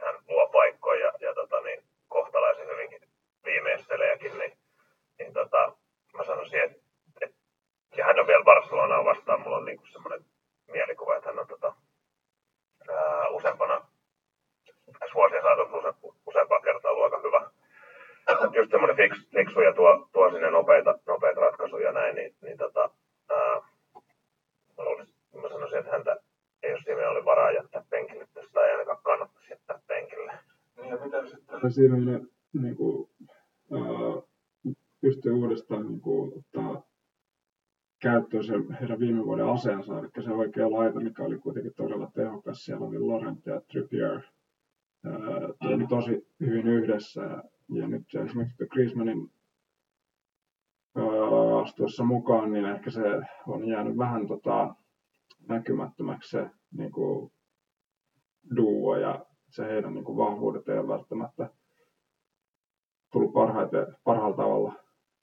Hän 0.00 0.14
luo 0.28 0.48
paikkoja 0.48 1.06
ja, 1.06 1.12
ja 1.20 1.34
tota, 1.34 1.60
niin, 1.60 1.84
kohtalaisen 2.08 2.68
hyvinkin 2.68 3.00
viimeisteleekin, 3.44 4.38
niin, 4.38 4.58
niin 5.18 5.32
tota, 5.32 5.72
mä 6.16 6.24
sanoisin, 6.24 6.62
että, 6.62 6.78
että 7.20 7.36
ja 7.96 8.04
hän 8.04 8.20
on 8.20 8.26
vielä 8.26 8.44
Barcelonaa 8.44 9.04
vastaan, 9.04 9.40
mulla 9.40 9.56
on 9.56 9.64
niin 9.64 9.78
kuin 9.78 9.92
semmoinen 9.92 10.24
mielikuva, 10.72 11.16
että 11.16 11.28
hän 11.28 11.38
on 11.38 11.46
tota, 11.46 11.74
ää, 12.90 13.28
useampana 13.28 13.86
tässä 14.98 15.14
vuosia 15.14 15.42
saatu 15.42 15.78
use, 15.78 15.94
useampaa 16.26 16.60
kertaa 16.60 16.94
luoka 16.94 17.20
hyvä. 17.24 17.50
Just 18.56 18.70
semmoinen 18.70 18.96
fix, 18.96 19.30
fiksu 19.34 19.60
ja 19.60 19.72
tuo, 19.72 20.08
tuo 20.12 20.30
sinne 20.30 20.50
nopeita, 20.50 20.98
nopeita 21.06 21.40
ratkaisuja 21.40 21.92
näin, 21.92 22.14
niin, 22.14 22.34
niin 22.42 22.58
tota, 22.58 22.90
ää, 23.30 23.60
mä, 24.78 24.84
luulisin, 24.84 25.14
mä 25.42 25.48
sanoisin, 25.48 25.78
että 25.78 25.92
häntä 25.92 26.16
ei 26.62 26.70
jos 26.70 26.80
siinä 26.80 27.10
oli 27.10 27.24
varaa 27.24 27.52
jättää 27.52 27.84
penkille, 27.90 28.26
tästä 28.34 28.60
ei 28.60 28.72
ainakaan 28.72 29.02
kannattaisi 29.02 29.52
jättää 29.52 29.80
penkille. 29.86 30.32
Niin 30.76 30.88
ja 30.88 30.96
mitä 31.04 31.26
sitten 31.26 31.72
siinä 31.72 31.96
niin 32.62 32.76
kuin, 32.76 33.10
ää, 33.72 34.22
pystyy 35.00 35.32
uudestaan 35.32 35.86
niin 35.86 36.00
kuin, 36.00 36.32
ottaa 36.38 36.82
käyttöön 38.02 38.44
se 38.44 38.54
heidän 38.82 39.00
viime 39.00 39.24
vuoden 39.24 39.48
aseensa, 39.48 39.98
eli 39.98 40.24
se 40.24 40.30
oikea 40.30 40.70
laita, 40.70 41.00
mikä 41.00 41.22
oli 41.22 41.38
kuitenkin 41.38 41.74
todella 41.76 42.10
tehokas. 42.14 42.64
Siellä 42.64 42.86
oli 42.86 42.98
Laurent 42.98 43.46
ja 43.46 43.60
Trippier 43.60 44.20
toimi 45.62 45.86
tosi 45.86 46.26
hyvin 46.40 46.66
yhdessä. 46.66 47.20
Ja 47.68 47.88
nyt 47.88 48.02
esimerkiksi 48.24 48.66
Griezmannin 48.66 49.30
astuessa 51.62 52.04
mukaan, 52.04 52.52
niin 52.52 52.64
ehkä 52.64 52.90
se 52.90 53.02
on 53.46 53.68
jäänyt 53.68 53.98
vähän 53.98 54.26
tota, 54.26 54.74
näkymättömäksi 55.48 56.30
se 56.30 56.50
niin 56.76 56.92
kuin, 56.92 57.32
duo 58.56 58.96
ja 58.96 59.26
se 59.48 59.64
heidän 59.64 59.94
niin 59.94 60.04
kuin, 60.04 60.16
vahvuudet 60.16 60.68
ei 60.68 60.78
ole 60.78 60.88
välttämättä 60.88 61.50
tullut 63.12 63.32
parhaalla 64.04 64.36
tavalla 64.36 64.74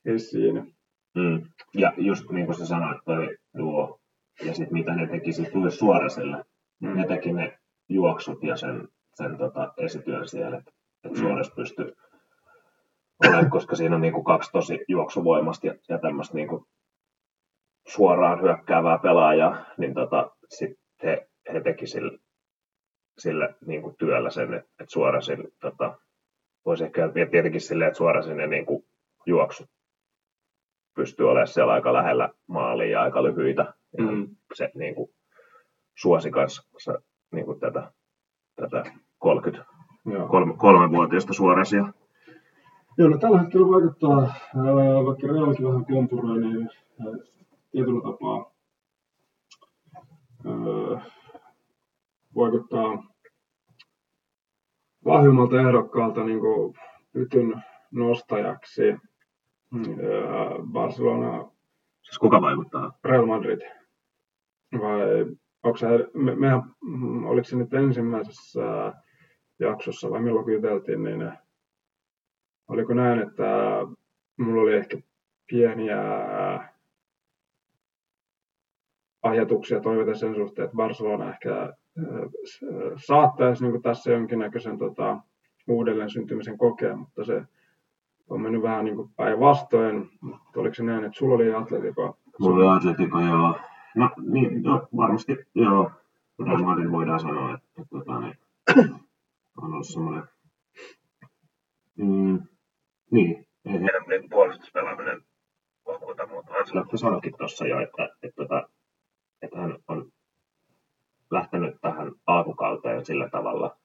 esiin. 0.05 0.75
Mm. 1.15 1.41
Ja 1.73 1.93
just 1.97 2.29
niin 2.29 2.45
kuin 2.45 2.55
sä 2.55 2.65
sanoit, 2.65 2.97
toi 3.05 3.37
duo 3.57 3.99
ja 4.45 4.53
sitten 4.53 4.73
mitä 4.73 4.95
ne 4.95 5.07
teki 5.07 5.33
sitten 5.33 5.61
Luis 5.61 5.79
Suoresille. 5.79 6.45
Mm. 6.79 6.97
Ne 6.97 7.07
teki 7.07 7.33
ne 7.33 7.59
juoksut 7.89 8.43
ja 8.43 8.55
sen, 8.55 8.87
sen 9.15 9.37
tota, 9.37 9.73
esityön 9.77 10.27
siellä, 10.27 10.57
että 10.57 10.71
et 11.03 11.11
mm. 11.11 11.17
Suores 11.17 11.51
pystyy 11.55 11.93
olemaan, 13.23 13.49
koska 13.49 13.75
siinä 13.75 13.95
on 13.95 14.01
niin 14.01 14.13
kuin 14.13 14.23
kaksi 14.23 14.51
tosi 14.51 14.79
juoksuvoimasta 14.87 15.67
ja, 15.67 15.75
ja 15.89 15.99
tämmöistä 15.99 16.35
niin 16.35 16.47
kuin 16.47 16.65
suoraan 17.87 18.41
hyökkäävää 18.41 18.97
pelaajaa, 18.97 19.65
niin 19.77 19.93
tota, 19.93 20.31
sitten 20.49 20.77
he, 21.03 21.27
he 21.53 21.61
teki 21.61 21.87
sille, 21.87 22.19
sille 23.17 23.55
niin 23.65 23.81
kuin 23.81 23.95
työllä 23.95 24.29
sen, 24.29 24.53
että, 24.53 24.69
että 24.79 24.93
Suoresin 24.93 25.47
tota, 25.61 25.97
voisi 26.65 26.83
ehkä 26.83 27.09
tietenkin 27.31 27.61
silleen, 27.61 27.87
että 27.87 27.97
Suorasin 27.97 28.37
ne 28.37 28.47
niin 28.47 28.65
kuin 28.65 28.83
juoksut 29.25 29.69
pystyy 30.95 31.29
olemaan 31.29 31.47
siellä 31.47 31.73
aika 31.73 31.93
lähellä 31.93 32.29
maalia 32.47 32.89
ja 32.89 33.01
aika 33.01 33.23
lyhyitä. 33.23 33.73
Mm. 33.97 34.35
Se 34.53 34.71
niin 34.75 34.95
kuin, 34.95 35.09
suosi 35.95 36.31
kanssa 36.31 36.63
niin 37.31 37.45
kuin 37.45 37.59
tätä, 37.59 37.91
tätä 38.55 38.83
30, 39.17 39.65
kolme, 40.29 40.53
kolmevuotiaista 40.57 41.33
suorasia. 41.33 41.93
Joo, 42.97 43.09
no 43.09 43.17
tällä 43.17 43.39
hetkellä 43.39 43.67
vaikuttaa, 43.67 44.21
ää, 44.21 45.05
vaikka 45.05 45.27
Realkin 45.27 45.67
vähän 45.67 45.85
kompuroi, 45.85 46.39
niin 46.41 46.69
ää, 46.99 47.13
tietyllä 47.71 48.01
tapaa 48.01 48.51
ää, 50.45 51.05
vaikuttaa 52.35 53.03
vahvimmalta 55.05 55.61
ehdokkaalta 55.61 56.23
niin 56.23 56.39
kuin 56.39 56.73
pytyn 57.13 57.63
nostajaksi 57.91 58.81
Barcelona. 60.71 61.51
Siis 62.03 62.19
kuka 62.19 62.41
vaikuttaa? 62.41 62.99
Real 63.03 63.25
Madrid. 63.25 63.61
Vai 64.79 65.25
onko 65.63 65.77
se, 65.77 65.87
me, 66.13 66.35
me, 66.35 66.47
oliko 67.27 67.43
se 67.43 67.55
nyt 67.55 67.73
ensimmäisessä 67.73 68.93
jaksossa 69.59 70.09
vai 70.09 70.21
milloin 70.21 70.53
juteltiin, 70.53 71.03
niin 71.03 71.31
oliko 72.67 72.93
näin, 72.93 73.19
että 73.19 73.45
mulla 74.37 74.61
oli 74.61 74.75
ehkä 74.75 74.97
pieniä 75.51 75.99
ajatuksia 79.23 79.79
toiveita 79.79 80.19
sen 80.19 80.35
suhteen, 80.35 80.65
että 80.65 80.77
Barcelona 80.77 81.29
ehkä 81.29 81.73
saattaisi 83.05 83.67
niin 83.67 83.81
tässä 83.81 84.11
jonkinnäköisen 84.11 84.77
tota, 84.77 85.19
uudelleen 85.67 86.09
syntymisen 86.09 86.57
kokea, 86.57 86.95
mutta 86.95 87.23
se 87.23 87.43
on 88.29 88.41
mennyt 88.41 88.61
vähän 88.61 88.85
niin 88.85 88.95
kuin 88.95 89.09
päinvastoin, 89.15 90.09
mutta 90.21 90.59
oliko 90.59 90.75
se 90.75 90.83
näin, 90.83 91.05
että 91.05 91.17
sulla 91.17 91.35
oli 91.35 91.53
Atletico? 91.53 92.17
Mulla 92.39 92.55
oli 92.55 92.77
Atletico, 92.77 93.19
joo. 93.19 93.59
No, 93.95 94.09
niin, 94.17 94.63
no 94.63 94.87
varmasti, 94.97 95.37
joo. 95.55 95.91
Real 96.47 96.63
Madrid 96.63 96.91
voidaan 96.91 97.19
sanoa, 97.19 97.53
että, 97.53 97.81
että, 97.81 97.97
että 97.99 98.19
niin, 98.19 98.95
on 99.57 99.73
ollut 99.73 99.87
semmoinen... 99.87 100.23
Mm, 101.97 102.39
niin. 103.11 103.47
Meidän 103.63 104.03
niin 104.07 104.29
puolustuspelaaminen 104.29 105.21
vakuuta, 105.87 106.27
mutta 106.27 106.53
Ancelotti 106.53 106.97
sanoikin 106.97 107.33
tuossa 107.37 107.67
jo, 107.67 107.79
että, 107.79 108.03
että, 108.03 108.27
että, 108.27 108.43
että, 108.43 108.69
että 109.41 109.57
hän 109.57 109.77
on 109.87 110.11
lähtenyt 111.31 111.75
tähän 111.81 112.11
alkukauteen 112.27 113.05
sillä 113.05 113.29
tavalla 113.29 113.77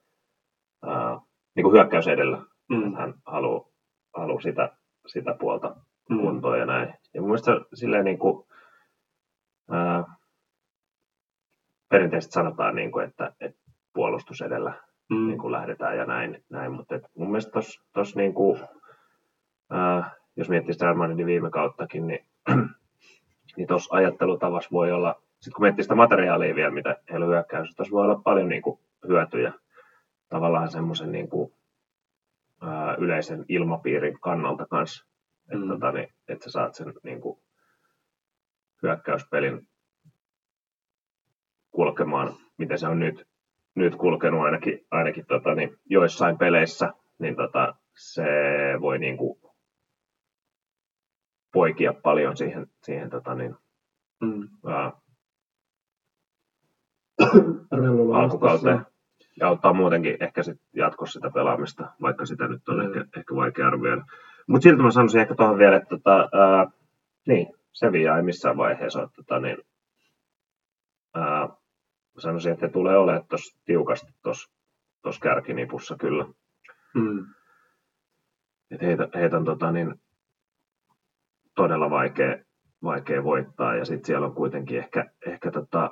ää, 0.83 1.21
niin 1.55 1.65
kuin 1.65 1.73
hyökkäys 1.73 2.09
edellä. 2.09 2.43
Mm. 2.69 2.87
Että 2.87 2.99
hän 2.99 3.15
haluaa 3.27 3.74
halu 4.15 4.41
sitä, 4.41 4.73
sitä 5.07 5.35
puolta 5.41 5.77
mm. 6.09 6.21
kuntoon 6.21 6.59
ja 6.59 6.67
näin. 6.67 6.95
Ja 7.15 7.21
mun 7.21 7.31
mielestä 7.31 7.53
silleen 7.75 8.05
niin 8.05 8.19
kuin, 8.19 8.47
ää, 9.71 10.05
perinteisesti 11.89 12.33
sanotaan, 12.33 12.75
niin 12.75 12.93
kuin, 12.93 13.09
että, 13.09 13.33
että 13.41 13.61
puolustus 13.93 14.43
edellä 14.43 14.75
mm. 15.11 15.27
niin 15.27 15.39
kuin 15.39 15.53
lähdetään 15.53 15.97
ja 15.97 16.05
näin, 16.05 16.45
näin. 16.51 16.73
mutta 16.73 16.95
et 16.95 17.03
mun 17.17 17.29
mielestä 17.29 17.61
tuossa 17.93 18.21
niin 18.21 18.35
kuin, 18.35 18.61
ää, 19.71 20.11
jos 20.37 20.49
miettii 20.49 20.73
sitä 20.73 20.89
Armanidin 20.89 21.27
viime 21.27 21.51
kauttakin, 21.51 22.07
niin, 22.07 22.27
niin 23.57 23.69
tuossa 23.69 23.97
ajattelutavassa 23.97 24.71
voi 24.73 24.93
olla, 24.93 25.23
sitten 25.41 25.53
kun 25.53 25.63
miettii 25.63 25.83
sitä 25.83 25.95
materiaalia 25.95 26.55
vielä, 26.55 26.71
mitä 26.71 26.97
heillä 27.11 27.27
hyökkäys, 27.27 27.75
tuossa 27.77 27.93
voi 27.93 28.05
olla 28.05 28.21
paljon 28.25 28.49
niin 28.49 28.63
kuin, 28.63 28.79
hyötyjä 29.09 29.53
tavallaan 30.29 30.69
semmoisen 30.69 31.13
niin 31.13 31.29
kuin, 31.29 31.53
ää, 32.65 32.95
yleisen 32.95 33.45
ilmapiirin 33.49 34.21
kannalta 34.21 34.67
kanssa, 34.67 35.07
että, 35.53 35.65
mm. 35.65 35.69
tota, 35.69 35.93
niin, 35.93 36.09
että 36.29 36.45
sä 36.45 36.51
saat 36.51 36.75
sen 36.75 36.93
niin 37.03 37.21
kuin, 37.21 37.41
hyökkäyspelin 38.83 39.69
kulkemaan, 41.71 42.35
miten 42.59 42.79
se 42.79 42.89
on 42.89 42.99
nyt, 42.99 43.29
nyt 43.75 43.97
kulkenut 43.97 44.45
ainakin, 44.45 44.87
ainakin 44.91 45.27
tota, 45.27 45.55
niin, 45.55 45.77
joissain 45.85 46.39
peleissä, 46.39 46.93
niin 47.19 47.37
tota, 47.37 47.75
se 47.97 48.25
voi 48.81 48.99
niin 48.99 49.17
kuin, 49.17 49.41
poikia 51.53 51.95
paljon 52.03 52.37
siihen, 52.37 52.67
siihen 52.83 53.11
tota, 53.11 53.35
niin, 53.35 53.57
mm. 54.21 54.49
ää, 54.67 54.93
alkukauteen 58.15 58.87
ja 59.41 59.49
auttaa 59.49 59.73
muutenkin 59.73 60.17
ehkä 60.21 60.43
sit 60.43 60.61
jatkossa 60.73 61.13
sitä 61.13 61.31
pelaamista, 61.31 61.93
vaikka 62.03 62.27
sitä 62.27 62.49
nyt 62.49 62.69
on 62.69 62.77
mm. 62.77 62.83
ehkä, 62.83 63.19
ehkä 63.19 63.35
vaikea 63.35 63.67
arvioida. 63.67 64.05
Mutta 64.47 64.63
silti 64.63 64.83
mä 64.83 64.91
sanoisin 64.91 65.21
ehkä 65.21 65.35
tuohon 65.35 65.59
vielä, 65.59 65.77
että 65.77 65.89
tota, 65.89 66.29
ää, 66.33 66.67
niin, 67.27 67.47
Sevilla 67.73 68.17
ei 68.17 68.23
missään 68.23 68.57
vaiheessa 68.57 69.01
ole 69.01 69.09
tota, 69.17 69.39
niin, 69.41 69.57
ää, 71.15 71.49
sanoisin, 72.19 72.53
että 72.53 72.67
he 72.67 72.73
tulee 72.73 72.97
olemaan 72.97 73.27
tuossa 73.29 73.59
tiukasti 73.65 74.13
tuossa 74.23 75.21
kärkinipussa 75.23 75.97
kyllä. 75.97 76.25
Mm. 76.95 77.27
Et 78.71 78.83
heitä, 78.83 79.09
heitä 79.15 79.37
on 79.37 79.45
tota, 79.45 79.73
niin, 79.73 79.95
todella 81.55 81.91
vaikea, 81.91 82.39
vaikea 82.83 83.25
voittaa 83.25 83.77
ja 83.77 83.85
sitten 83.85 84.07
siellä 84.07 84.27
on 84.27 84.35
kuitenkin 84.35 84.79
ehkä, 84.79 85.11
ehkä 85.27 85.51
tota, 85.51 85.91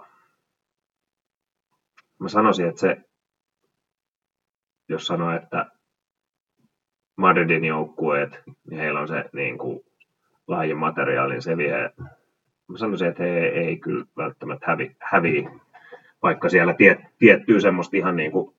mä 2.20 2.28
sanoisin, 2.28 2.68
että 2.68 2.80
se, 2.80 2.97
jos 4.89 5.07
sanoo, 5.07 5.30
että 5.30 5.66
Madridin 7.16 7.64
joukkueet, 7.64 8.43
niin 8.70 8.80
heillä 8.80 9.01
on 9.01 9.09
se 9.09 9.30
niin 9.33 9.59
kuin, 9.59 9.85
laajin 10.49 10.76
materiaalin 10.76 11.43
se 11.43 11.57
vie. 11.57 11.91
Mä 12.68 12.78
sanoisin, 12.78 13.09
että 13.09 13.22
he 13.22 13.39
ei 13.39 13.76
kyllä 13.76 14.05
välttämättä 14.16 14.66
hävi, 14.66 14.97
häviä, 15.01 15.51
vaikka 16.22 16.49
siellä 16.49 16.74
tie, 16.74 17.11
tiettyy 17.18 17.61
semmoista 17.61 17.97
ihan 17.97 18.16
niin 18.16 18.33
kuin 18.33 18.55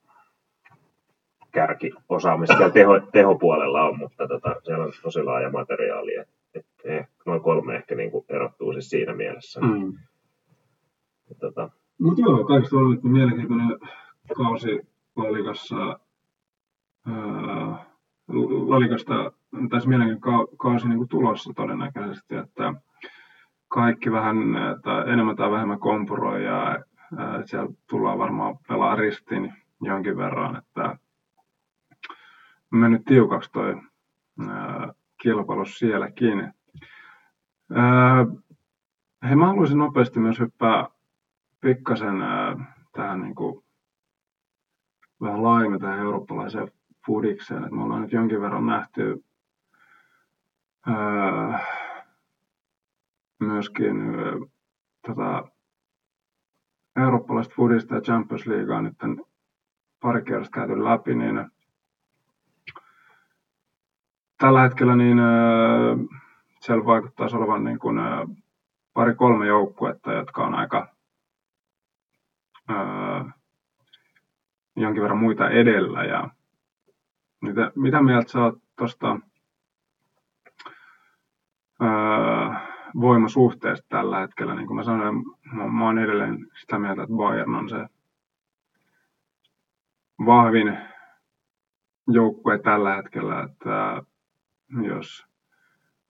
kärkiosaamista 1.51 2.57
siellä 2.57 2.73
teho, 2.73 2.99
tehopuolella 2.99 3.83
on, 3.83 3.97
mutta 3.97 4.27
tota, 4.27 4.55
siellä 4.63 4.85
on 4.85 4.91
tosi 5.01 5.23
laaja 5.23 5.49
materiaali. 5.49 6.15
Et, 6.15 6.29
et, 6.53 6.65
et, 6.83 7.05
noin 7.25 7.41
kolme 7.41 7.75
ehkä 7.75 7.95
niin 7.95 8.11
kuin 8.11 8.25
erottuu 8.29 8.73
siis 8.73 8.89
siinä 8.89 9.13
mielessä. 9.15 9.59
Mm. 9.61 9.93
tota. 11.39 11.69
Mutta 11.99 12.21
joo, 12.21 12.43
kaikista 12.43 12.77
oli 12.77 12.99
mielenkiintoinen 13.03 13.79
kausi 14.35 14.87
Lalikasta 18.67 19.31
tässä 19.69 19.89
mielenkiintoinen 19.89 20.47
kausi 20.57 20.87
niin 20.87 21.07
tulossa 21.07 21.53
todennäköisesti, 21.55 22.35
että 22.35 22.73
kaikki 23.67 24.11
vähän 24.11 24.37
tai 24.83 25.09
enemmän 25.11 25.35
tai 25.35 25.51
vähemmän 25.51 25.79
kompuroi 25.79 26.45
ja 26.45 26.83
siellä 27.45 27.69
tullaan 27.89 28.19
varmaan 28.19 28.57
pelaa 28.67 28.95
ristiin 28.95 29.53
jonkin 29.81 30.17
verran, 30.17 30.55
että 30.55 30.97
mennyt 32.71 33.05
tiukaksi 33.05 33.51
toi 33.51 33.81
kilpailu 35.21 35.65
sielläkin. 35.65 36.53
hei, 39.23 39.35
mä 39.35 39.47
haluaisin 39.47 39.77
nopeasti 39.77 40.19
myös 40.19 40.39
hyppää 40.39 40.87
pikkasen 41.61 42.15
tähän 42.91 43.21
niin 43.21 43.35
kuin, 43.35 43.63
vähän 45.21 45.43
laajemmin 45.43 45.79
tähän 45.79 45.99
eurooppalaiseen 45.99 46.71
fudikseen. 47.07 47.63
että 47.63 47.75
me 47.75 47.83
ollaan 47.83 48.01
nyt 48.01 48.11
jonkin 48.11 48.41
verran 48.41 48.65
nähty 48.65 49.23
ää, 50.87 51.65
myöskin 53.39 54.15
ää, 54.15 54.33
tota, 55.07 55.43
eurooppalaista 57.01 57.53
fudista 57.55 57.95
ja 57.95 58.01
Champions 58.01 58.45
Leaguea 58.47 58.81
nyt 58.81 58.97
pari 60.01 60.21
kertaa 60.21 60.49
käyty 60.53 60.83
läpi, 60.83 61.15
niin 61.15 61.49
tällä 64.37 64.61
hetkellä 64.61 64.95
niin 64.95 65.19
äh, 65.19 66.19
siellä 66.59 66.85
vaikuttaa 66.85 67.27
olevan 67.33 67.63
niin 67.63 67.79
kuin, 67.79 67.97
äh, 67.97 68.27
pari-kolme 68.93 69.47
joukkuetta, 69.47 70.13
jotka 70.13 70.45
on 70.45 70.55
aika 70.55 70.87
äh, 72.71 73.33
jonkin 74.75 75.01
verran 75.03 75.19
muita 75.19 75.49
edellä. 75.49 76.03
Ja 76.03 76.29
mitä, 77.43 77.71
mitä 77.75 78.01
mieltä 78.01 78.31
sä 78.31 78.43
oot 78.43 78.57
tuosta 78.75 79.19
voimasuhteesta 83.01 83.85
tällä 83.89 84.19
hetkellä? 84.19 84.55
Niin 84.55 84.67
kuin 84.67 84.77
mä 84.77 84.83
sanoin, 84.83 85.23
mä, 85.53 85.67
mä 85.67 85.85
oon 85.85 85.99
edelleen 85.99 86.47
sitä 86.61 86.79
mieltä, 86.79 87.03
että 87.03 87.15
Bayern 87.15 87.55
on 87.55 87.69
se 87.69 87.87
vahvin 90.25 90.77
joukkue 92.07 92.59
tällä 92.59 92.95
hetkellä, 92.95 93.43
että 93.43 94.03
jos 94.87 95.25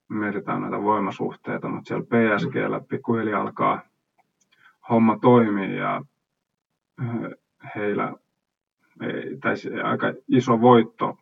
mietitään 0.10 0.62
näitä 0.62 0.82
voimasuhteita, 0.82 1.70
mutta 1.70 1.88
siellä 1.88 2.06
PSGllä 2.06 2.82
pikkuhiljaa 2.90 3.42
alkaa 3.42 3.82
homma 4.90 5.20
toimia 5.20 5.76
ja 5.76 6.02
heillä 7.76 8.14
ei, 9.02 9.38
tai 9.38 9.54
aika 9.84 10.14
iso 10.28 10.62
voitto 10.62 11.18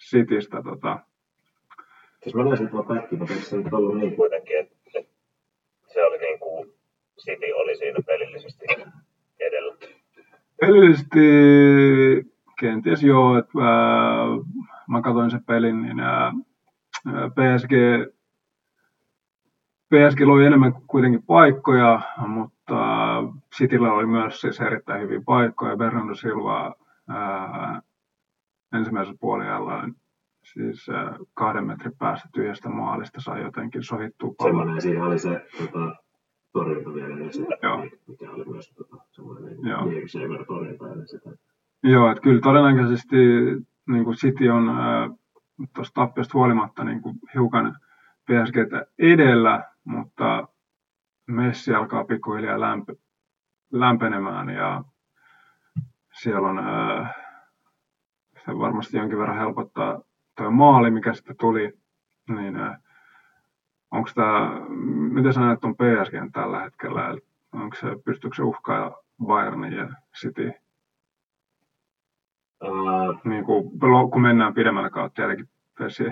Citystä. 0.00 0.62
Tota. 0.62 0.98
Siis 2.22 2.34
mä 2.34 2.44
näin 2.44 2.68
tuo 2.68 2.82
pätki, 2.82 3.16
mutta 3.16 3.34
eikö 3.34 3.46
se 3.46 3.56
nyt 3.56 3.72
ollut 3.72 3.98
niin 3.98 4.16
kuitenkin, 4.16 4.58
että, 4.58 4.76
että 4.94 5.12
se 5.86 6.04
oli 6.04 6.18
niin 6.18 6.38
kuin 6.38 6.72
City 7.20 7.52
oli 7.54 7.76
siinä 7.76 7.98
pelillisesti 8.06 8.66
edellä? 9.40 9.76
Pelillisesti 10.60 11.20
kenties 12.60 13.02
joo, 13.02 13.38
että 13.38 13.52
äh, 13.58 14.46
mä 14.88 15.02
katsoin 15.02 15.30
sen 15.30 15.44
pelin, 15.44 15.82
niin 15.82 16.00
ää, 16.00 16.32
PSG, 17.06 17.72
PSG 19.88 20.20
loi 20.20 20.46
enemmän 20.46 20.72
kuitenkin 20.86 21.22
paikkoja, 21.22 22.00
mutta 22.26 22.76
Cityllä 23.56 23.92
oli 23.92 24.06
myös 24.06 24.40
siis 24.40 24.60
erittäin 24.60 25.02
hyviä 25.02 25.20
paikkoja. 25.26 25.76
Bernardo 25.76 26.14
Silva 26.14 26.74
ää, 27.08 27.82
ensimmäisellä 28.72 29.18
puolella 29.20 29.88
siis 30.44 30.88
ää, 30.88 31.16
kahden 31.34 31.66
metrin 31.66 31.96
päästä 31.98 32.28
tyhjästä 32.32 32.68
maalista 32.68 33.20
sai 33.20 33.42
jotenkin 33.42 33.82
sovittua 33.82 34.34
pallon. 34.38 34.56
Semmoinen, 34.56 34.82
siinä 34.82 35.04
oli 35.04 35.18
se 35.18 35.46
tota, 35.58 35.96
torjunta 36.52 36.94
vielä, 36.94 37.32
sitä, 37.32 37.56
Joo. 37.62 37.86
mikä 38.08 38.30
oli 38.30 38.44
myös 38.44 38.72
tota, 38.76 38.96
semmoinen 39.10 39.58
Joo. 39.62 39.80
torjunta 40.46 41.06
sitä. 41.06 41.30
Joo, 41.82 42.10
että 42.10 42.22
kyllä 42.22 42.40
todennäköisesti 42.40 43.16
niin 43.88 44.04
kuin 44.04 44.16
City 44.16 44.48
on 44.48 44.70
tuosta 45.74 45.94
tappiosta 45.94 46.38
huolimatta 46.38 46.84
niin 46.84 47.02
kuin 47.02 47.16
hiukan 47.34 47.76
PSGtä 48.24 48.86
edellä, 48.98 49.64
mutta 49.84 50.48
Messi 51.26 51.74
alkaa 51.74 52.04
pikkuhiljaa 52.04 52.56
lämp- 52.56 52.98
lämpenemään 53.72 54.50
ja 54.50 54.84
siellä 56.22 56.48
on 56.48 56.58
se 58.50 58.58
varmasti 58.58 58.96
jonkin 58.96 59.18
verran 59.18 59.38
helpottaa 59.38 60.00
tuo 60.36 60.50
maali, 60.50 60.90
mikä 60.90 61.12
sitten 61.12 61.36
tuli, 61.36 61.72
niin 62.28 62.56
onko 63.90 64.10
tämä, 64.14 64.60
miten 65.12 65.32
sä 65.32 65.40
näet 65.40 65.64
on 65.64 65.74
PSG 65.74 66.32
tällä 66.32 66.60
hetkellä, 66.60 67.16
onko 67.52 67.76
se, 67.76 67.86
pystyykö 68.04 68.36
se 68.36 68.42
uhkaa 68.42 68.96
Bayernin 69.26 69.72
ja 69.72 69.88
City? 70.16 70.52
Uh, 72.64 73.20
niin 73.24 73.44
kuin, 73.44 73.70
kun 74.12 74.22
mennään 74.22 74.54
pidemmällä 74.54 74.90
kautta, 74.90 75.16
tietenkin 75.16 75.48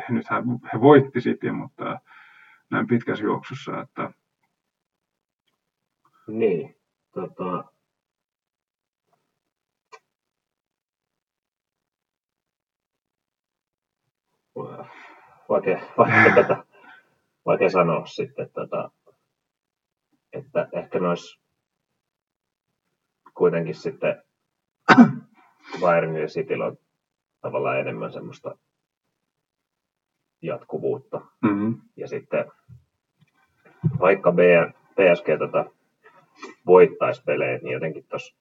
nyt 0.09 0.27
he 0.73 0.81
voitti 0.81 1.21
City, 1.21 1.51
mutta 1.51 2.01
näin 2.71 2.87
pitkässä 2.87 3.25
juoksussa, 3.25 3.81
että 3.81 4.13
niin, 6.27 6.77
tota, 7.13 7.65
vaikea, 15.49 15.81
vaikea, 15.99 16.35
tätä, 16.35 16.65
vaikea 17.47 17.71
sanoa 17.71 18.07
sitten, 18.07 18.51
tota, 18.51 18.91
että 20.33 20.69
ehkä 20.73 20.99
nois 20.99 21.41
kuitenkin 23.35 23.75
sitten 23.75 24.23
Bayern 25.81 26.17
ja 26.17 26.27
Cityllä 26.27 26.67
on 26.67 26.77
tavallaan 27.41 27.81
enemmän 27.81 28.13
semmoista 28.13 28.59
jatkuvuutta. 30.43 31.21
Mm-hmm. 31.43 31.81
Ja 31.97 32.09
sitten 32.09 32.45
vaikka 34.01 34.33
PSG 34.95 35.27
tota, 35.39 35.65
voittaisi 36.67 37.23
pelejä, 37.25 37.59
niin 37.59 37.73
jotenkin 37.73 38.07
tuossa 38.09 38.37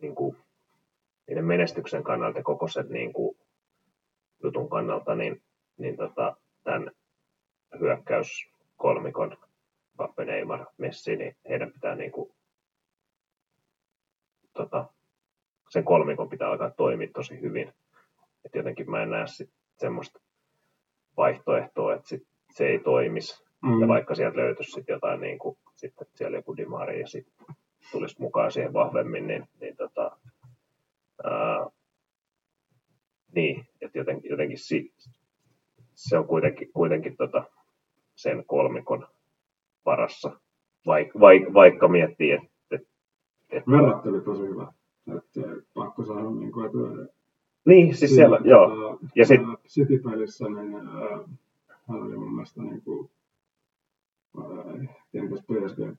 niin 0.00 0.14
kuin, 0.14 0.36
niiden 1.26 1.44
menestyksen 1.44 2.02
kannalta 2.02 2.42
koko 2.42 2.68
sen 2.68 2.88
niin 2.88 3.12
kuin, 3.12 3.36
jutun 4.42 4.70
kannalta, 4.70 5.14
niin, 5.14 5.42
niin 5.78 5.96
tota, 5.96 6.36
tämän 6.64 6.90
hyökkäys 7.80 8.28
kolmikon 8.76 9.36
Mbappe, 9.94 10.24
Neymar, 10.24 10.66
Messi, 10.78 11.16
niin 11.16 11.36
heidän 11.48 11.72
pitää 11.72 11.94
niin 11.94 12.12
kuin, 12.12 12.32
tota, 14.52 14.86
sen 15.68 15.84
kolmikon 15.84 16.28
pitää 16.28 16.50
alkaa 16.50 16.70
toimia 16.70 17.08
tosi 17.14 17.40
hyvin. 17.40 17.72
Et 18.44 18.54
jotenkin 18.54 18.90
mä 18.90 19.02
en 19.02 19.10
näe 19.10 19.26
sit 19.26 19.50
semmoista 19.78 20.20
vaihtoehtoa, 21.16 21.94
että 21.94 22.08
sit 22.08 22.26
se 22.50 22.66
ei 22.66 22.78
toimisi. 22.78 23.44
Mm. 23.62 23.80
Ja 23.80 23.88
vaikka 23.88 24.14
sieltä 24.14 24.36
löytyisi 24.36 24.70
sit 24.70 24.88
jotain, 24.88 25.20
niin 25.20 25.38
kuin, 25.38 25.58
sitten 25.74 26.06
siellä 26.14 26.38
joku 26.38 26.56
Dimari 26.56 27.00
ja 27.00 27.06
sitten 27.06 27.56
tulisi 27.92 28.16
mukaan 28.18 28.52
siihen 28.52 28.72
vahvemmin, 28.72 29.26
niin, 29.26 29.48
niin, 29.60 29.76
tota, 29.76 30.16
ää, 31.24 31.70
niin 33.34 33.66
että 33.80 33.98
jotenkin, 33.98 34.30
jotenkin 34.30 34.58
si, 34.58 34.94
se 35.94 36.18
on 36.18 36.26
kuitenkin, 36.26 36.72
kuitenkin 36.72 37.16
tota, 37.16 37.44
sen 38.16 38.44
kolmikon 38.46 39.06
varassa. 39.86 40.40
Vaik, 40.86 41.08
vaik, 41.20 41.42
vaikka 41.54 41.88
miettii, 41.88 42.30
että 42.30 42.48
et 42.70 42.88
et, 43.50 43.64
Verrattelu 43.68 44.20
tosi 44.20 44.42
hyvä. 44.42 44.72
Että 45.16 45.40
pakko 45.74 46.04
sanoa, 46.04 46.30
niin 46.30 46.52
kuin, 46.52 46.66
että 46.66 47.12
niin, 47.64 47.96
siis 47.96 48.14
siellä, 48.14 48.36
Siinä, 48.38 48.50
joo. 48.50 48.68
tota, 48.70 49.06
Ja 49.16 49.26
sit- 49.26 49.40
City-pelissä 49.68 50.44
niin, 50.48 50.74
ää, 50.74 51.18
hän 51.88 52.02
oli 52.02 52.16
mun 52.16 52.34
mielestä 52.34 52.62
niin 52.62 52.82
kuin, 52.82 53.10
ää, 54.38 54.94
kenties 55.12 55.42
PSG 55.42 55.98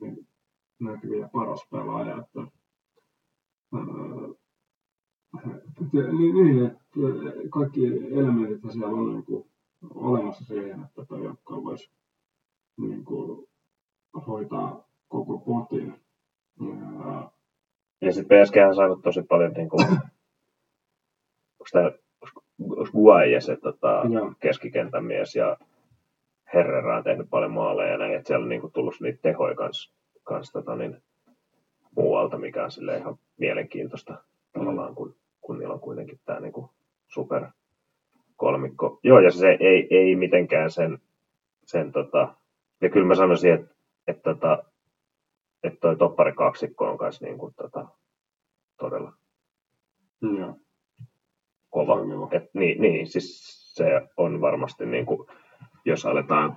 niin 0.00 0.26
näkyviä 0.80 1.28
paras 1.32 1.66
pelaaja. 1.70 2.16
Että, 2.16 2.40
että, 3.80 4.39
niin, 5.92 6.34
niin, 6.34 6.66
että 6.66 6.88
kaikki 7.50 7.86
elementit 7.86 8.60
siellä 8.72 8.86
on 8.86 9.12
niin 9.12 9.24
kuin, 9.24 9.50
olemassa 9.94 10.44
siihen, 10.44 10.80
että 10.98 11.16
joukko 11.16 11.64
voisi 11.64 11.90
niin 12.76 13.04
kuin, 13.04 13.48
hoitaa 14.26 14.88
koko 15.08 15.38
potin. 15.38 15.94
Ja, 16.60 17.30
Ja 18.00 18.12
sitten 18.12 18.44
PSG 18.44 18.54
on 18.68 18.74
saanut 18.74 19.02
tosi 19.02 19.22
paljon, 19.22 19.52
niin 19.52 19.68
kuin, 19.68 19.86
onko 21.60 21.66
tämä 21.72 21.90
Guaye 22.92 23.40
se 23.40 23.56
tota, 23.56 24.02
Joo. 24.12 24.32
keskikentän 24.40 25.04
mies 25.04 25.36
ja 25.36 25.56
Herrera 26.54 26.96
on 26.96 27.04
tehnyt 27.04 27.30
paljon 27.30 27.52
maaleja 27.52 27.92
ja 27.92 27.98
näin, 27.98 28.14
että 28.14 28.26
siellä 28.26 28.42
on 28.42 28.48
niin 28.48 28.60
kuin, 28.60 28.72
tullut 28.72 29.00
niitä 29.00 29.18
tehoja 29.22 29.54
kans, 29.54 29.92
kans 30.24 30.52
tota, 30.52 30.76
niin, 30.76 31.02
muualta, 31.96 32.38
mikä 32.38 32.64
on 32.64 32.70
sille 32.70 32.96
ihan 32.96 33.18
mielenkiintoista 33.38 34.24
tavallaan, 34.52 34.94
kun, 34.94 35.14
niillä 35.70 35.74
on 35.74 35.80
kuitenkin 35.80 36.20
tämä 36.24 36.40
niin 36.40 36.52
kuin, 36.52 36.70
super 37.08 37.46
kolmikko. 38.36 39.00
Joo, 39.02 39.20
ja 39.20 39.30
se 39.30 39.56
ei, 39.60 39.86
ei 39.90 40.16
mitenkään 40.16 40.70
sen, 40.70 40.98
sen 41.64 41.92
tota, 41.92 42.34
ja 42.80 42.90
kyllä 42.90 43.06
mä 43.06 43.14
sanoisin, 43.14 43.52
että, 43.54 43.74
että, 44.06 44.22
tota, 44.22 44.62
että 45.62 45.80
toi 45.80 45.96
toppari 45.96 46.32
kaksikko 46.32 46.90
on 46.90 46.98
kanssa 46.98 47.24
niin 47.24 47.38
kuin, 47.38 47.54
tota, 47.54 47.86
todella 48.78 49.12
ja, 50.38 50.54
kova. 51.70 51.96
Toimiva. 51.96 52.28
Et, 52.30 52.50
niin, 52.54 52.82
niin, 52.82 53.06
siis 53.06 53.60
se 53.74 53.84
on 54.16 54.40
varmasti, 54.40 54.86
niin 54.86 55.06
kuin, 55.06 55.28
jos 55.84 56.06
aletaan 56.06 56.56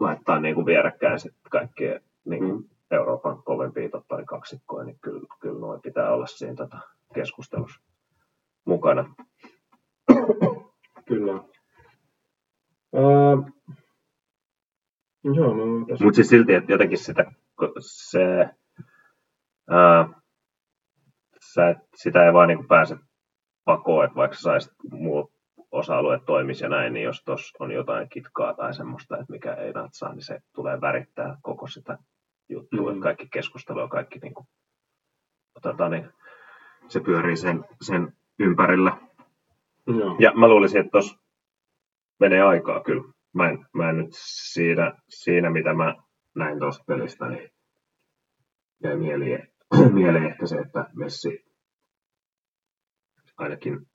laittaa 0.00 0.40
niin 0.40 0.54
kuin 0.54 0.66
vierekkäin 0.66 1.20
sit 1.20 1.34
kaikkien 1.50 2.00
niin 2.24 2.44
kuin 2.44 2.68
Mm. 2.90 2.96
Euroopan 2.96 3.42
kovempia 3.42 3.88
toppari 3.88 4.24
kaksikkoja, 4.24 4.84
niin 4.84 4.98
kyllä, 5.00 5.26
kyllä 5.40 5.60
noin 5.60 5.80
pitää 5.80 6.14
olla 6.14 6.26
siinä 6.26 6.54
tota, 6.54 6.78
keskustelussa 7.14 7.87
mukana. 8.68 9.14
Kyllä. 11.08 11.32
Joo, 15.24 15.54
no 15.54 15.86
tässä... 15.88 16.04
Mutta 16.04 16.16
siis 16.16 16.28
silti, 16.28 16.54
että 16.54 16.72
jotenkin 16.72 16.98
sitä, 16.98 17.32
se, 17.80 18.50
ää, 19.70 20.08
sä 21.54 21.68
et, 21.68 21.78
sitä 21.94 22.26
ei 22.26 22.32
vaan 22.32 22.48
niin 22.48 22.58
kuin 22.58 22.68
pääse 22.68 22.96
pakoon, 23.64 24.04
että 24.04 24.16
vaikka 24.16 24.34
sä 24.36 24.40
saisit 24.40 24.72
muut 24.92 25.32
osa-alueet 25.70 26.24
toimisi 26.26 26.64
ja 26.64 26.68
näin, 26.68 26.92
niin 26.92 27.04
jos 27.04 27.22
tuossa 27.24 27.64
on 27.64 27.72
jotain 27.72 28.08
kitkaa 28.08 28.54
tai 28.54 28.74
semmoista, 28.74 29.18
että 29.18 29.32
mikä 29.32 29.54
ei 29.54 29.72
natsaa, 29.72 30.12
niin 30.14 30.24
se 30.24 30.40
tulee 30.54 30.80
värittää 30.80 31.36
koko 31.42 31.66
sitä 31.66 31.98
juttua, 32.48 32.82
Mm. 32.82 32.88
että 32.88 33.02
kaikki 33.02 33.28
keskustelu 33.32 33.80
ja 33.80 33.88
kaikki 33.88 34.18
niin 34.18 34.34
kuin, 34.34 34.46
tota, 35.62 35.88
niin, 35.88 36.10
se 36.88 37.00
pyörii 37.00 37.36
sen, 37.36 37.64
sen 37.82 38.12
ympärillä. 38.38 38.96
Joo. 39.86 40.16
Ja 40.18 40.32
mä 40.34 40.48
luulisin, 40.48 40.80
että 40.80 40.90
tuossa 40.90 41.18
menee 42.20 42.42
aikaa 42.42 42.82
kyllä. 42.82 43.12
Mä 43.34 43.48
en, 43.48 43.66
mä 43.72 43.90
en 43.90 43.96
nyt 43.96 44.10
siinä, 44.52 44.92
siinä, 45.08 45.50
mitä 45.50 45.74
mä 45.74 45.94
näin 46.34 46.58
tuosta 46.58 46.84
pelistä, 46.86 47.28
niin 47.28 47.50
jäi 48.84 48.96
mieleen, 48.96 49.48
mieleen 49.94 50.24
ehkä 50.24 50.46
se, 50.46 50.56
että 50.56 50.90
Messi 50.96 51.44
ainakin, 53.38 53.86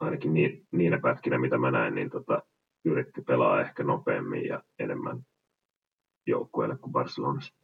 ainakin 0.00 0.34
niin, 0.34 0.66
niinä 0.72 1.00
pätkinä, 1.02 1.38
mitä 1.38 1.58
mä 1.58 1.70
näin, 1.70 1.94
niin 1.94 2.10
tota, 2.10 2.42
yritti 2.84 3.22
pelaa 3.22 3.60
ehkä 3.60 3.84
nopeammin 3.84 4.46
ja 4.46 4.62
enemmän 4.78 5.20
joukkueelle 6.26 6.76
kuin 6.78 6.92
Barcelonassa. 6.92 7.54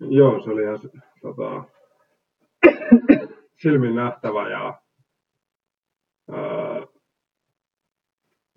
Joo, 0.00 0.42
se 0.42 0.50
oli 0.50 0.62
ihan 0.62 0.78
tota, 1.22 1.64
silmin 3.62 3.96
nähtävä 3.96 4.50
ja 4.50 4.80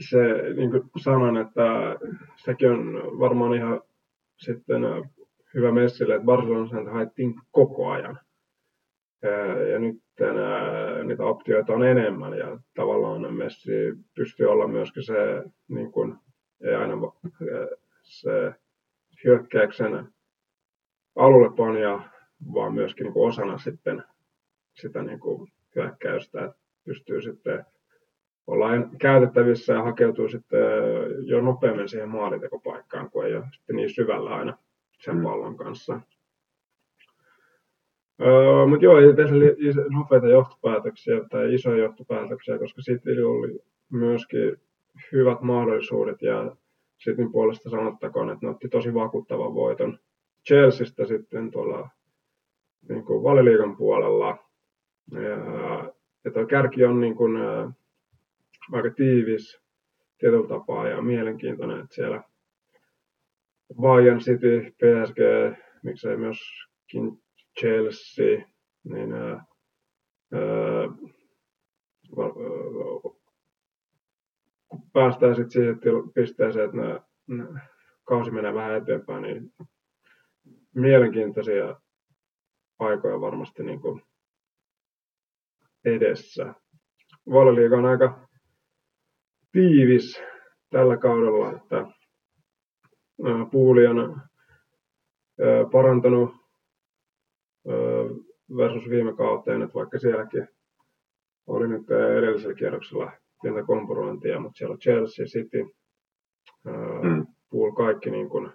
se, 0.10 0.18
niin 0.56 0.72
kuin 0.72 0.90
sanoin, 1.04 1.38
että 1.38 1.64
sekin 2.36 2.72
on 2.72 3.20
varmaan 3.20 3.54
ihan 3.54 3.82
sitten 4.38 4.82
hyvä 5.54 5.72
Messille, 5.72 6.16
että 6.16 6.26
Barcelonassa 6.26 6.76
häntä 6.76 6.92
haettiin 6.92 7.36
koko 7.52 7.90
ajan. 7.90 8.20
Ja 9.72 9.80
nyt 9.80 9.98
niitä 11.04 11.24
optioita 11.24 11.74
on 11.74 11.84
enemmän 11.84 12.38
ja 12.38 12.60
tavallaan 12.76 13.34
Messi 13.34 13.72
pystyy 14.16 14.46
olla 14.46 14.68
myöskin 14.68 15.04
se, 15.04 15.44
niin 15.68 15.92
kuin, 15.92 16.16
ei 16.62 16.76
aina 16.76 16.96
se 18.04 18.54
hyökkäyksen 19.24 20.08
alulle 21.16 21.56
panija, 21.56 22.10
vaan 22.54 22.74
myöskin 22.74 23.04
niin 23.04 23.14
kuin 23.14 23.28
osana 23.28 23.58
sitten 23.58 24.04
sitä 24.74 25.02
niin 25.02 25.20
kuin 25.20 25.52
hyökkäystä, 25.76 26.54
pystyy 26.86 27.22
sitten 27.22 27.66
olla 28.48 28.68
käytettävissä 29.00 29.74
ja 29.74 29.84
hakeutuu 29.84 30.30
sitten 30.30 30.60
jo 31.26 31.42
nopeammin 31.42 31.90
siihen 31.90 32.10
maalitekopaikkaan, 32.10 33.12
kun 33.12 33.26
ei 33.26 33.36
ole 33.36 33.46
sitten 33.52 33.76
niin 33.76 33.90
syvällä 33.90 34.30
aina 34.30 34.58
sen 35.00 35.16
Mm. 35.16 35.24
pallon 35.24 35.58
kanssa. 35.58 36.02
Öö, 38.22 38.68
mutta 38.68 38.86
joo, 38.86 39.00
ei 39.00 39.08
iso, 39.58 39.82
nopeita 39.90 40.28
johtopäätöksiä 40.28 41.16
tai 41.30 41.54
isoja 41.54 41.84
johtopäätöksiä, 41.84 42.58
koska 42.58 42.82
City 42.82 43.22
oli 43.24 43.60
myöskin 43.92 44.58
hyvät 45.12 45.42
mahdollisuudet 45.42 46.22
ja 46.22 46.56
Cityn 47.04 47.32
puolesta 47.32 47.70
sanottakoon, 47.70 48.30
että 48.30 48.46
ne 48.46 48.52
otti 48.52 48.70
tosi 48.70 48.94
vakuuttavan 48.94 49.54
voiton 49.54 50.00
Chelseastä 50.48 51.06
sitten 51.06 51.52
tuolla 51.52 51.90
niin 52.90 53.06
kuin 53.06 53.24
valiliigan 53.24 53.78
puolella. 53.78 54.38
Ja, 55.12 55.94
ja 56.30 56.34
tuo 56.34 56.46
kärki 56.46 56.86
on 56.86 57.02
niin 57.02 57.16
kuin, 57.16 57.38
ää, 57.38 57.72
aika 58.72 58.90
tiivis 58.90 59.62
tietyllä 60.18 60.48
tapaa 60.48 60.88
ja 60.88 61.02
mielenkiintoinen, 61.02 61.80
että 61.80 61.96
siellä 61.96 62.24
Bayern 63.82 64.20
City, 64.20 64.72
PSG, 64.72 65.18
miksei 65.84 66.18
myöskin 66.18 67.24
Chelsea, 67.60 68.46
niin 68.84 69.14
ää, 69.14 69.46
ää, 70.34 70.90
päästään 74.94 75.36
sitten 75.36 75.52
siihen 75.52 75.80
pisteeseen, 76.14 76.66
että 76.66 76.78
nää, 76.78 77.00
nää 77.28 77.68
kausi 78.04 78.32
menee 78.32 78.54
vähän 78.54 78.78
eteenpäin, 78.78 79.22
niin 79.22 79.54
mielenkiintoisia 80.76 81.82
aikoja 82.80 83.22
varmasti 83.22 83.64
niin 83.64 83.82
kuin 83.82 84.02
edessä. 85.96 86.54
Valioliiga 87.30 87.78
on 87.78 87.86
aika 87.86 88.28
tiivis 89.52 90.22
tällä 90.70 90.98
kaudella, 90.98 91.52
että 91.52 91.86
puuli 93.52 93.88
on 93.88 94.22
parantanut 95.72 96.36
versus 98.58 98.90
viime 98.90 99.16
kauteen, 99.16 99.62
että 99.62 99.74
vaikka 99.74 100.00
sielläkin 100.00 100.48
oli 101.48 101.68
nyt 101.68 101.92
edellisellä 102.18 102.56
kierroksella 102.56 103.12
pientä 103.42 103.64
kompurointia, 103.64 104.40
mutta 104.40 104.58
siellä 104.58 104.74
on 104.74 104.80
Chelsea, 104.80 105.26
City, 105.26 105.66
Mm. 107.04 107.28
Pool 107.50 107.72
kaikki 107.72 108.12
niin 108.12 108.30
kuin 108.30 108.52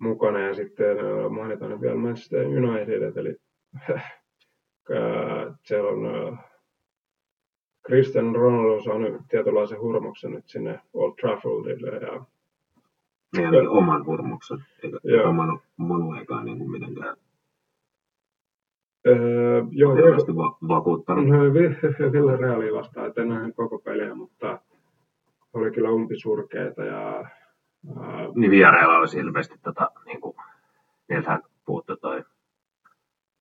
mukana 0.00 0.40
ja 0.40 0.54
sitten 0.54 0.96
mainitaan 1.30 1.80
vielä 1.80 1.96
Manchester 1.96 2.46
United, 2.46 3.16
eli 3.16 3.36
siellä 5.62 5.90
on 5.90 6.38
Cristiano 7.86 8.32
Ronaldo 8.32 8.82
saanut 8.82 9.22
tietynlaisen 9.28 9.80
hurmoksen 9.80 10.30
nyt 10.32 10.48
sinne 10.48 10.80
Old 10.92 11.14
Traffordille 11.20 11.88
ja 11.96 12.24
Niin 13.36 13.46
ainakin 13.46 13.68
oman 13.68 14.06
hurmuksen, 14.06 14.58
eikä 14.82 14.98
Joo. 15.04 15.28
oman 15.28 15.60
monuekaan 15.76 16.44
niin 16.44 16.58
kuin 16.58 16.70
mitenkään 16.70 17.16
ää, 19.06 19.14
joo, 19.70 19.94
hirveästi 19.94 20.36
va- 20.36 20.58
vakuuttanut. 20.68 21.26
No, 21.26 21.38
Vi- 21.54 21.76
Villarealia 22.12 22.74
vastaan, 22.74 23.06
et 23.06 23.18
en 23.18 23.54
koko 23.54 23.78
peliä, 23.78 24.14
mutta 24.14 24.60
oli 25.52 25.70
kyllä 25.70 25.90
umpisurkeita 25.90 26.84
ja 26.84 27.08
ää, 27.16 28.28
Niin 28.34 28.50
vierailla 28.50 28.98
olisi 28.98 29.18
ilmeisesti 29.18 29.58
tota, 29.62 29.90
niin 30.06 30.20
kuin, 30.20 30.36
niiltähän 31.08 31.42
puuttu 31.64 31.96
toi 31.96 32.24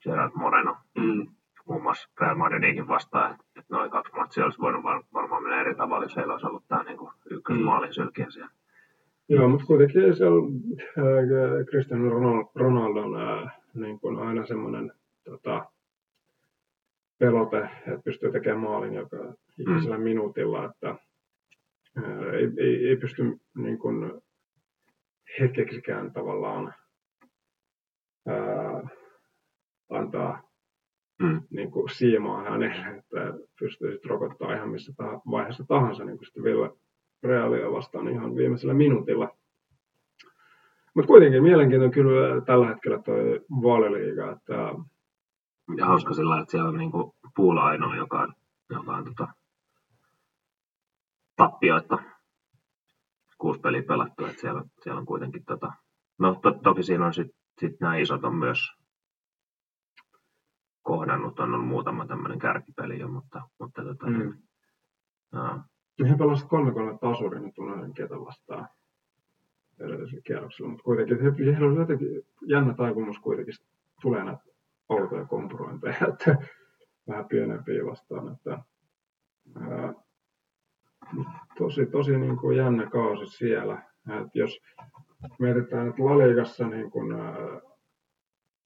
Gerard 0.03 0.31
Moreno, 0.35 0.77
mm, 0.97 1.32
muun 1.65 1.83
muassa 1.83 2.09
Real 2.21 2.35
Madridinkin 2.35 2.87
vastaan, 2.87 3.31
että, 3.31 3.75
noin 3.75 3.91
kaksi 3.91 4.13
matsia 4.13 4.43
olisi 4.43 4.59
voinut 4.59 4.83
var, 4.83 5.03
varmaan 5.13 5.43
mennä 5.43 5.61
eri 5.61 5.75
tavalla, 5.75 6.05
jos 6.05 6.15
heillä 6.15 6.33
olisi 6.33 6.45
ollut 6.47 6.67
tämä 6.67 6.83
niin 6.83 6.97
ykkösmaalin 7.29 7.93
sylkiä 7.93 8.29
siellä. 8.29 8.51
joo, 9.29 9.49
mutta 9.49 9.65
kuitenkin 9.65 10.15
se 10.15 10.25
on 10.25 10.51
ää, 10.97 11.63
Cristiano 11.69 12.09
Ronal- 12.09 12.51
Ronaldon 12.55 13.15
ää, 13.21 13.59
niin 13.73 13.99
kuin 13.99 14.17
aina 14.17 14.45
semmoinen 14.45 14.91
tota, 15.23 15.65
pelote, 17.19 17.69
että 17.87 18.01
pystyy 18.05 18.31
tekemään 18.31 18.63
maalin 18.63 18.93
joka 18.93 19.33
ikisellä 19.59 19.97
mm. 19.97 20.03
minuutilla, 20.03 20.65
että 20.65 20.87
ää, 20.87 22.31
ei, 22.33 22.49
ei, 22.57 22.87
ei 22.87 22.95
pysty 22.95 23.39
niin 23.57 23.77
kuin, 23.77 24.21
hetkeksikään 25.39 26.13
tavallaan 26.13 26.73
ää, 28.27 28.87
antaa 29.89 30.52
mm. 31.21 31.41
niin 31.49 31.71
kuin 31.71 31.89
siimaa 31.89 32.43
hänelle, 32.43 32.97
että 32.97 33.33
pystyisit 33.59 34.05
rokottaa 34.05 34.53
ihan 34.53 34.69
missä 34.69 34.93
vaiheessa 35.31 35.63
tahansa, 35.67 36.05
niin 36.05 36.17
kuin 36.17 36.25
sitten 36.25 36.43
vielä 36.43 36.69
Realia 37.23 37.71
vastaan 37.71 38.07
ihan 38.07 38.35
viimeisellä 38.35 38.73
minuutilla. 38.73 39.29
Mutta 40.93 41.07
kuitenkin 41.07 41.43
mielenkiintoinen 41.43 41.93
kyllä 41.93 42.41
tällä 42.41 42.67
hetkellä 42.67 42.99
tuo 42.99 43.15
vaaliliiga. 43.61 44.31
Että... 44.31 44.53
Ja 45.77 45.85
hauska 45.85 46.13
sillä, 46.13 46.39
että 46.39 46.51
siellä 46.51 46.69
on 46.69 46.77
niinku 46.77 47.15
Puula 47.35 47.63
ainoa, 47.63 47.95
joka 47.95 48.19
on, 48.19 48.33
joka 48.69 48.95
on 48.95 49.05
tota, 49.05 49.27
tappioita 51.35 51.99
kuusi 53.37 53.59
peliä 53.59 53.83
pelattu, 53.83 54.25
että 54.25 54.41
siellä, 54.41 54.63
siellä 54.81 54.99
on 54.99 55.05
kuitenkin 55.05 55.45
tota, 55.45 55.73
no 56.17 56.35
to, 56.35 56.51
toki 56.51 56.83
siinä 56.83 57.05
on 57.05 57.13
sitten 57.13 57.43
sit 57.59 57.79
nämä 57.79 57.95
isot 57.95 58.23
on 58.23 58.35
myös 58.35 58.59
kohdannut, 60.83 61.39
on 61.39 61.53
ollut 61.53 61.67
muutama 61.67 62.07
tämmöinen 62.07 62.39
kärkipeli 62.39 62.99
jo, 62.99 63.07
mutta, 63.07 63.41
mutta 63.59 63.83
tota, 63.83 64.05
mm. 64.05 64.33
niin, 65.97 66.09
he 66.09 66.15
pelasivat 66.17 66.49
kolme 66.49 66.73
kolme 66.73 66.97
tasurin, 66.97 67.43
nyt 67.43 67.57
unohdin 67.57 67.93
ketä 67.93 68.15
vastaan 68.19 68.67
edellisellä 69.79 70.21
kierroksella, 70.25 70.69
mutta 70.69 70.83
kuitenkin 70.83 71.21
he, 71.21 71.31
heillä 71.51 71.67
oli 71.67 71.79
jotenkin 71.79 72.07
jännä 72.47 72.73
taipumus 72.73 73.19
kuitenkin 73.19 73.53
tulee 74.01 74.23
näitä 74.23 74.43
outoja 74.89 75.25
kompurointeja, 75.25 76.07
että 76.13 76.35
vähän 77.07 77.25
pienempiä 77.25 77.85
vastaan, 77.85 78.33
että 78.33 78.63
ää, 79.55 79.93
tosi, 81.57 81.85
tosi 81.85 82.17
niin 82.17 82.37
kuin 82.37 82.57
jännä 82.57 82.89
kausi 82.89 83.25
siellä. 83.25 83.81
että 84.21 84.39
jos 84.39 84.59
mietitään, 85.39 85.87
että 85.87 86.05
Laligassa 86.05 86.67
niin 86.67 86.91
kuin, 86.91 87.19
ää, 87.19 87.61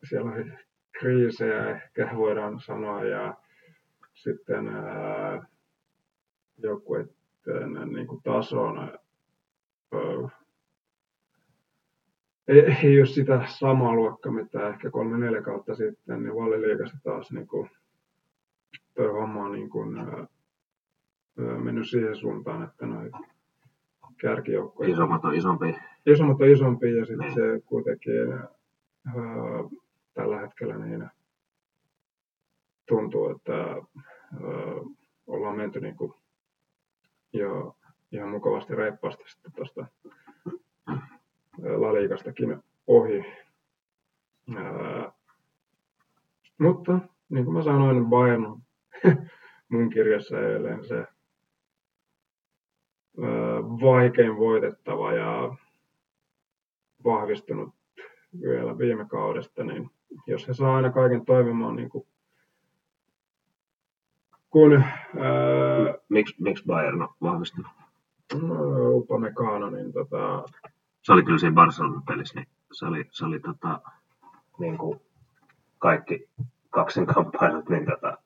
siellä 0.09 0.31
on 0.31 0.66
kriisejä 0.99 1.69
ehkä 1.69 2.09
voidaan 2.15 2.59
sanoa 2.59 3.03
ja 3.03 3.33
sitten 4.13 4.67
ää, 4.67 5.47
joukkueiden 6.57 7.13
niin 7.93 8.07
kuin 8.07 8.21
tasona 8.23 8.91
ei, 12.47 12.59
ei 12.83 12.99
ole 12.99 13.05
sitä 13.05 13.41
samaa 13.47 13.95
luokkaa, 13.95 14.31
mitä 14.31 14.69
ehkä 14.69 14.91
kolme 14.91 15.17
neljä 15.17 15.41
kautta 15.41 15.75
sitten, 15.75 16.23
niin 16.23 16.35
valliliikassa 16.35 16.97
taas 17.03 17.31
niin 17.31 17.47
kuin, 17.47 17.69
toi 18.95 19.07
homma 19.07 19.45
on 19.45 19.51
niin 19.51 19.69
kuin, 19.69 19.97
ää, 19.97 20.27
mennyt 21.63 21.89
siihen 21.89 22.15
suuntaan, 22.15 22.63
että 22.63 22.85
noin 22.85 23.11
kärkijoukkoja... 24.21 24.89
Isommat 24.89 25.25
on 25.25 25.35
isompi. 25.35 25.75
Isommat 26.05 26.41
on 26.41 26.49
isompi 26.49 26.95
ja 26.95 27.05
sitten 27.05 27.27
niin. 27.27 27.35
se 27.35 27.61
kuitenkin 27.65 28.33
ää, 28.33 28.43
tällä 30.17 30.39
hetkellä 30.39 30.77
niin 30.77 31.09
tuntuu, 32.87 33.29
että 33.29 33.53
ää, 33.53 33.81
ollaan 35.27 35.57
menty 35.57 35.79
niin 35.79 35.95
kuin 35.95 36.13
jo 37.33 37.75
ihan 38.11 38.29
mukavasti 38.29 38.75
reippaasti 38.75 39.23
sitten 39.27 39.51
tuosta 39.51 39.85
Laliikastakin 41.77 42.63
ohi. 42.87 43.25
Ää, 44.55 45.11
mutta 46.57 46.99
niin 47.29 47.45
kuin 47.45 47.57
mä 47.57 47.63
sanoin, 47.63 48.05
Bayern 48.05 48.45
on 48.45 48.61
mun 49.69 49.89
kirjassa 49.89 50.39
eilen 50.39 50.87
se 50.87 50.97
ää, 50.97 51.07
vaikein 53.81 54.37
voitettava 54.37 55.13
ja 55.13 55.55
vahvistunut 57.03 57.75
vielä 58.41 58.77
viime 58.77 59.05
kaudesta, 59.05 59.63
niin 59.63 59.89
jos 60.27 60.47
he 60.47 60.53
saa 60.53 60.75
aina 60.75 60.91
kaiken 60.91 61.25
toimimaan 61.25 61.75
niin 61.75 61.89
kuin 61.89 62.07
kun... 64.49 64.73
Ää, 64.73 65.97
Miks, 66.09 66.39
miksi 66.39 66.63
Bayern 66.67 67.01
on 67.01 67.09
vahvistunut? 67.21 67.71
No, 68.41 68.55
Upamecano, 68.89 69.69
niin 69.69 69.93
tota... 69.93 70.45
Se 71.01 71.13
oli 71.13 71.23
kyllä 71.23 71.37
siinä 71.37 71.55
Barcelonan 71.55 72.03
pelissä, 72.03 72.39
niin 72.39 72.49
se 72.71 72.85
oli, 72.85 73.05
se 73.11 73.25
oli 73.25 73.39
tota, 73.39 73.81
niin 74.59 74.77
kuin 74.77 75.01
kaikki 75.79 76.29
kaksinkamppailut, 76.69 77.69
niin 77.69 77.85
tota, 77.85 78.17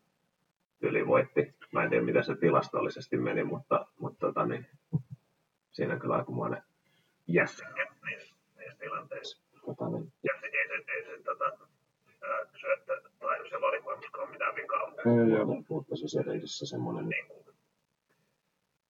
yli 0.81 1.07
voitti. 1.07 1.55
Mä 1.71 1.83
en 1.83 1.89
tiedä, 1.89 2.05
mitä 2.05 2.23
se 2.23 2.35
tilastollisesti 2.35 3.17
meni, 3.17 3.43
mutta, 3.43 3.85
mutta 3.99 4.27
tota, 4.27 4.45
niin, 4.45 4.67
siinä 5.71 5.99
kyllä 5.99 6.15
aikamoinen 6.15 6.63
jässikkä 7.27 7.87
niissä, 8.05 8.35
niissä 8.57 8.77
tilanteissa. 8.79 9.43
Tota, 9.65 9.89
niin. 9.89 10.13
Ja 10.23 10.33
sitten 10.33 10.59
ei 10.59 10.67
se, 10.67 10.91
ei 10.91 11.17
se 11.17 11.23
tota, 11.23 11.51
syöttö 12.55 13.01
tai 13.19 13.49
se 13.49 13.61
valikoimiskaan 13.61 14.31
vikaa. 15.05 15.25
Ei 15.25 15.41
ole. 15.41 15.63
Mutta 15.69 15.95
siis 15.95 16.15
edellisessä 16.15 16.65
semmoinen 16.65 17.09
niin 17.09 17.27
kuin, 17.27 17.45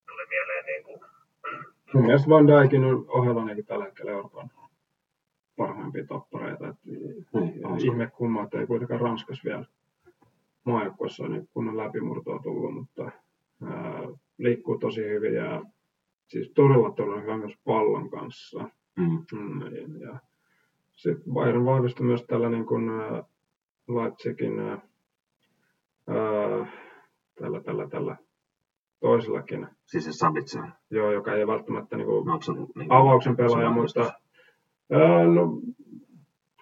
tuli 0.06 0.26
mieleen 0.28 0.64
niin 0.66 0.84
kuin, 0.84 1.00
Mun 1.94 2.04
mielestä 2.04 2.28
Van 2.28 2.46
Dijkin 2.46 2.84
on 2.84 3.04
ohella 3.08 3.44
niin 3.44 3.66
tällä 3.66 3.84
hetkellä 3.84 4.10
Euroopan 4.10 4.50
parhaimpia 5.56 6.06
tappareita. 6.06 6.68
Et 6.68 6.76
mm, 7.34 7.78
ihme 7.78 8.10
kumma, 8.16 8.42
että 8.42 8.60
ei 8.60 8.66
kuitenkaan 8.66 9.00
Ranskas 9.00 9.44
vielä 9.44 9.64
maajoukkueessa 10.64 11.28
niin 11.28 11.48
kunnon 11.54 11.76
läpimurtoa 11.76 12.38
tullut, 12.42 12.74
mutta 12.74 13.10
ää, 13.62 14.02
liikkuu 14.38 14.78
tosi 14.78 15.00
hyvin 15.00 15.34
ja 15.34 15.62
siis 16.26 16.50
todella 16.54 16.90
todella 16.90 17.20
hyvä 17.20 17.36
myös 17.36 17.58
pallon 17.64 18.10
kanssa. 18.10 18.68
Mm. 18.96 19.24
Mm, 19.32 20.00
ja 20.00 20.18
sitten 20.92 21.32
Bayern 21.32 21.64
vahvistui 21.64 22.06
myös 22.06 22.24
tällä 22.26 22.48
niin 22.48 22.66
kuin, 22.66 22.88
ää, 22.88 23.24
Leipzigin 23.88 24.60
ää, 26.08 26.66
tällä, 27.38 27.62
tällä, 27.62 27.88
tällä 27.88 28.16
toisellakin. 29.00 29.66
Siis 29.86 30.04
se 30.04 30.12
Sabitzer. 30.12 30.62
Joo, 30.90 31.12
joka 31.12 31.34
ei 31.34 31.46
välttämättä 31.46 31.96
niin 31.96 32.06
kuin, 32.06 32.26
no, 32.26 32.38
niin 32.76 32.92
avauksen 32.92 33.36
pelaaja, 33.36 33.70
mutta 33.70 34.12
ää, 34.92 35.26
no, 35.26 35.60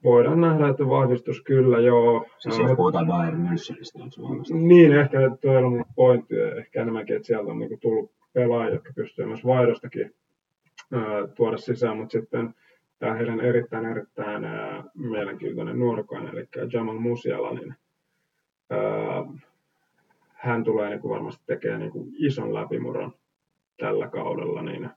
voidaan 0.05 0.41
nähdä, 0.41 0.69
että 0.69 0.89
vahvistus 0.89 1.43
kyllä, 1.43 1.81
joo. 1.81 2.27
Siis 2.39 2.59
jos 2.59 2.77
puhutaan 2.77 3.07
Bayern 3.07 3.49
Münchenistä, 3.49 3.99
niin 3.99 4.69
Niin, 4.69 4.93
ehkä 4.93 5.19
tuo 5.41 5.53
on 5.53 5.85
pointti, 5.95 6.35
ehkä 6.59 6.83
enemmänkin, 6.83 7.17
että 7.17 7.27
sieltä 7.27 7.51
on 7.51 7.59
niin 7.59 7.69
kuin, 7.69 7.81
tullut 7.81 8.13
pelaajia, 8.33 8.75
jotka 8.75 8.93
pystyy 8.97 9.27
myös 9.27 9.45
vaihdostakin 9.45 10.15
ää, 10.93 11.27
tuoda 11.35 11.57
sisään, 11.57 11.97
mutta 11.97 12.13
sitten 12.13 12.55
tämä 12.99 13.15
heidän 13.15 13.41
erittäin 13.41 13.87
erittäin 13.87 14.45
ää, 14.45 14.85
mielenkiintoinen 14.95 15.79
nuorukainen, 15.79 16.33
eli 16.33 16.47
Jamal 16.73 16.99
Musiala, 16.99 17.55
niin 17.55 17.75
hän 20.35 20.65
tulee 20.65 20.91
niin 20.91 21.01
kuin 21.01 21.11
varmasti 21.11 21.45
tekemään 21.47 21.81
niin 21.81 21.93
kuin 21.93 22.13
ison 22.19 22.55
läpimurron 22.55 23.15
tällä 23.79 24.09
kaudella. 24.09 24.63
Niin 24.63 24.91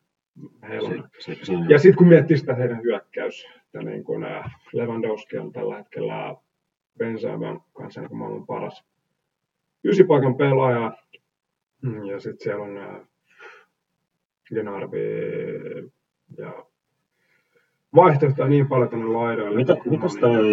heillä 0.69 0.89
on... 0.89 1.09
se, 1.19 1.35
se, 1.35 1.45
se, 1.45 1.53
ja 1.69 1.79
sitten 1.79 1.97
kun 1.97 2.07
miettii 2.07 2.37
sitä 2.37 2.55
heidän 2.55 2.83
hyökkäys, 2.83 3.45
että 3.65 3.81
niin 3.81 4.03
kuin, 4.03 4.25
Lewandowski 4.73 5.37
on 5.37 5.51
tällä 5.51 5.77
hetkellä 5.77 6.35
Benzema 6.97 7.65
kanssa 7.73 8.01
niin 8.01 8.17
maailman 8.17 8.45
paras 8.45 8.83
ysipaikan 9.83 10.35
pelaaja. 10.35 10.97
Mm, 11.81 12.05
ja 12.05 12.19
sitten 12.19 12.43
siellä 12.43 12.63
on 12.63 13.07
Genarbi 14.55 14.99
ja 16.37 16.65
vaihtoehtoja 17.95 18.47
niin 18.47 18.67
paljon 18.67 18.89
tänne 18.89 19.05
laidoille. 19.05 19.57
Mitä, 19.57 19.75
mitäs 19.85 20.15
toi 20.15 20.43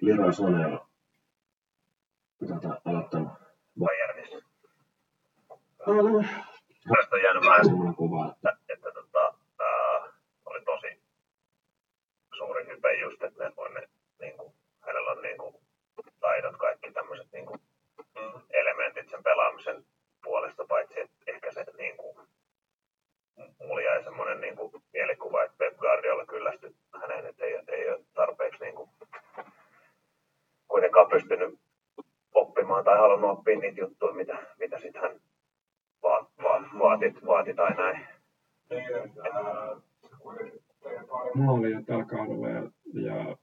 Lira 0.00 0.32
Sone 0.32 0.78
tota, 2.46 2.80
aloittanut 2.84 3.32
Bayernissa? 3.78 4.38
No, 5.86 5.92
no. 6.02 6.24
Tästä 6.96 7.16
on 7.16 7.22
jäänyt 7.22 7.44
vähän 7.44 7.64
semmoinen 7.64 7.94
kuva, 7.94 8.32
että, 8.32 8.56
että 8.68 8.90
tota, 8.92 9.34
ää, 9.60 10.12
oli 10.44 10.64
tosi 10.64 11.02
suuri 12.36 12.66
hype 12.66 12.94
just, 12.94 13.22
että 13.22 13.44
ne 13.44 13.52
on 13.56 13.74
ne, 13.74 13.88
niin 14.20 14.36
kuin, 14.36 14.52
hänellä 14.80 15.10
on 15.10 15.22
niin 15.22 15.38
kuin, 15.38 15.54
taidot, 16.20 16.56
kaikki 16.56 16.92
tämmöiset 16.92 17.32
niin 17.32 17.46
kuin, 17.46 17.60
elementit 18.50 19.08
sen 19.08 19.22
pelaamisen 19.22 19.84
puolesta, 20.24 20.64
paitsi 20.68 21.00
että 21.00 21.16
ehkä 21.26 21.52
se 21.52 21.64
niin 21.76 21.96
kuin, 21.96 22.16
mulla 23.58 23.82
jäi 23.82 24.04
semmoinen 24.04 24.40
niin 24.40 24.56
kuin, 24.56 24.72
mielikuva, 24.92 25.42
että 25.42 25.56
Pep 25.58 25.76
Guardiola 25.76 26.26
kyllästyi 26.26 26.76
häneen, 27.00 27.26
että 27.26 27.44
ei, 27.44 27.60
ei 27.68 27.90
ole 27.90 28.00
tarpeeksi 28.14 28.64
niin 28.64 28.74
kuin, 28.74 28.90
kuitenkaan 30.68 31.08
pystynyt 31.08 31.63
oppimaan 32.34 32.84
tai 32.84 32.98
halunnut 32.98 33.30
oppia 33.30 33.58
niitä 33.58 33.80
juttuja, 33.80 34.14
mitä, 34.14 34.38
mitä 34.58 34.80
sitten 34.80 35.02
hän 35.02 35.20
vaat, 36.02 36.28
vaat, 36.42 36.62
vaati, 36.78 37.14
vaati 37.26 37.54
tai 37.54 37.74
näin. 37.74 38.06
Maalia 41.34 41.82
tällä 41.86 42.04
kaudella 42.04 42.48
ja, 42.48 42.62
ja 42.94 43.36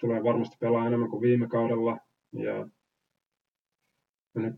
tulee 0.00 0.24
varmasti 0.24 0.56
pelaa 0.60 0.86
enemmän 0.86 1.10
kuin 1.10 1.22
viime 1.22 1.48
kaudella. 1.48 1.96
Ja 2.32 2.66
nyt 4.34 4.54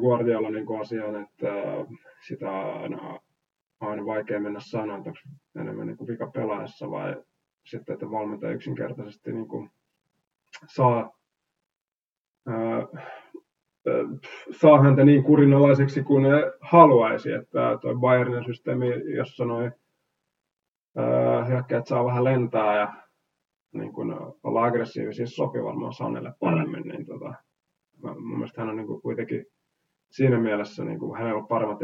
Guardiola 0.00 0.50
niin 0.50 0.80
asiaan, 0.80 1.22
että 1.22 1.52
sitä 2.26 2.50
aina, 2.60 3.20
aina 3.80 4.06
vaikea 4.06 4.40
mennä 4.40 4.60
sanoa, 4.60 4.98
että 4.98 5.10
onko 5.10 5.20
enemmän 5.60 5.86
niin 5.86 5.96
kuin 5.96 6.08
vika 6.08 6.26
pelaajassa 6.26 6.90
vai 6.90 7.24
sitten, 7.64 7.92
että 7.92 8.10
valmentaja 8.10 8.52
yksinkertaisesti 8.52 9.32
niin 9.32 9.48
kuin 9.48 9.70
saa, 10.66 11.17
saa 14.60 14.82
häntä 14.82 15.04
niin 15.04 15.22
kurinalaiseksi 15.22 16.02
kuin 16.02 16.22
ne 16.22 16.30
haluaisi, 16.60 17.32
että 17.32 17.78
tuo 17.80 17.94
Bayernin 17.94 18.44
systeemi, 18.44 19.14
jossa 19.16 19.44
noin 19.44 19.72
hyökkäät 21.48 21.86
saa 21.86 22.04
vähän 22.04 22.24
lentää 22.24 22.80
ja 22.80 22.92
niin 23.72 23.92
kuin 23.92 24.14
olla 24.42 24.64
aggressiivisia, 24.64 25.26
sopii 25.26 25.64
varmaan 25.64 25.92
Sanelle 25.92 26.32
paremmin, 26.40 26.82
niin 26.82 27.06
tota, 27.06 27.34
mun 28.02 28.38
mielestä 28.38 28.60
hän 28.60 28.70
on 28.70 28.76
niin 28.76 28.86
kuin 28.86 29.02
kuitenkin 29.02 29.46
siinä 30.10 30.38
mielessä 30.38 30.84
niin 30.84 30.98
kuin 30.98 31.18
hänellä 31.18 31.38
on 31.38 31.48
paremmat 31.48 31.78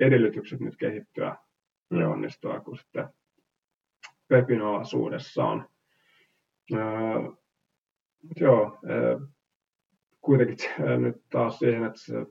edellytykset 0.00 0.60
nyt 0.60 0.76
kehittyä 0.76 1.36
ja 1.90 2.08
onnistua 2.08 2.60
kuin 2.60 2.78
sitten 2.78 3.08
Pepin 4.28 4.62
alaisuudessaan. 4.62 5.68
Öö, 6.72 6.80
joo, 8.40 8.78
kuitenkin 10.22 10.70
nyt 10.98 11.22
taas 11.30 11.58
siihen, 11.58 11.84
että 11.84 11.98
se, 11.98 12.26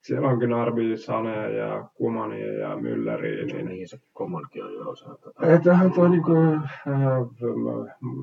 siellä 0.00 0.28
onkin 0.28 0.52
Arbi, 0.52 0.96
Sane 0.96 1.52
ja 1.52 1.88
Kumani 1.94 2.58
ja 2.58 2.76
Mülleri. 2.76 3.46
Niin, 3.52 3.66
niin 3.66 3.88
se 3.88 4.00
Komankin 4.12 4.64
on 4.64 4.74
jo 4.74 4.90
osa. 4.90 5.18
Tähän 5.64 5.92
toi, 5.92 6.10
niin 6.10 6.22
kuin, 6.22 6.54
äh, 6.54 6.62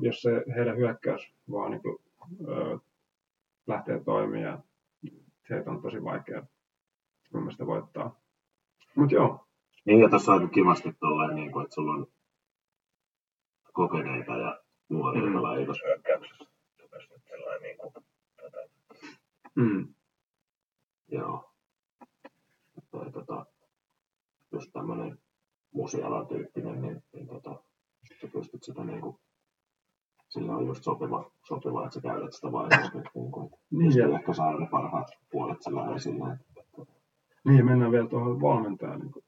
jos 0.02 0.22
se 0.22 0.44
heidän 0.56 0.76
hyökkäys 0.76 1.34
vaan 1.50 1.70
niin 1.70 1.82
kuin, 1.82 1.96
äh, 2.50 2.80
lähtee 3.66 4.00
toimia, 4.04 4.58
se 5.48 5.62
on 5.66 5.82
tosi 5.82 6.04
vaikea 6.04 6.42
mun 7.32 7.42
mielestä 7.42 7.66
voittaa. 7.66 8.20
Mutta 8.94 9.14
joo. 9.14 9.46
Niin 9.84 10.00
ja 10.00 10.08
tässä 10.08 10.32
on 10.32 10.40
aika 10.40 10.52
kivasti 10.52 10.92
tolleen, 11.00 11.34
niin 11.34 11.52
kuin, 11.52 11.64
että 11.64 11.74
sulla 11.74 11.92
on 11.92 12.06
kokeneita 13.72 14.36
ja 14.36 14.60
nuoria 14.88 15.26
mm. 15.26 15.32
pelaajia 15.32 15.64
tuossa 15.64 15.86
hyökkäyksessä. 15.86 16.44
Niin 17.60 17.78
kuin, 17.78 17.92
tätä. 18.36 18.58
Mm. 19.56 19.94
Joo. 21.08 21.50
Toi, 22.90 23.12
tota, 23.12 23.46
just 24.52 24.72
tämmöinen 24.72 25.18
musialatyyppinen, 25.72 26.82
niin, 26.82 27.02
niin 27.12 27.26
tota, 27.26 27.62
sä 28.20 28.28
pystyt 28.32 28.62
sitä 28.62 28.84
niin 28.84 29.00
kuin, 29.00 29.16
sillä 30.28 30.56
on 30.56 30.66
just 30.66 30.84
sopiva, 30.84 31.30
sopiva 31.48 31.84
että 31.84 31.94
sä 31.94 32.00
käytät 32.00 32.32
sitä 32.32 32.52
vaiheessa 32.52 32.98
nyt 32.98 33.08
niin 33.14 33.32
kuin, 33.32 33.50
niin, 33.70 34.14
ehkä 34.14 34.32
saada 34.32 34.58
ne 34.58 34.68
parhaat 34.70 35.08
puolet 35.30 35.62
sillä 35.62 35.94
esille. 35.94 36.38
Niin, 37.44 37.64
mennään 37.64 37.92
vielä 37.92 38.08
tuohon 38.08 38.40
valmentajan. 38.40 39.00
Niin 39.00 39.12
kuin, 39.12 39.24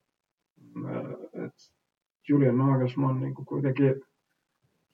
että 1.47 1.72
Julian 2.29 2.59
Nagelsmann 2.59 3.20
niin 3.20 3.35
kuin 3.35 3.47
kuitenkin 3.47 4.03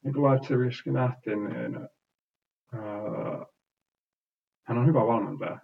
niin 0.04 0.14
kuin 0.14 0.30
Leipzigissäkin 0.30 0.92
nähtiin, 0.92 1.44
niin 1.44 1.88
on 4.82 4.88
hyvä 4.88 5.06
valmentaja. 5.06 5.58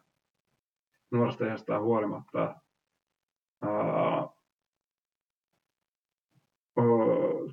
Nuoresta 1.10 1.46
iästään 1.46 1.82
huolimatta. 1.82 2.56
Ää, 3.62 4.28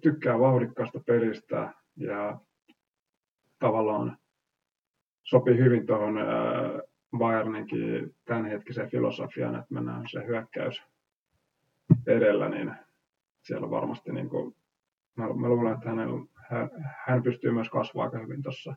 tykkää 0.01 0.39
vauhdikkaasta 0.39 0.99
pelistä 0.99 1.73
ja 1.95 2.39
tavallaan 3.59 4.17
sopii 5.23 5.57
hyvin 5.57 5.85
tuohon 5.85 6.15
Bayerninkin 7.17 8.15
tämänhetkiseen 8.25 8.89
filosofiaan, 8.89 9.55
että 9.55 9.73
mennään 9.73 10.03
se 10.11 10.25
hyökkäys 10.25 10.83
edellä, 12.07 12.49
niin 12.49 12.75
siellä 13.41 13.69
varmasti 13.69 14.11
niin 14.11 14.29
kuin, 14.29 14.55
mä, 15.15 15.33
mä 15.33 15.49
luulen, 15.49 15.73
että 15.73 15.89
hänellä, 15.89 16.25
hän, 16.49 16.69
hän 17.05 17.23
pystyy 17.23 17.51
myös 17.51 17.69
kasvaa 17.69 18.05
aika 18.05 18.19
hyvin 18.19 18.43
tuossa 18.43 18.75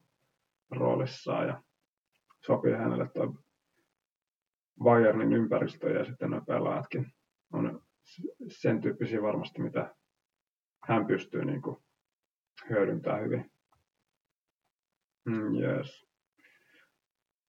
roolissaan 0.71 1.47
ja 1.47 1.63
sopii 2.47 2.73
hänelle 2.73 3.09
tuo 3.15 3.35
Bayernin 4.83 5.33
ympäristö 5.33 5.91
ja 5.91 6.05
sitten 6.05 6.31
nuo 6.31 6.41
pelaajatkin 6.41 7.13
on 7.53 7.83
sen 8.49 8.81
tyyppisiä 8.81 9.23
varmasti, 9.23 9.63
mitä 9.63 9.95
hän 10.85 11.07
pystyy 11.07 11.45
niin 11.45 11.63
kuin 11.63 11.77
hyödyntämään 12.71 13.25
hyvin. 13.25 13.51
Mm, 15.25 15.55
yes. 15.55 16.07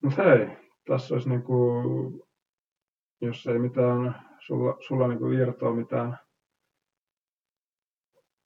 Mutta 0.04 0.24
hei, 0.24 0.48
tässä 0.86 1.16
olisi 1.16 1.30
niin 1.30 1.44
kuin, 1.44 2.22
jos 3.22 3.48
ei 3.48 3.60
mitään, 3.60 4.16
sulla, 4.40 4.78
sulla 4.88 5.08
niin 5.08 5.20
kuin 5.20 5.40
irtoa 5.40 5.76
mitään 5.76 6.18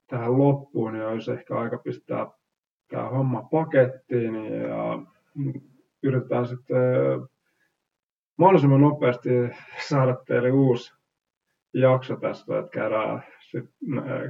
tähän 0.08 0.38
loppuun, 0.38 0.94
niin 0.94 1.06
olisi 1.06 1.32
ehkä 1.32 1.60
aika 1.60 1.78
pistää 1.78 2.28
tämä 2.88 3.10
homma 3.10 3.44
pakettiin 3.52 4.36
ja 4.36 5.00
yritetään 6.04 6.48
sitten 6.48 6.78
mahdollisimman 8.38 8.82
nopeasti 8.82 9.30
saada 9.88 10.16
teille 10.28 10.52
uusi 10.52 10.94
jakso 11.74 12.16
tästä, 12.16 12.60
että 12.60 12.72
käydään, 12.72 13.24
sit, 13.40 13.66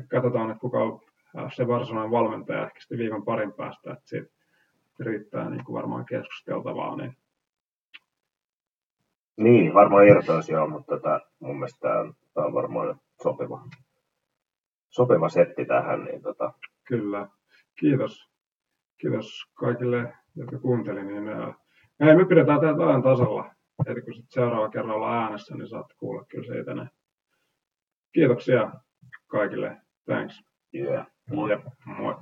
katsotaan, 0.08 0.52
että 0.52 0.62
kuka 0.62 0.84
on 0.84 1.02
se 1.56 1.68
varsinainen 1.68 2.12
valmentaja 2.12 2.66
ehkä 2.66 2.80
sitten 2.80 2.98
viikon 2.98 3.26
parin 3.26 3.54
päästä, 3.54 3.94
että 3.94 4.06
siitä 4.06 4.30
riittää 5.00 5.50
niin 5.50 5.66
kuin 5.66 5.74
varmaan 5.76 6.06
keskusteltavaa. 6.06 6.96
Niin... 6.96 7.18
niin, 9.38 9.74
varmaan 9.74 10.08
irtoisi 10.08 10.52
joo, 10.52 10.68
mutta 10.68 10.98
tätä, 10.98 11.22
mun 11.40 11.56
mielestä 11.56 11.80
tämä, 11.80 12.14
tämä 12.34 12.48
on 12.48 12.54
varmaan 12.54 13.00
sopiva, 13.24 13.68
sopiva 14.90 15.30
setti 15.30 15.66
tähän. 15.66 16.04
Niin 16.04 16.22
tota... 16.22 16.54
Kyllä, 16.88 17.28
kiitos. 17.80 18.30
Kiitos 18.98 19.52
kaikille, 19.54 20.14
jotka 20.36 20.60
kuuntelivat. 20.60 21.08
Niin, 21.08 21.54
hei, 22.04 22.16
me 22.16 22.26
pidetään 22.26 22.60
tätä 22.60 22.88
ajan 22.88 23.04
tasalla. 23.04 23.56
Eli 23.86 24.02
kun 24.02 24.14
sit 24.14 24.26
seuraava 24.30 24.70
kerran 24.70 24.96
ollaan 24.96 25.24
äänessä, 25.24 25.56
niin 25.56 25.68
saatte 25.68 25.94
kuulla 25.98 26.26
kyllä 26.26 26.54
siitä. 26.54 26.74
Ne. 26.74 26.90
Kiitoksia 28.14 28.72
kaikille. 29.28 29.78
Thanks. 30.06 30.44
Yeah. 30.76 31.08
Moi. 31.30 31.52
Ja, 31.52 31.60
moi. 31.86 32.16